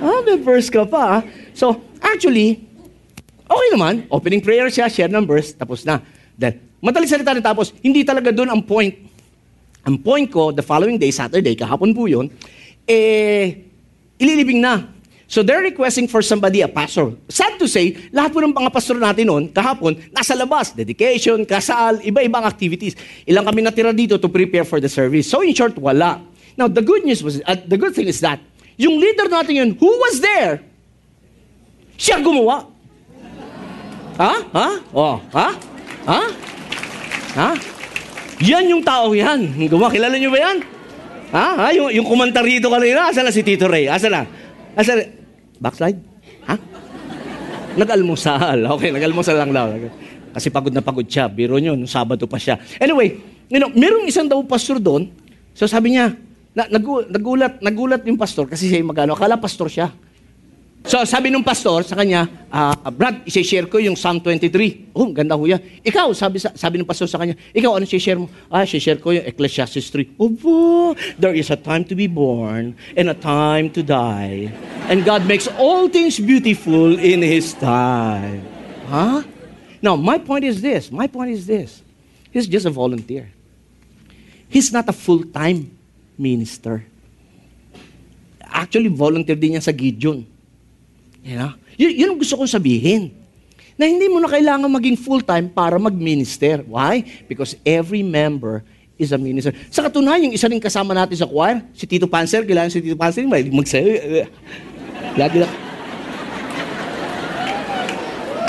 Ah, 0.00 0.20
may 0.24 0.38
verse 0.38 0.68
ka 0.70 0.86
pa. 0.86 1.22
So, 1.54 1.78
actually, 2.00 2.62
okay 3.44 3.68
naman. 3.74 4.06
Opening 4.10 4.42
prayer 4.42 4.70
siya, 4.70 4.86
share 4.86 5.10
ng 5.10 5.26
verse, 5.26 5.54
tapos 5.54 5.82
na. 5.82 6.02
Then, 6.38 6.62
madali 6.78 7.10
salita 7.10 7.34
rin 7.34 7.42
tapos, 7.42 7.74
hindi 7.82 8.06
talaga 8.06 8.30
doon 8.30 8.50
ang 8.50 8.62
point. 8.62 8.94
Ang 9.86 9.96
point 10.02 10.28
ko, 10.28 10.50
the 10.52 10.62
following 10.62 11.00
day, 11.00 11.10
Saturday, 11.10 11.56
kahapon 11.56 11.96
po 11.96 12.04
yun, 12.06 12.28
eh, 12.84 13.64
ililibing 14.20 14.60
na. 14.60 14.98
So 15.28 15.44
they're 15.44 15.60
requesting 15.60 16.08
for 16.08 16.24
somebody, 16.24 16.64
a 16.64 16.68
pastor. 16.72 17.12
Sad 17.28 17.60
to 17.60 17.68
say, 17.68 17.92
lahat 18.16 18.32
po 18.32 18.40
ng 18.40 18.56
mga 18.56 18.72
pastor 18.72 18.96
natin 18.96 19.28
noon, 19.28 19.44
kahapon, 19.52 19.92
nasa 20.08 20.32
labas. 20.32 20.72
Dedication, 20.72 21.44
kasal, 21.44 22.00
iba-ibang 22.00 22.48
activities. 22.48 22.96
Ilang 23.28 23.44
kami 23.44 23.60
natira 23.60 23.92
dito 23.92 24.16
to 24.16 24.32
prepare 24.32 24.64
for 24.64 24.80
the 24.80 24.88
service. 24.88 25.28
So 25.28 25.44
in 25.44 25.52
short, 25.52 25.76
wala. 25.76 26.24
Now, 26.56 26.66
the 26.66 26.80
good 26.80 27.04
news 27.04 27.20
was, 27.20 27.44
uh, 27.44 27.60
the 27.60 27.76
good 27.76 27.92
thing 27.92 28.08
is 28.08 28.24
that, 28.24 28.40
yung 28.78 28.96
leader 29.02 29.26
natin 29.26 29.54
yun, 29.58 29.70
who 29.74 29.90
was 29.98 30.22
there, 30.22 30.62
siya 31.98 32.22
gumawa. 32.22 32.70
Ha? 34.18 34.32
Ha? 34.54 34.68
Oh, 34.94 35.18
ha? 35.34 35.48
Ha? 36.06 36.20
Ha? 37.34 37.50
Yan 38.38 38.70
yung 38.70 38.82
tao 38.86 39.10
yan. 39.10 39.50
Gumawa, 39.66 39.90
kilala 39.90 40.14
niyo 40.14 40.30
ba 40.30 40.38
yan? 40.38 40.58
Ha? 41.34 41.46
ha? 41.58 41.66
Yung, 41.74 41.90
yung 41.90 42.06
kumantar 42.06 42.46
rito 42.46 42.70
kanina, 42.70 43.10
asa 43.10 43.26
na 43.26 43.34
si 43.34 43.42
Tito 43.42 43.66
Ray? 43.66 43.90
Asa 43.90 44.06
na? 44.06 44.22
Asa 44.78 44.94
na? 44.94 45.04
Backslide? 45.58 45.98
Ha? 46.46 46.54
Nag-almusal. 47.78 48.58
Okay, 48.78 48.94
nag-almusal 48.94 49.38
lang 49.38 49.50
daw. 49.50 49.74
Kasi 50.34 50.54
pagod 50.54 50.70
na 50.70 50.82
pagod 50.82 51.06
siya. 51.06 51.26
Biro 51.26 51.58
nyo, 51.58 51.74
nung 51.74 51.90
Sabado 51.90 52.26
pa 52.30 52.38
siya. 52.38 52.62
Anyway, 52.78 53.18
you 53.50 53.58
know, 53.58 53.70
merong 53.74 54.06
isang 54.06 54.30
daw 54.30 54.38
pastor 54.46 54.78
doon. 54.78 55.10
So 55.54 55.66
sabi 55.66 55.98
niya, 55.98 56.14
na, 56.58 56.66
nagulat, 57.06 57.62
nagulat 57.62 58.02
yung 58.02 58.18
pastor 58.18 58.50
kasi 58.50 58.66
siya 58.66 58.82
yung 58.82 58.90
magano. 58.90 59.14
Akala 59.14 59.38
pastor 59.38 59.70
siya. 59.70 59.94
So 60.82 60.98
sabi 61.06 61.30
nung 61.30 61.46
pastor 61.46 61.86
sa 61.86 61.94
kanya, 61.94 62.26
uh, 62.50 62.74
Brad, 62.90 63.22
i-share 63.30 63.70
ko 63.70 63.78
yung 63.78 63.94
Psalm 63.94 64.18
23. 64.18 64.90
Oh, 64.96 65.06
ganda 65.14 65.38
ho 65.38 65.44
yan. 65.46 65.62
Ikaw, 65.86 66.10
sabi, 66.18 66.42
sabi 66.42 66.82
ng 66.82 66.88
pastor 66.88 67.06
sa 67.06 67.18
kanya, 67.22 67.38
ikaw, 67.54 67.78
ano 67.78 67.86
i-share 67.86 68.18
mo? 68.18 68.26
Ah, 68.50 68.66
i-share 68.66 68.98
ko 68.98 69.14
yung 69.14 69.22
Ecclesiastes 69.22 69.86
3. 69.94 70.18
Opo, 70.18 70.98
there 71.14 71.36
is 71.38 71.54
a 71.54 71.58
time 71.58 71.86
to 71.86 71.94
be 71.94 72.10
born 72.10 72.74
and 72.98 73.06
a 73.06 73.14
time 73.14 73.70
to 73.70 73.84
die. 73.84 74.50
And 74.90 75.06
God 75.06 75.28
makes 75.30 75.46
all 75.60 75.86
things 75.86 76.18
beautiful 76.18 76.98
in 76.98 77.22
His 77.22 77.54
time. 77.54 78.42
Huh? 78.90 79.22
Now, 79.78 79.94
my 79.94 80.18
point 80.18 80.42
is 80.42 80.58
this. 80.58 80.90
My 80.90 81.06
point 81.06 81.30
is 81.30 81.46
this. 81.46 81.86
He's 82.34 82.48
just 82.50 82.66
a 82.66 82.72
volunteer. 82.72 83.30
He's 84.48 84.72
not 84.72 84.88
a 84.88 84.96
full-time 84.96 85.77
minister. 86.18 86.82
Actually, 88.42 88.90
volunteer 88.90 89.38
din 89.38 89.54
niya 89.54 89.62
sa 89.62 89.70
Gideon. 89.70 90.26
You 91.22 91.36
know? 91.38 91.54
Y- 91.78 92.02
yun 92.02 92.12
ang 92.12 92.20
gusto 92.20 92.34
kong 92.34 92.50
sabihin. 92.50 93.14
Na 93.78 93.86
hindi 93.86 94.10
mo 94.10 94.18
na 94.18 94.26
kailangan 94.26 94.66
maging 94.66 94.98
full-time 94.98 95.46
para 95.46 95.78
mag-minister. 95.78 96.66
Why? 96.66 97.06
Because 97.30 97.54
every 97.62 98.02
member 98.02 98.66
is 98.98 99.14
a 99.14 99.18
minister. 99.20 99.54
Sa 99.70 99.86
katunayan, 99.86 100.26
yung 100.28 100.34
isa 100.34 100.50
rin 100.50 100.58
kasama 100.58 100.90
natin 100.90 101.14
sa 101.14 101.30
choir, 101.30 101.62
si 101.70 101.86
Tito 101.86 102.10
Panser, 102.10 102.42
kailangan 102.42 102.74
si 102.74 102.82
Tito 102.82 102.98
Panser, 102.98 103.22
may 103.30 103.46
magsayo. 103.46 103.94
Lagi 105.20 105.38
lang. 105.38 105.52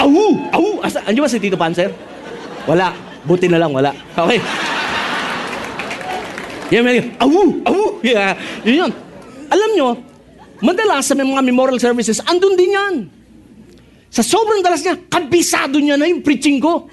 Awu! 0.02 0.26
Awu! 0.50 0.70
Asa, 0.82 1.06
andiyo 1.06 1.22
ba 1.22 1.30
si 1.30 1.38
Tito 1.38 1.60
Panser? 1.60 1.94
Wala. 2.66 2.98
Buti 3.30 3.46
na 3.46 3.62
lang, 3.62 3.70
wala. 3.70 3.94
Okay. 4.18 4.42
Yan, 6.70 6.86
yan. 6.86 7.08
Awu! 7.18 7.66
Awu! 7.66 7.84
Yeah. 8.06 8.38
Yun 8.62 8.76
yun. 8.86 8.92
Alam 9.50 9.70
nyo, 9.74 9.90
madalas 10.62 11.10
sa 11.10 11.18
mga 11.18 11.42
memorial 11.42 11.82
services, 11.82 12.22
andun 12.22 12.54
din 12.54 12.78
yan. 12.78 12.96
Sa 14.10 14.22
sobrang 14.22 14.62
dalas 14.62 14.86
niya, 14.86 14.98
kabisado 15.10 15.82
niya 15.82 15.98
na 15.98 16.06
yung 16.10 16.22
preaching 16.22 16.62
ko. 16.62 16.90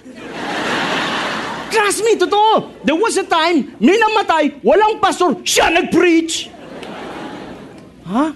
Trust 1.69 2.01
me, 2.05 2.17
totoo. 2.17 2.81
There 2.85 2.97
was 2.97 3.21
a 3.21 3.27
time, 3.29 3.77
may 3.77 4.01
namatay, 4.01 4.65
walang 4.65 4.97
pastor, 4.97 5.37
siya 5.45 5.69
nag-preach. 5.69 6.49
Ha? 8.09 8.33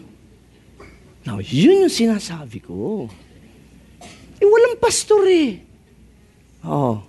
Now, 1.24 1.38
yun 1.40 1.88
yung 1.88 1.94
sinasabi 1.94 2.60
ko. 2.60 3.08
Eh, 4.40 4.48
walang 4.48 4.76
pastor 4.80 5.24
eh. 5.28 5.60
Oh. 6.64 7.00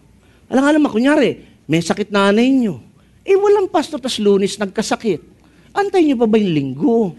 Alam 0.52 0.62
nga 0.64 0.76
naman, 0.76 0.92
kunyari, 0.92 1.48
may 1.68 1.80
sakit 1.80 2.12
nanay 2.12 2.48
nyo. 2.52 2.91
Eh, 3.32 3.40
walang 3.40 3.72
pastor, 3.72 3.96
tas 4.04 4.20
lunis 4.20 4.60
nagkasakit. 4.60 5.24
Antay 5.72 6.04
nyo 6.04 6.20
pa 6.20 6.28
ba 6.28 6.36
yung 6.36 6.52
linggo? 6.52 7.16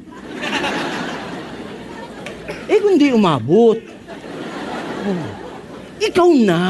eh, 2.68 2.76
kung 2.84 3.00
di 3.00 3.16
umabot. 3.16 3.80
Oh. 5.08 5.28
Ikaw 5.96 6.28
na. 6.44 6.60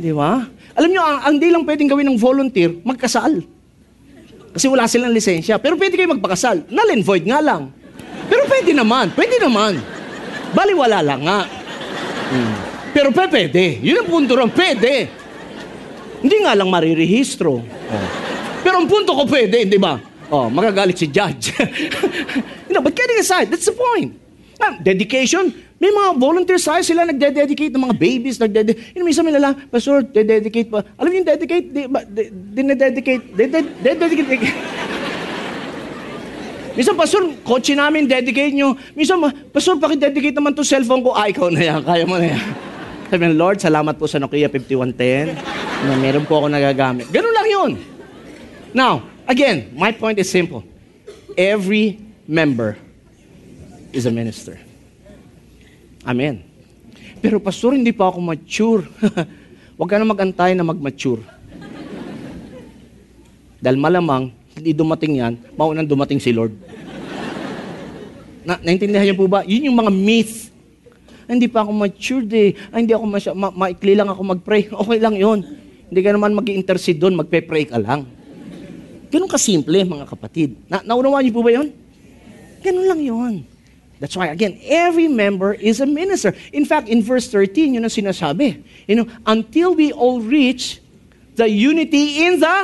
Di 0.00 0.08
ba? 0.16 0.48
Alam 0.80 0.90
nyo, 0.96 1.02
ang, 1.04 1.18
ang 1.28 1.36
di 1.36 1.52
lang 1.52 1.68
pwedeng 1.68 1.92
gawin 1.92 2.08
ng 2.08 2.16
volunteer, 2.16 2.72
magkasal. 2.80 3.44
Kasi 4.56 4.64
wala 4.64 4.88
silang 4.88 5.12
lisensya. 5.12 5.60
Pero 5.60 5.76
pwede 5.76 5.92
kayo 6.00 6.08
magpakasal. 6.16 6.72
Null 6.72 6.96
and 6.96 7.04
void 7.04 7.28
nga 7.28 7.44
lang. 7.44 7.68
Pero 8.32 8.48
pwede 8.48 8.72
naman. 8.72 9.12
Pwede 9.12 9.36
naman. 9.36 9.76
Bali, 10.56 10.72
wala 10.72 11.04
lang 11.04 11.20
nga. 11.20 11.44
Hmm. 12.32 12.54
Pero 12.96 13.12
pe, 13.12 13.28
pwede. 13.28 13.76
Yun 13.84 14.00
ang 14.00 14.08
punto 14.08 14.32
ron. 14.32 14.48
Pwede. 14.48 15.17
Hindi 16.18 16.36
nga 16.42 16.52
lang 16.58 16.68
marirehistro. 16.70 17.62
Oh. 17.62 18.08
Pero 18.62 18.82
ang 18.82 18.88
punto 18.90 19.14
ko 19.14 19.22
pwede, 19.30 19.64
di 19.64 19.78
ba? 19.78 19.98
Oh, 20.28 20.50
magagalit 20.52 20.98
si 20.98 21.08
judge. 21.08 21.54
you 22.68 22.74
know, 22.74 22.82
but 22.84 22.92
getting 22.92 23.16
aside, 23.22 23.48
that's 23.48 23.64
the 23.64 23.72
point. 23.72 24.12
Ah, 24.58 24.74
dedication, 24.82 25.54
may 25.78 25.94
mga 25.94 26.18
volunteers 26.18 26.66
tayo, 26.66 26.82
sila 26.82 27.06
nagde-dedicate 27.06 27.70
ng 27.70 27.82
mga 27.86 27.96
babies, 27.96 28.36
nagde-dedicate. 28.42 28.98
You 28.98 29.00
know, 29.00 29.06
minsan 29.06 29.22
may 29.22 29.32
lala, 29.38 29.54
Pastor, 29.70 30.02
de-dedicate 30.02 30.66
pa. 30.66 30.82
Alam 30.98 31.10
niyo 31.14 31.18
yung 31.22 31.30
dedicate, 31.30 31.66
di, 31.70 31.82
ba, 31.86 32.02
de, 32.02 32.22
dinededicate, 32.28 33.24
de, 33.38 33.44
de, 33.46 33.60
de-dedicate. 33.78 34.50
Minsan, 36.78 36.94
Pastor, 36.94 37.26
kotse 37.42 37.74
namin, 37.74 38.06
dedicate 38.06 38.54
nyo. 38.54 38.78
Minsan, 38.94 39.18
Pastor, 39.50 39.82
pakidedicate 39.82 40.34
naman 40.34 40.54
to 40.54 40.62
cellphone 40.62 41.02
ko. 41.02 41.10
Ah, 41.10 41.26
ikaw 41.26 41.50
na 41.50 41.58
yan, 41.58 41.82
kaya 41.82 42.06
mo 42.06 42.18
na 42.22 42.30
yan. 42.30 42.67
Sabi 43.08 43.24
ng 43.24 43.40
Lord, 43.40 43.56
salamat 43.56 43.96
po 43.96 44.04
sa 44.04 44.20
Nokia 44.20 44.52
5110 44.52 45.32
na 45.88 45.96
meron 45.96 46.28
po 46.28 46.44
ako 46.44 46.52
nagagamit. 46.52 47.08
Ganun 47.08 47.32
lang 47.32 47.48
yun. 47.48 47.70
Now, 48.76 49.08
again, 49.24 49.72
my 49.72 49.96
point 49.96 50.20
is 50.20 50.28
simple. 50.28 50.60
Every 51.32 51.96
member 52.28 52.76
is 53.96 54.04
a 54.04 54.12
minister. 54.12 54.60
Amen. 56.04 56.44
Pero 57.24 57.40
pastor, 57.40 57.72
hindi 57.72 57.96
pa 57.96 58.12
ako 58.12 58.20
mature. 58.20 58.84
Huwag 59.80 59.88
ka 59.88 59.96
na 59.96 60.04
mag-antay 60.04 60.52
na 60.52 60.68
mag-mature. 60.68 61.24
Dahil 63.56 63.80
malamang, 63.80 64.36
hindi 64.52 64.76
dumating 64.76 65.16
yan, 65.16 65.34
maunang 65.56 65.88
dumating 65.88 66.20
si 66.20 66.28
Lord. 66.28 66.52
Na, 68.44 68.60
naintindihan 68.60 69.08
niyo 69.08 69.16
po 69.16 69.24
ba? 69.24 69.48
Yun 69.48 69.72
yung 69.72 69.78
mga 69.80 69.92
myth 69.96 70.52
hindi 71.36 71.48
pa 71.52 71.60
ako 71.60 71.70
matured 71.76 72.32
eh. 72.32 72.56
Ay, 72.72 72.88
hindi 72.88 72.96
ako 72.96 73.04
masya, 73.04 73.32
ma- 73.36 73.52
maikli 73.52 73.92
lang 73.92 74.08
ako 74.08 74.22
mag-pray. 74.32 74.72
Okay 74.80 74.98
lang 74.98 75.14
yon. 75.14 75.44
Hindi 75.88 76.00
ka 76.00 76.10
naman 76.16 76.32
mag 76.32 76.48
intercede 76.48 76.96
doon, 76.96 77.20
magpe-pray 77.20 77.68
ka 77.68 77.76
lang. 77.76 78.08
Ganun 79.12 79.28
kasimple, 79.28 79.84
mga 79.84 80.08
kapatid. 80.08 80.56
Na 80.68 80.84
naunawaan 80.84 81.24
niyo 81.24 81.36
po 81.36 81.44
ba 81.44 81.52
yon? 81.52 81.68
Ganun 82.64 82.86
lang 82.88 83.00
yon. 83.00 83.34
That's 83.98 84.14
why, 84.14 84.30
again, 84.30 84.60
every 84.62 85.08
member 85.08 85.52
is 85.52 85.80
a 85.80 85.86
minister. 85.86 86.32
In 86.52 86.64
fact, 86.64 86.88
in 86.88 87.02
verse 87.02 87.26
13, 87.26 87.74
yun 87.74 87.82
ang 87.82 87.90
sinasabi. 87.90 88.62
You 88.86 89.02
know, 89.02 89.06
until 89.26 89.74
we 89.74 89.90
all 89.90 90.22
reach 90.22 90.78
the 91.34 91.50
unity 91.50 92.24
in 92.24 92.38
the... 92.38 92.56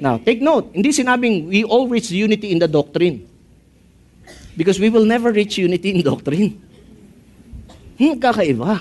Now, 0.00 0.16
take 0.16 0.40
note, 0.40 0.72
hindi 0.72 0.88
sinabing 0.88 1.52
we 1.52 1.64
all 1.64 1.86
reach 1.90 2.08
unity 2.10 2.50
in 2.50 2.58
the 2.58 2.68
doctrine. 2.70 3.28
Because 4.56 4.80
we 4.80 4.88
will 4.88 5.04
never 5.04 5.30
reach 5.30 5.58
unity 5.58 5.94
in 5.94 6.02
doctrine. 6.02 6.67
Hmm, 7.98 8.14
kakaiba. 8.16 8.80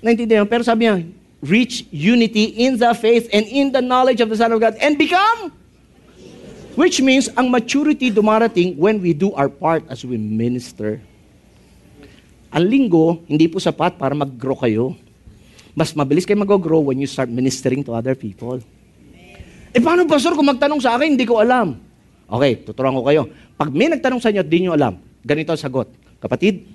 Naintindihan 0.00 0.48
Pero 0.48 0.64
sabi 0.64 0.88
niya, 0.88 1.04
reach 1.44 1.84
unity 1.92 2.56
in 2.64 2.80
the 2.80 2.92
faith 2.96 3.28
and 3.30 3.44
in 3.46 3.68
the 3.68 3.84
knowledge 3.84 4.24
of 4.24 4.32
the 4.32 4.38
Son 4.40 4.48
of 4.48 4.58
God 4.58 4.74
and 4.80 4.96
become 4.96 5.52
Which 6.74 6.98
means, 6.98 7.30
ang 7.38 7.54
maturity 7.54 8.10
dumarating 8.10 8.74
when 8.74 8.98
we 8.98 9.14
do 9.14 9.30
our 9.38 9.46
part 9.46 9.86
as 9.86 10.02
we 10.02 10.18
minister. 10.18 10.98
Ang 12.50 12.66
linggo, 12.66 13.22
hindi 13.30 13.46
po 13.46 13.62
sapat 13.62 13.94
para 13.94 14.10
mag-grow 14.10 14.58
kayo. 14.58 14.98
Mas 15.74 15.94
mabilis 15.94 16.26
kayo 16.26 16.42
mag-grow 16.42 16.82
when 16.82 16.98
you 16.98 17.06
start 17.06 17.30
ministering 17.30 17.86
to 17.86 17.94
other 17.94 18.18
people. 18.18 18.58
Eh 19.74 19.82
paano, 19.82 20.06
Pastor, 20.06 20.34
kung 20.34 20.50
magtanong 20.50 20.82
sa 20.82 20.98
akin, 20.98 21.14
hindi 21.14 21.26
ko 21.26 21.38
alam. 21.38 21.78
Okay, 22.26 22.62
tuturuan 22.66 22.94
ko 22.94 23.06
kayo. 23.06 23.22
Pag 23.54 23.70
may 23.70 23.90
nagtanong 23.90 24.18
sa 24.18 24.34
inyo 24.34 24.42
at 24.42 24.50
di 24.50 24.58
nyo 24.66 24.74
alam, 24.74 24.98
ganito 25.22 25.54
ang 25.54 25.62
sagot. 25.62 25.90
Kapatid, 26.18 26.73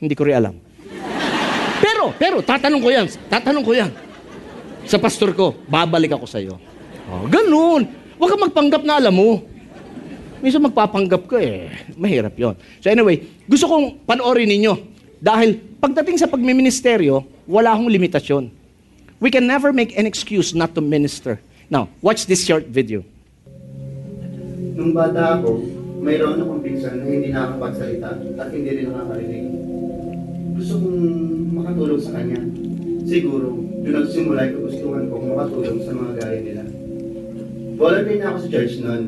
hindi 0.00 0.16
ko 0.16 0.24
rin 0.24 0.36
alam. 0.40 0.54
Pero, 1.80 2.16
pero, 2.16 2.36
tatanong 2.40 2.80
ko 2.80 2.88
yan. 2.88 3.06
Tatanong 3.28 3.64
ko 3.64 3.72
yan. 3.76 3.90
Sa 4.88 4.96
pastor 4.96 5.36
ko, 5.36 5.52
babalik 5.68 6.16
ako 6.16 6.24
sa 6.24 6.40
iyo. 6.40 6.56
Oh, 7.06 7.28
ganun. 7.28 7.84
Huwag 8.16 8.28
kang 8.32 8.44
magpanggap 8.48 8.82
na 8.84 8.96
alam 8.96 9.12
mo. 9.12 9.44
Minsan 10.40 10.64
magpapanggap 10.64 11.28
ka 11.28 11.36
eh. 11.36 11.68
Mahirap 12.00 12.32
yon. 12.36 12.56
So 12.80 12.88
anyway, 12.88 13.28
gusto 13.44 13.68
kong 13.68 14.08
panoorin 14.08 14.48
ninyo. 14.48 14.72
Dahil 15.20 15.60
pagdating 15.76 16.16
sa 16.16 16.28
pagmiministeryo, 16.32 17.20
wala 17.44 17.76
akong 17.76 17.92
limitasyon. 17.92 18.44
We 19.20 19.28
can 19.28 19.44
never 19.44 19.68
make 19.68 19.92
an 20.00 20.08
excuse 20.08 20.56
not 20.56 20.72
to 20.76 20.80
minister. 20.80 21.36
Now, 21.68 21.92
watch 22.00 22.24
this 22.24 22.40
short 22.40 22.64
video. 22.72 23.04
Nung 24.80 24.96
bata 24.96 25.36
ako, 25.36 25.60
mayroon 26.00 26.40
akong 26.40 26.64
pinsan 26.64 27.04
na 27.04 27.04
hindi 27.04 27.28
nakakapagsalita 27.28 28.08
at 28.40 28.48
hindi 28.48 28.70
rin 28.80 28.88
nakakarinig 28.88 29.44
gusto 30.60 30.76
kong 30.76 31.00
makatulong 31.56 32.00
sa 32.04 32.20
kanya. 32.20 32.40
Siguro, 33.08 33.48
doon 33.80 33.96
nagsimula 33.96 34.44
yung 34.44 34.54
kagustuhan 34.60 35.04
kong 35.08 35.24
makatulong 35.32 35.78
sa 35.80 35.92
mga 35.96 36.12
gaya 36.20 36.38
nila. 36.44 36.62
Volunteer 37.80 38.18
na 38.20 38.26
ako 38.28 38.38
sa 38.44 38.52
church 38.52 38.74
noon. 38.84 39.04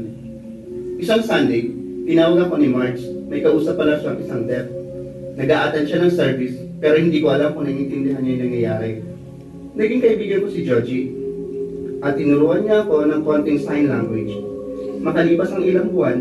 Isang 0.97 1.21
Sunday, 1.21 1.69
tinawag 2.09 2.49
ako 2.49 2.57
ni 2.57 2.73
Marge. 2.73 3.05
May 3.29 3.45
kausap 3.45 3.77
pala 3.77 4.01
siyang 4.01 4.25
isang 4.25 4.49
deaf. 4.49 4.65
Nag-a-attend 5.37 5.93
siya 5.93 6.01
ng 6.01 6.17
service, 6.17 6.57
pero 6.81 6.97
hindi 6.97 7.21
ko 7.21 7.37
alam 7.37 7.53
kung 7.53 7.69
naiintindihan 7.69 8.25
niya 8.25 8.33
yung 8.33 8.45
nangyayari. 8.49 8.91
Naging 9.77 10.01
kaibigan 10.01 10.41
ko 10.41 10.49
si 10.49 10.65
Georgie. 10.65 11.13
At 12.01 12.17
tinuruan 12.17 12.65
niya 12.65 12.89
ako 12.89 13.13
ng 13.13 13.21
konting 13.29 13.61
sign 13.61 13.93
language. 13.93 14.33
Makalipas 15.05 15.53
ang 15.53 15.69
ilang 15.69 15.93
buwan, 15.93 16.17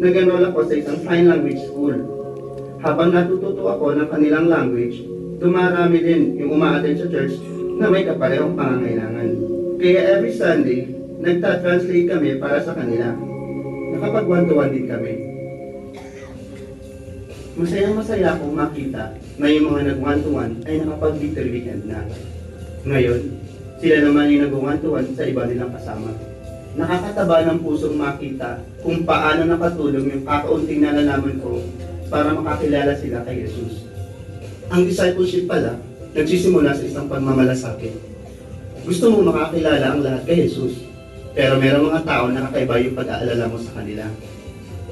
nag-enroll 0.00 0.48
ako 0.48 0.72
sa 0.72 0.74
isang 0.80 0.98
sign 1.04 1.28
language 1.28 1.60
school 1.68 2.19
habang 2.80 3.12
natututo 3.12 3.68
ako 3.68 3.92
ng 3.96 4.08
kanilang 4.08 4.48
language, 4.48 5.04
dumarami 5.36 5.98
din 6.00 6.22
yung 6.40 6.56
umaattend 6.56 6.96
sa 6.96 7.08
church 7.12 7.36
na 7.76 7.92
may 7.92 8.04
kaparehong 8.08 8.56
pangangailangan. 8.56 9.28
Kaya 9.80 10.00
every 10.16 10.32
Sunday, 10.32 10.88
nagta-translate 11.20 12.08
kami 12.08 12.36
para 12.40 12.60
sa 12.60 12.76
kanila. 12.76 13.12
Nakapag-one-to-one 13.96 14.72
din 14.72 14.86
kami. 14.88 15.12
Masaya-masaya 17.60 18.36
akong 18.36 18.56
makita 18.56 19.12
na 19.36 19.46
yung 19.52 19.72
mga 19.72 19.96
nag-one-to-one 19.96 20.52
ay 20.64 20.80
nakapag-victory 20.80 21.50
weekend 21.52 21.84
na. 21.84 22.00
Ngayon, 22.88 23.20
sila 23.80 23.96
naman 24.08 24.32
yung 24.32 24.44
nag-one-to-one 24.48 25.08
sa 25.12 25.28
iba 25.28 25.44
nilang 25.44 25.72
kasama. 25.76 26.12
Nakakataba 26.80 27.44
ng 27.44 27.60
pusong 27.60 27.96
makita 27.98 28.62
kung 28.80 29.04
paano 29.04 29.44
nakatulong 29.44 30.06
yung 30.16 30.24
kakaunting 30.24 30.80
nalalaman 30.80 31.36
ko 31.44 31.60
para 32.10 32.34
makakilala 32.34 32.92
sila 32.98 33.22
kay 33.22 33.46
Jesus. 33.46 33.86
Ang 34.68 34.84
discipleship 34.90 35.46
pala, 35.46 35.78
nagsisimula 36.12 36.74
sa 36.74 36.84
isang 36.84 37.06
pagmamalasakit. 37.06 37.94
Gusto 38.82 39.14
mo 39.14 39.30
makakilala 39.30 39.94
ang 39.94 40.02
lahat 40.02 40.22
kay 40.26 40.50
Jesus, 40.50 40.82
pero 41.32 41.56
merong 41.62 41.94
mga 41.94 42.02
tao 42.02 42.24
na 42.28 42.50
kakaiba 42.50 42.82
yung 42.82 42.98
pag-aalala 42.98 43.46
mo 43.46 43.56
sa 43.62 43.72
kanila. 43.78 44.04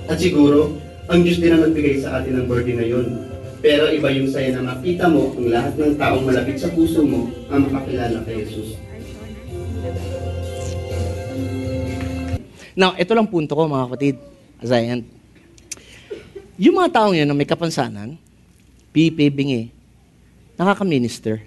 At 0.06 0.16
siguro, 0.22 0.78
ang 1.10 1.20
Diyos 1.26 1.42
din 1.42 1.52
ang 1.52 1.66
nagbigay 1.66 1.98
sa 1.98 2.22
atin 2.22 2.38
ng 2.38 2.46
burden 2.46 2.78
na 2.78 2.86
yun. 2.86 3.06
Pero 3.58 3.90
iba 3.90 4.06
yung 4.14 4.30
saya 4.30 4.54
na 4.54 4.70
makita 4.78 5.10
mo 5.10 5.34
ang 5.34 5.50
lahat 5.50 5.74
ng 5.74 5.98
taong 5.98 6.22
malapit 6.22 6.62
sa 6.62 6.70
puso 6.70 7.02
mo 7.02 7.26
ang 7.50 7.66
makakilala 7.66 8.22
kay 8.22 8.46
Jesus. 8.46 8.78
Now, 12.78 12.94
ito 12.94 13.10
lang 13.10 13.26
punto 13.26 13.58
ko 13.58 13.66
mga 13.66 13.86
kapatid. 13.90 14.16
As 14.62 14.70
I 14.70 14.86
end. 14.86 15.17
Yung 16.58 16.74
mga 16.74 16.90
taong 16.90 17.14
yan 17.14 17.30
na 17.30 17.38
may 17.38 17.46
kapansanan, 17.46 18.18
pipi, 18.90 19.30
bingi, 19.30 19.70
nakaka-minister. 20.58 21.38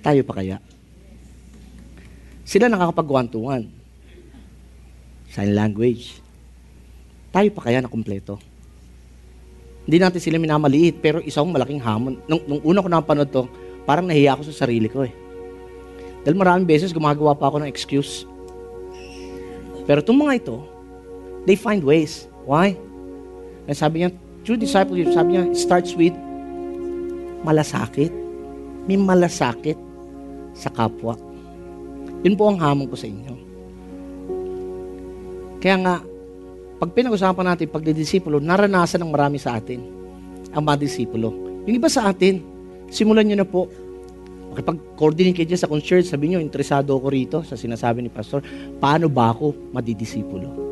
Tayo 0.00 0.24
pa 0.24 0.40
kaya? 0.40 0.56
Sila 2.48 2.64
nakakapag 2.72 3.12
one 3.12 3.28
to 3.28 3.44
one. 3.44 3.68
Sign 5.28 5.52
language. 5.52 6.16
Tayo 7.28 7.52
pa 7.52 7.68
kaya 7.68 7.84
na 7.84 7.92
kumpleto? 7.92 8.40
Hindi 9.84 10.00
natin 10.00 10.24
sila 10.24 10.40
minamaliit, 10.40 11.04
pero 11.04 11.20
isang 11.20 11.44
malaking 11.52 11.84
hamon. 11.84 12.16
Nung, 12.24 12.40
nung 12.48 12.64
una 12.64 12.80
ko 12.80 12.88
napanood 12.88 13.28
to, 13.28 13.44
parang 13.84 14.08
nahiya 14.08 14.32
ako 14.32 14.48
sa 14.48 14.64
sarili 14.64 14.88
ko 14.88 15.04
eh. 15.04 15.12
Dahil 16.24 16.40
maraming 16.40 16.64
beses 16.64 16.96
gumagawa 16.96 17.36
pa 17.36 17.52
ako 17.52 17.60
ng 17.60 17.68
excuse. 17.68 18.24
Pero 19.84 20.00
itong 20.00 20.24
mga 20.24 20.40
ito, 20.40 20.56
they 21.44 21.52
find 21.52 21.84
ways. 21.84 22.24
Why? 22.48 22.72
And 23.68 23.76
sabi 23.76 24.00
niya, 24.00 24.16
true 24.48 24.56
discipleship, 24.56 25.12
sabi 25.12 25.36
niya, 25.36 25.52
starts 25.52 25.92
with 25.92 26.16
malasakit. 27.44 28.08
May 28.88 28.96
malasakit 28.96 29.76
sa 30.56 30.72
kapwa. 30.72 31.12
Yun 32.24 32.40
po 32.40 32.48
ang 32.48 32.56
hamon 32.56 32.88
ko 32.88 32.96
sa 32.96 33.04
inyo. 33.04 33.34
Kaya 35.60 35.76
nga, 35.84 35.94
pag 36.80 36.90
pinag-usapan 36.96 37.52
natin 37.52 37.68
pagdidisipulo, 37.68 38.40
naranasan 38.40 39.04
ng 39.04 39.12
marami 39.12 39.36
sa 39.36 39.60
atin 39.60 39.84
ang 40.56 40.64
madisipulo. 40.64 41.28
Yung 41.68 41.76
iba 41.76 41.92
sa 41.92 42.08
atin, 42.08 42.40
simulan 42.88 43.28
nyo 43.28 43.44
na 43.44 43.46
po. 43.46 43.68
Makipag-coordinate 44.56 45.44
kayo 45.44 45.60
sa 45.60 45.68
concert, 45.68 46.08
sabi 46.08 46.32
nyo, 46.32 46.40
interesado 46.40 46.96
ako 46.96 47.06
rito 47.12 47.38
sa 47.44 47.60
sinasabi 47.60 48.00
ni 48.00 48.08
Pastor, 48.08 48.40
paano 48.80 49.12
ba 49.12 49.36
ako 49.36 49.52
madidisipulo? 49.76 50.67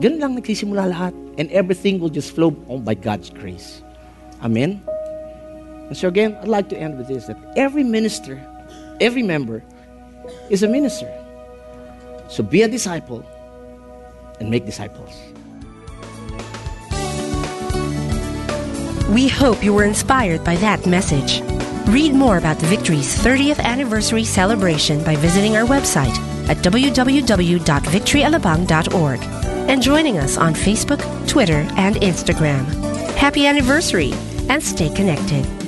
Ganun 0.00 0.20
lang 0.20 0.32
nagsisimula 0.38 0.90
lahat. 0.90 1.14
And 1.38 1.50
everything 1.50 1.98
will 1.98 2.10
just 2.10 2.34
flow 2.34 2.54
on 2.70 2.82
by 2.82 2.94
God's 2.94 3.30
grace. 3.30 3.82
Amen? 4.42 4.82
And 5.88 5.96
so 5.96 6.08
again, 6.08 6.36
I'd 6.40 6.48
like 6.48 6.68
to 6.70 6.78
end 6.78 6.96
with 6.96 7.08
this, 7.08 7.26
that 7.26 7.36
every 7.56 7.84
minister, 7.84 8.40
every 9.00 9.22
member 9.22 9.62
is 10.50 10.62
a 10.62 10.68
minister. 10.68 11.12
So 12.28 12.42
be 12.42 12.62
a 12.62 12.68
disciple 12.68 13.22
and 14.40 14.50
make 14.50 14.64
disciples. 14.64 15.12
We 19.10 19.28
hope 19.28 19.62
you 19.62 19.74
were 19.74 19.84
inspired 19.84 20.42
by 20.44 20.56
that 20.56 20.86
message. 20.86 21.42
Read 21.86 22.14
more 22.14 22.38
about 22.38 22.58
the 22.58 22.66
Victory's 22.66 23.14
30th 23.18 23.60
anniversary 23.60 24.24
celebration 24.24 25.04
by 25.04 25.16
visiting 25.16 25.56
our 25.56 25.66
website 25.66 26.16
at 26.48 26.56
www.victoryalabang.org 26.58 29.43
and 29.68 29.82
joining 29.82 30.18
us 30.18 30.36
on 30.36 30.54
Facebook, 30.54 31.00
Twitter, 31.28 31.66
and 31.76 31.96
Instagram. 31.96 32.64
Happy 33.16 33.46
anniversary 33.46 34.12
and 34.48 34.62
stay 34.62 34.88
connected. 34.94 35.63